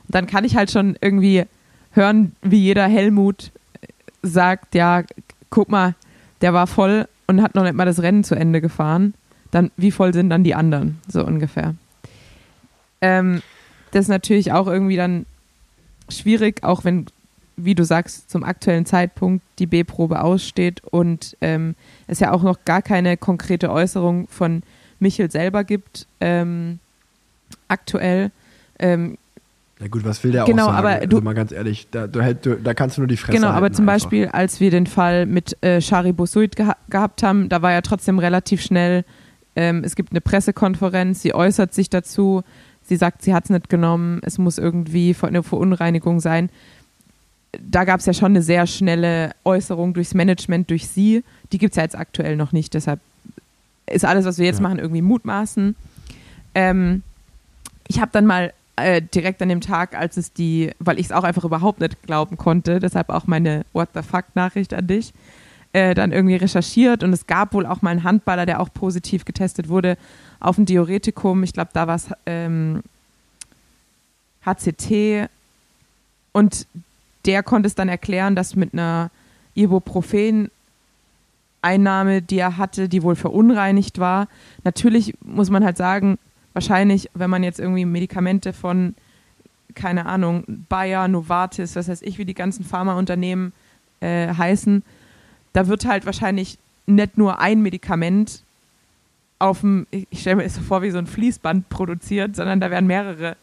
[0.06, 1.44] Und dann kann ich halt schon irgendwie
[1.92, 3.50] hören, wie jeder Helmut
[4.22, 5.02] sagt, ja,
[5.50, 5.94] guck mal,
[6.40, 9.14] der war voll und hat noch nicht mal das Rennen zu Ende gefahren.
[9.50, 10.98] Dann, wie voll sind dann die anderen?
[11.08, 11.74] So ungefähr.
[13.00, 13.42] Ähm,
[13.90, 15.26] das ist natürlich auch irgendwie dann
[16.08, 17.06] schwierig, auch wenn,
[17.64, 21.74] wie du sagst, zum aktuellen Zeitpunkt die B-Probe aussteht und ähm,
[22.06, 24.62] es ja auch noch gar keine konkrete Äußerung von
[24.98, 26.78] Michel selber gibt, ähm,
[27.68, 28.30] aktuell.
[28.78, 29.16] Ähm,
[29.80, 30.78] Ja gut, was will der Genau, auch sagen?
[30.86, 33.48] aber du- also mal ganz ehrlich, da, du, da kannst du nur die Fresse Genau,
[33.48, 34.04] aber zum einfach.
[34.04, 37.80] Beispiel, als wir den Fall mit äh, Shari Bosuit geha gehabt haben, da war ja
[37.80, 39.04] trotzdem relativ schnell,
[39.56, 42.42] ähm, es gibt eine Pressekonferenz, sie äußert sich dazu,
[42.82, 46.50] sie sagt, sie hat es nicht genommen, es muss irgendwie eine Verunreinigung sein.
[47.58, 51.24] Da gab es ja schon eine sehr schnelle Äußerung durchs Management, durch sie.
[51.52, 53.00] Die gibt es ja jetzt aktuell noch nicht, deshalb
[53.86, 54.62] ist alles, was wir jetzt Ja.
[54.62, 55.74] machen, irgendwie mutmaßen.
[56.54, 57.02] Ähm,
[57.88, 61.12] ich habe dann mal äh, direkt an dem Tag, als es die, weil ich es
[61.12, 65.12] auch einfach überhaupt nicht glauben konnte, deshalb auch meine What the fuck Nachricht an dich,
[65.72, 69.24] äh, dann irgendwie recherchiert und es gab wohl auch mal einen Handballer, der auch positiv
[69.24, 69.98] getestet wurde
[70.38, 71.42] auf ein Diuretikum.
[71.42, 72.82] Ich glaube, da war es ähm,
[74.46, 75.28] HCT
[76.32, 76.66] und
[77.26, 79.10] der konnte es dann erklären, dass mit einer
[79.54, 80.50] Ibuprofen
[81.62, 84.28] Einnahme, die er hatte, die wohl verunreinigt war.
[84.64, 86.18] Natürlich muss man halt sagen,
[86.52, 88.94] wahrscheinlich, wenn man jetzt irgendwie Medikamente von,
[89.74, 93.52] keine Ahnung, Bayer, Novartis, was weiß ich, wie die ganzen Pharmaunternehmen
[94.00, 94.82] äh, heißen,
[95.52, 98.42] da wird halt wahrscheinlich nicht nur ein Medikament
[99.38, 102.70] auf dem, ich stelle mir das so vor, wie so ein Fließband produziert, sondern da
[102.70, 103.36] werden mehrere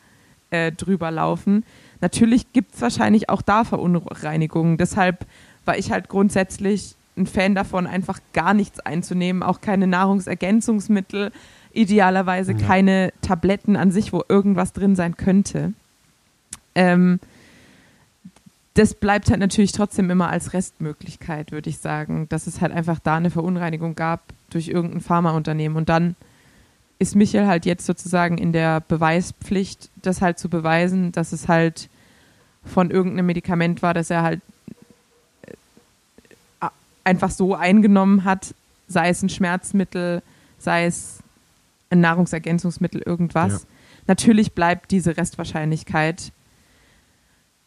[0.51, 1.63] äh, drüber laufen.
[2.01, 4.77] Natürlich gibt es wahrscheinlich auch da Verunreinigungen.
[4.77, 5.25] Deshalb
[5.65, 11.31] war ich halt grundsätzlich ein Fan davon, einfach gar nichts einzunehmen, auch keine Nahrungsergänzungsmittel,
[11.73, 12.57] idealerweise Ja.
[12.59, 15.73] keine Tabletten an sich, wo irgendwas drin sein könnte.
[16.75, 17.19] Ähm,
[18.75, 22.99] das bleibt halt natürlich trotzdem immer als Restmöglichkeit, würde ich sagen, dass es halt einfach
[22.99, 24.21] da eine Verunreinigung gab
[24.51, 25.75] durch irgendein Pharmaunternehmen.
[25.75, 26.15] Und dann
[26.99, 31.89] ist Michael halt jetzt sozusagen in der Beweispflicht, das halt zu beweisen, dass es halt
[32.63, 34.41] von irgendeinem Medikament war, das er halt
[36.61, 36.67] äh,
[37.03, 38.53] einfach so eingenommen hat,
[38.87, 40.21] sei es ein Schmerzmittel,
[40.59, 41.19] sei es
[41.89, 43.53] ein Nahrungsergänzungsmittel, irgendwas.
[43.53, 43.67] Ja.
[44.07, 46.31] Natürlich bleibt diese Restwahrscheinlichkeit.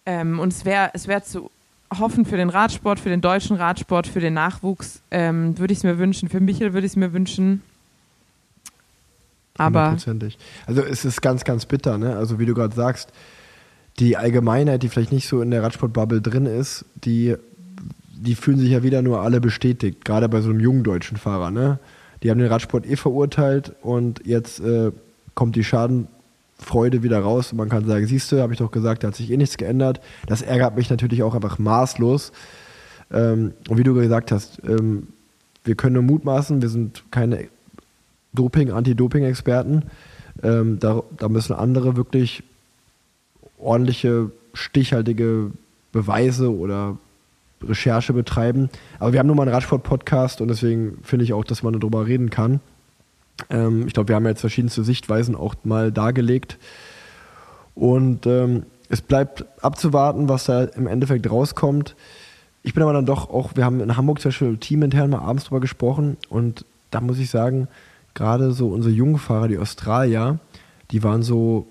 [0.07, 1.51] Ähm, und es wäre es wär zu
[1.99, 5.85] hoffen für den Radsport, für den deutschen Radsport, für den Nachwuchs, ähm, würde ich es
[5.85, 6.29] mir wünschen.
[6.29, 7.63] Für Michael würde ich es mir wünschen.
[9.57, 9.91] Aber.
[10.67, 12.17] Also es ist ganz, ganz bitter, ne?
[12.17, 13.13] Also wie du gerade sagst,
[13.99, 17.37] die Allgemeinheit, die vielleicht nicht so in der Radsportbubble drin ist, die,
[18.13, 21.51] die fühlen sich ja wieder nur alle bestätigt, gerade bei so einem jungen deutschen Fahrer,
[21.51, 21.79] ne?
[22.23, 24.93] Die haben den Radsport eh verurteilt und jetzt äh,
[25.35, 29.03] kommt die Schadenfreude wieder raus und man kann sagen, siehst du, habe ich doch gesagt,
[29.03, 30.01] da hat sich eh nichts geändert.
[30.27, 32.33] Das ärgert mich natürlich auch einfach maßlos.
[33.11, 35.09] Ähm, und wie du gesagt hast, ähm,
[35.65, 37.49] wir können nur mutmaßen, wir sind keine
[38.33, 39.85] Doping, Anti-Doping-Experten.
[40.43, 42.43] Ähm, da, da müssen andere wirklich
[43.59, 45.51] ordentliche, stichhaltige
[45.93, 46.97] Beweise oder
[47.63, 48.71] Recherche betreiben.
[48.99, 52.07] Aber wir haben nun mal einen Radsport-Podcast und deswegen finde ich auch, dass man darüber
[52.07, 52.61] reden kann.
[53.51, 56.59] Ähm, ich glaube, wir haben jetzt verschiedenste Sichtweisen auch mal dargelegt.
[57.75, 61.95] Und ähm, es bleibt abzuwarten, was da im Endeffekt rauskommt.
[62.63, 65.45] Ich bin aber dann doch auch, wir haben in Hamburg zum Beispiel teamintern mal abends
[65.45, 67.69] drüber gesprochen und da muss ich sagen,
[68.15, 70.39] gerade so unsere jungen Fahrer, die Australier,
[70.91, 71.67] die waren so,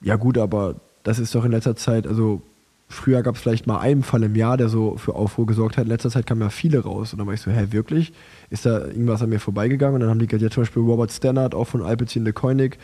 [0.00, 2.42] ja gut, aber das ist doch in letzter Zeit, also
[2.88, 5.84] früher gab es vielleicht mal einen Fall im Jahr, der so für Aufruhr gesorgt hat.
[5.84, 7.12] In letzter Zeit kamen ja viele raus.
[7.12, 8.12] Und dann war ich so, hä, wirklich?
[8.50, 9.96] Ist da irgendwas an mir vorbeigegangen?
[9.96, 12.78] Und dann haben die ja zum Beispiel Robert Stannard, auch von Alpecin de Koenig,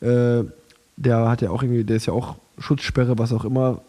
[0.00, 0.44] äh,
[0.96, 3.82] der hat ja auch irgendwie, der ist ja auch Schutzsperre, was auch immer,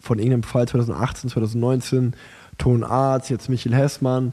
[0.00, 2.14] von irgendeinem Fall 2018, 2019,
[2.58, 4.32] Ton Arzt, jetzt Michael Hessmann,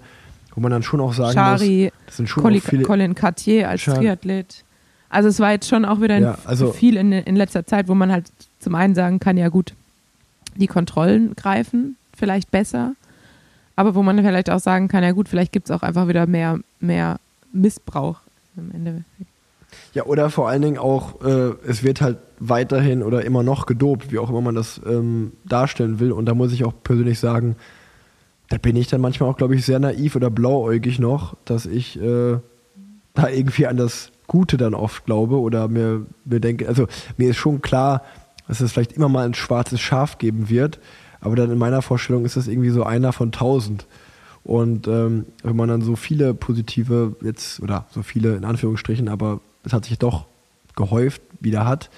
[0.55, 3.69] wo man dann schon auch sagen Shari, muss, das sind schon Colin, viele, Colin Cartier
[3.69, 3.99] als Schade.
[3.99, 4.63] Triathlet.
[5.09, 7.87] Also es war jetzt schon auch wieder ein Ja, also- viel in, in letzter Zeit,
[7.87, 9.73] wo man halt zum einen sagen kann, ja gut,
[10.55, 12.93] die Kontrollen greifen vielleicht besser,
[13.75, 16.27] aber wo man vielleicht auch sagen kann, ja gut, vielleicht gibt es auch einfach wieder
[16.27, 17.19] mehr, mehr
[17.53, 18.19] Missbrauch
[18.57, 19.03] am Ende.
[19.93, 24.11] Ja, oder vor allen Dingen auch, äh, es wird halt weiterhin oder immer noch gedopt,
[24.11, 26.11] wie auch immer man das ähm, darstellen will.
[26.11, 27.55] Und da muss ich auch persönlich sagen,
[28.49, 31.99] da bin ich dann manchmal auch, glaube ich, sehr naiv oder blauäugig noch, dass ich
[32.01, 32.37] äh,
[33.13, 37.37] da irgendwie an das Gute dann oft glaube oder mir, mir denke, also mir ist
[37.37, 38.03] schon klar,
[38.47, 40.79] dass es vielleicht immer mal ein schwarzes Schaf geben wird,
[41.21, 43.85] aber dann in meiner Vorstellung ist das irgendwie so einer von tausend.
[44.43, 49.41] Und ähm, wenn man dann so viele positive jetzt, oder so viele in Anführungsstrichen, aber
[49.63, 50.25] es hat sich doch
[50.75, 51.89] gehäuft wieder hat,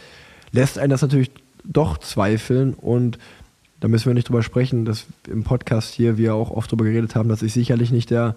[0.52, 1.32] lässt einen das natürlich
[1.64, 3.20] doch zweifeln und
[3.82, 7.16] da müssen wir nicht drüber sprechen, dass im Podcast hier wir auch oft drüber geredet
[7.16, 8.36] haben, dass ich sicherlich nicht der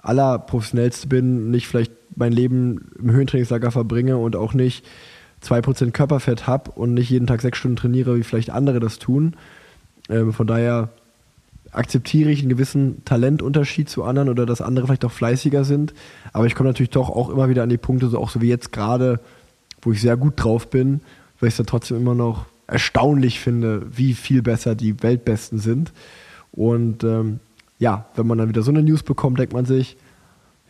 [0.00, 4.86] allerprofessionellste bin, nicht vielleicht mein Leben im Höhentrainingslager verbringe und auch nicht
[5.44, 9.34] 2% Körperfett habe und nicht jeden Tag sechs Stunden trainiere, wie vielleicht andere das tun.
[10.08, 10.88] Ähm, von daher
[11.72, 15.92] akzeptiere ich einen gewissen Talentunterschied zu anderen oder dass andere vielleicht auch fleißiger sind.
[16.32, 18.48] Aber ich komme natürlich doch auch immer wieder an die Punkte, so auch so wie
[18.48, 19.20] jetzt gerade,
[19.82, 21.02] wo ich sehr gut drauf bin,
[21.38, 25.92] weil ich es dann trotzdem immer noch erstaunlich finde, wie viel besser die Weltbesten sind.
[26.52, 27.40] Und ähm,
[27.78, 29.96] ja, wenn man dann wieder so eine News bekommt, denkt man sich,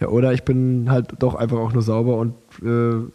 [0.00, 3.08] ja, oder ich bin halt doch einfach auch nur sauber und äh,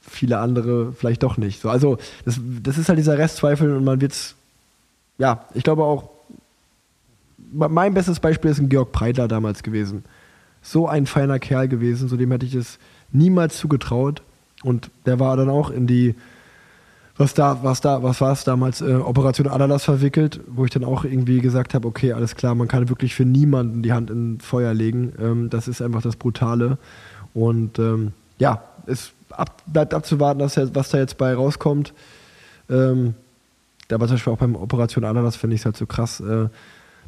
[0.00, 1.60] viele andere vielleicht doch nicht.
[1.60, 4.36] So, also das, das ist halt dieser Restzweifel und man wird's,
[5.18, 6.10] ja, ich glaube auch,
[7.50, 10.04] mein bestes Beispiel ist ein Georg Preidler damals gewesen.
[10.60, 12.78] So ein feiner Kerl gewesen, so dem hätte ich es
[13.10, 14.22] niemals zugetraut.
[14.62, 16.14] Und der war dann auch in die
[17.18, 20.84] was da, was da, was war es damals, äh, Operation Adalas verwickelt, wo ich dann
[20.84, 24.38] auch irgendwie gesagt habe, okay, alles klar, man kann wirklich für niemanden die Hand in
[24.40, 25.12] Feuer legen.
[25.20, 26.78] Ähm, das ist einfach das Brutale.
[27.34, 31.92] Und ähm, ja, es ab, bleibt abzuwarten, dass was da jetzt bei rauskommt.
[32.70, 33.14] Ähm,
[33.90, 36.20] aber zum Beispiel auch beim Operation Adalas finde ich es halt so krass.
[36.20, 36.48] Äh,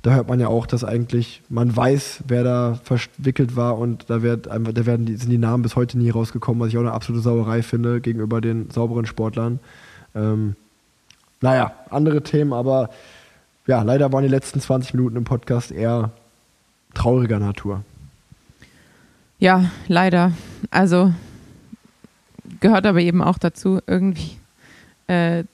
[0.02, 4.22] da hört man ja auch, dass eigentlich man weiß, wer da verwickelt war und da,
[4.22, 6.92] wird da werden die, sind die Namen bis heute nie rausgekommen, was ich auch eine
[6.92, 9.60] absolute Sauerei finde gegenüber den sauberen Sportlern.
[10.14, 10.56] Ähm,
[11.40, 12.90] naja, andere Themen, aber
[13.66, 16.10] ja, leider waren die letzten 20 Minuten im Podcast eher
[16.94, 17.84] trauriger Natur.
[19.38, 20.32] Ja, leider.
[20.70, 21.12] Also
[22.60, 24.36] gehört aber eben auch dazu, irgendwie
[25.06, 25.44] äh,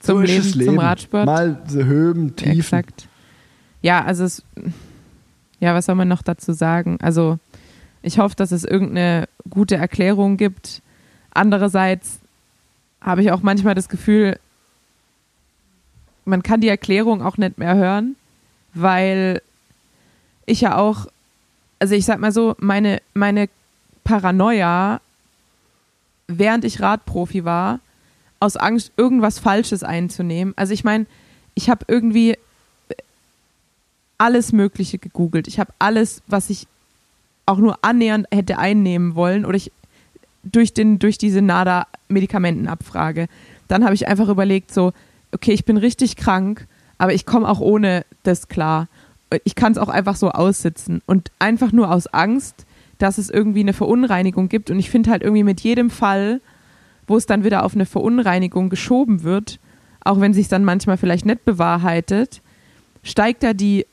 [0.00, 0.78] zum So Leben, das zum Leben.
[0.78, 1.26] Radsport.
[1.26, 2.58] Mal so Höhen, Tiefen.
[2.58, 3.08] Exakt.
[3.82, 4.42] Ja, also es,
[5.60, 6.98] ja, was soll man noch dazu sagen?
[7.00, 7.38] Also
[8.02, 10.82] ich hoffe, dass es irgendeine gute Erklärung gibt.
[11.30, 12.20] Andererseits
[13.04, 14.38] habe ich auch manchmal das Gefühl,
[16.24, 18.16] man kann die Erklärung auch nicht mehr hören,
[18.72, 19.42] weil
[20.46, 21.06] ich ja auch,
[21.78, 23.48] also ich sag mal so, meine, meine
[24.04, 25.00] Paranoia,
[26.26, 27.80] während ich Radprofi war,
[28.40, 30.54] aus Angst, irgendwas Falsches einzunehmen.
[30.56, 31.06] Also ich meine,
[31.54, 32.36] ich habe irgendwie
[34.16, 35.46] alles Mögliche gegoogelt.
[35.46, 36.66] Ich habe alles, was ich
[37.46, 39.70] auch nur annähernd hätte einnehmen wollen oder ich
[40.44, 43.28] durch, den, durch diese NADA-Medikamentenabfrage.
[43.68, 44.92] Dann habe ich einfach überlegt, so,
[45.32, 46.66] okay, ich bin richtig krank,
[46.98, 48.88] aber ich komme auch ohne das klar.
[49.44, 51.02] Ich kann es auch einfach so aussitzen.
[51.06, 52.66] Und einfach nur aus Angst,
[52.98, 54.70] dass es irgendwie eine Verunreinigung gibt.
[54.70, 56.40] Und ich finde halt irgendwie mit jedem Fall,
[57.06, 59.58] wo es dann wieder auf eine Verunreinigung geschoben wird,
[60.00, 62.40] auch wenn sich dann manchmal vielleicht nicht bewahrheitet,
[63.02, 63.86] steigt da die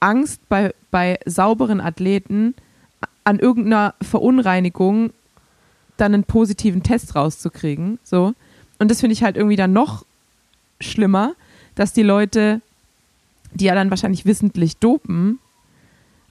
[0.00, 2.54] Angst bei, bei sauberen Athleten
[3.24, 5.10] an irgendeiner Verunreinigung
[5.96, 7.98] dann einen positiven Test rauszukriegen.
[8.02, 8.34] So.
[8.78, 10.04] Und das finde ich halt irgendwie dann noch
[10.80, 11.32] schlimmer,
[11.74, 12.60] dass die Leute,
[13.54, 15.38] die ja dann wahrscheinlich wissentlich dopen,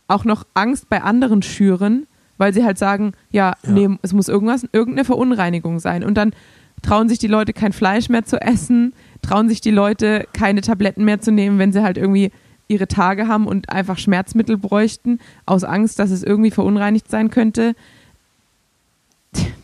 [0.08, 2.06] auch noch Angst bei anderen schüren,
[2.38, 3.72] weil sie halt sagen, ja, Ja.
[3.72, 6.04] nee, es muss irgendwas, irgendeine Verunreinigung sein.
[6.04, 6.34] Und dann
[6.82, 11.06] trauen sich die Leute kein Fleisch mehr zu essen, trauen sich die Leute keine Tabletten
[11.06, 12.32] mehr zu nehmen, wenn sie halt irgendwie
[12.68, 17.76] ihre Tage haben und einfach Schmerzmittel bräuchten, aus Angst, dass es irgendwie verunreinigt sein könnte,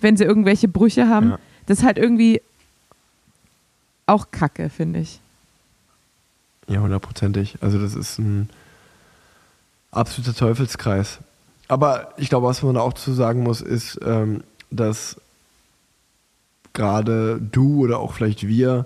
[0.01, 1.31] wenn sie irgendwelche Brüche haben.
[1.31, 1.39] Ja.
[1.65, 2.41] Das ist halt irgendwie
[4.05, 5.19] auch Kacke, finde ich.
[6.67, 7.57] Ja, hundertprozentig.
[7.61, 8.49] Also das ist ein
[9.91, 11.19] absoluter Teufelskreis.
[11.67, 15.17] Aber ich glaube, was man da auch zu sagen muss, ist, ähm, dass
[16.73, 18.85] gerade du oder auch vielleicht wir,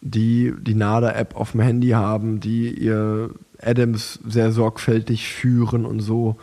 [0.00, 3.30] die die NADA-App auf dem Handy haben, die ihr
[3.60, 6.36] Adams sehr sorgfältig führen und so.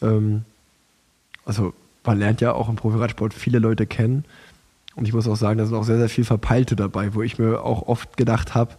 [0.00, 0.44] Ähm,
[1.44, 1.74] also
[2.04, 4.24] man lernt ja auch im Profiradsport viele Leute kennen.
[4.96, 7.38] Und ich muss auch sagen, da sind auch sehr, sehr viel Verpeilte dabei, wo ich
[7.38, 8.74] mir auch oft gedacht habe,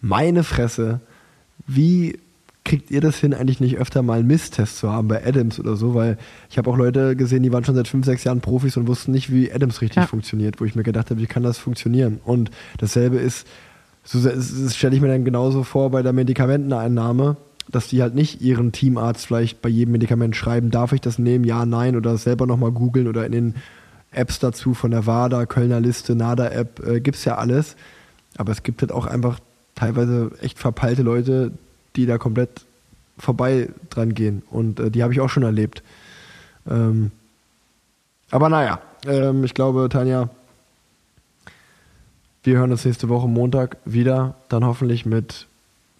[0.00, 1.00] meine Fresse,
[1.66, 2.18] wie
[2.64, 5.76] kriegt ihr das hin, eigentlich nicht öfter mal einen Misstest zu haben bei Adams oder
[5.76, 5.94] so?
[5.94, 6.18] Weil
[6.50, 9.12] ich habe auch Leute gesehen, die waren schon seit fünf, sechs Jahren Profis und wussten
[9.12, 10.06] nicht, wie Adams richtig Ja.
[10.06, 12.20] funktioniert, wo ich mir gedacht habe, wie kann das funktionieren?
[12.24, 13.46] Und dasselbe ist,
[14.02, 14.18] so
[14.70, 17.36] stelle ich mir dann genauso vor bei der Medikamenteneinnahme,
[17.74, 21.44] dass die halt nicht ihren Teamarzt vielleicht bei jedem Medikament schreiben, darf ich das nehmen,
[21.44, 23.54] ja, nein, oder selber nochmal googeln oder in den
[24.12, 27.76] Apps dazu von der WADA, Kölner Liste, NADA-App, äh, gibt's ja alles.
[28.36, 29.40] Aber es gibt halt auch einfach
[29.74, 31.52] teilweise echt verpeilte Leute,
[31.96, 32.64] die da komplett
[33.18, 34.42] vorbei dran gehen.
[34.50, 35.82] Und äh, die habe ich auch schon erlebt.
[36.68, 37.10] Ähm,
[38.30, 40.28] aber naja, ähm, ich glaube, Tanja,
[42.42, 44.36] wir hören uns nächste Woche Montag wieder.
[44.48, 45.46] Dann hoffentlich mit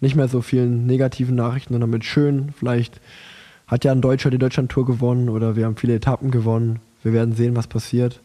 [0.05, 2.53] nicht mehr so vielen negativen Nachrichten, sondern mit schönen.
[2.57, 3.01] Vielleicht
[3.67, 6.79] hat ja ein Deutscher die Deutschland-Tour gewonnen oder wir haben viele Etappen gewonnen.
[7.03, 8.21] Wir werden sehen, was passiert.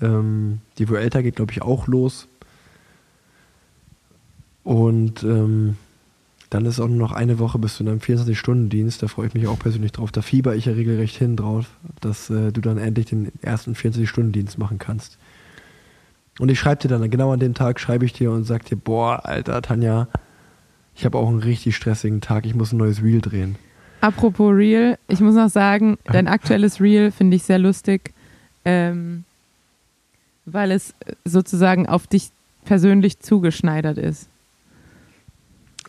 [0.00, 2.28] Ähm, die Vuelta geht, glaube ich, auch los.
[4.64, 5.76] Und ähm,
[6.50, 9.02] dann ist auch nur noch eine Woche bis zu deinem 24-Stunden-Dienst.
[9.02, 10.12] Da freue ich mich auch persönlich drauf.
[10.12, 11.66] Da fieber ich ja regelrecht hin drauf,
[12.00, 15.18] dass äh, du dann endlich den ersten 24-Stunden-Dienst machen kannst.
[16.38, 18.76] Und ich schreibe dir dann, genau an dem Tag schreibe ich dir und sag dir,
[18.76, 20.08] boah, Alter, Tanja,
[20.96, 23.56] ich habe auch einen richtig stressigen Tag, ich muss ein neues Reel drehen.
[24.00, 28.12] Apropos Reel, ich muss noch sagen, dein aktuelles Reel finde ich sehr lustig,
[28.64, 29.24] ähm,
[30.44, 30.94] weil es
[31.24, 32.30] sozusagen auf dich
[32.64, 34.28] persönlich zugeschneidert ist.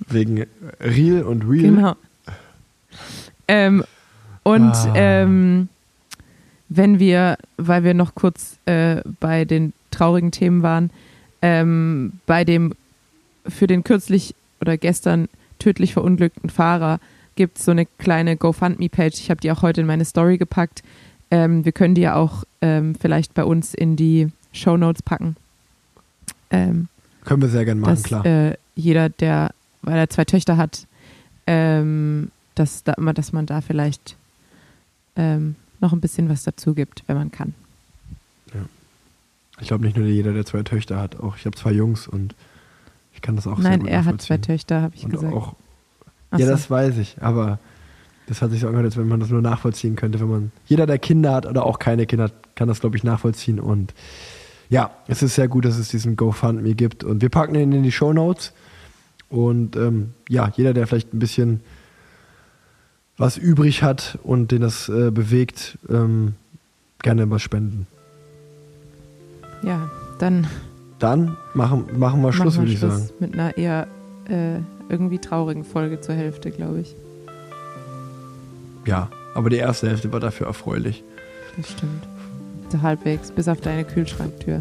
[0.08, 0.46] Wegen
[0.80, 1.64] Reel und Reel.
[1.64, 1.96] Genau.
[3.48, 3.84] Ähm,
[4.44, 4.94] und Ah.
[4.96, 5.70] ähm,
[6.70, 10.90] wenn wir, weil wir noch kurz äh, bei den traurigen Themen waren,
[11.42, 12.74] ähm, bei dem
[13.48, 15.28] für den kürzlich oder gestern
[15.60, 17.00] tödlich verunglückten Fahrer
[17.36, 19.20] gibt es so eine kleine GoFundMe-Page.
[19.20, 20.84] Ich habe die auch heute in meine Story gepackt.
[21.30, 25.36] Ähm, wir können die ja auch ähm, vielleicht bei uns in die Show Notes packen.
[26.50, 26.88] Ähm,
[27.26, 28.26] Können wir sehr gerne machen, dass klar.
[28.26, 29.52] Äh, jeder, der,
[29.82, 30.88] weil er zwei Töchter hat,
[31.46, 34.16] ähm, dass, da, dass man da vielleicht
[35.16, 37.54] ähm, noch ein bisschen was dazu gibt, wenn man kann.
[39.60, 41.20] Ich glaube nicht nur jeder, der zwei Töchter hat.
[41.20, 42.36] Auch ich habe zwei Jungs und
[43.18, 44.38] ich kann das auch Nein, er hat zwei.
[44.38, 45.34] Töchter, habe ich Und gesagt.
[45.34, 45.56] auch,
[46.38, 46.52] ja, so.
[46.52, 47.58] das weiß ich, aber
[48.28, 50.86] das hat sich so angehört, als wenn man das nur nachvollziehen könnte, wenn man jeder,
[50.86, 53.60] der Kinder hat oder auch keine Kinder hat, kann das, glaube ich, nachvollziehen.
[53.60, 53.96] Und
[54.70, 57.04] ja, es ist sehr gut, dass es diesen GoFundMe gibt.
[57.04, 58.54] Und wir packen ihn in die Show Notes.
[59.30, 61.62] Und ähm, ja, jeder, der vielleicht ein bisschen
[63.18, 66.36] was übrig hat und den das äh, bewegt, ähm,
[67.02, 67.88] gerne was spenden.
[69.64, 69.90] ja,
[70.20, 70.46] dann
[71.00, 73.14] Dann machen, machen wir Schluss, machen würde wir ich Schluss sagen.
[73.20, 73.88] mit einer eher
[74.30, 74.60] äh,
[74.90, 76.96] irgendwie traurigen Folge zur Hälfte, glaube ich.
[78.86, 81.04] Ja, aber die erste Hälfte war dafür erfreulich.
[81.58, 82.08] Das stimmt.
[82.70, 84.60] So halbwegs, bis auf deine Kühlschranktür.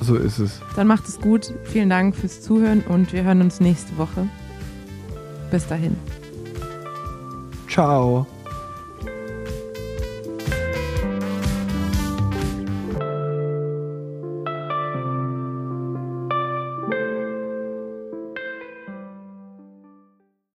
[0.00, 0.60] So ist es.
[0.76, 1.52] Dann macht es gut.
[1.64, 4.26] Vielen Dank fürs Zuhören und wir hören uns nächste Woche.
[5.50, 5.96] Bis dahin.
[7.68, 8.26] Ciao.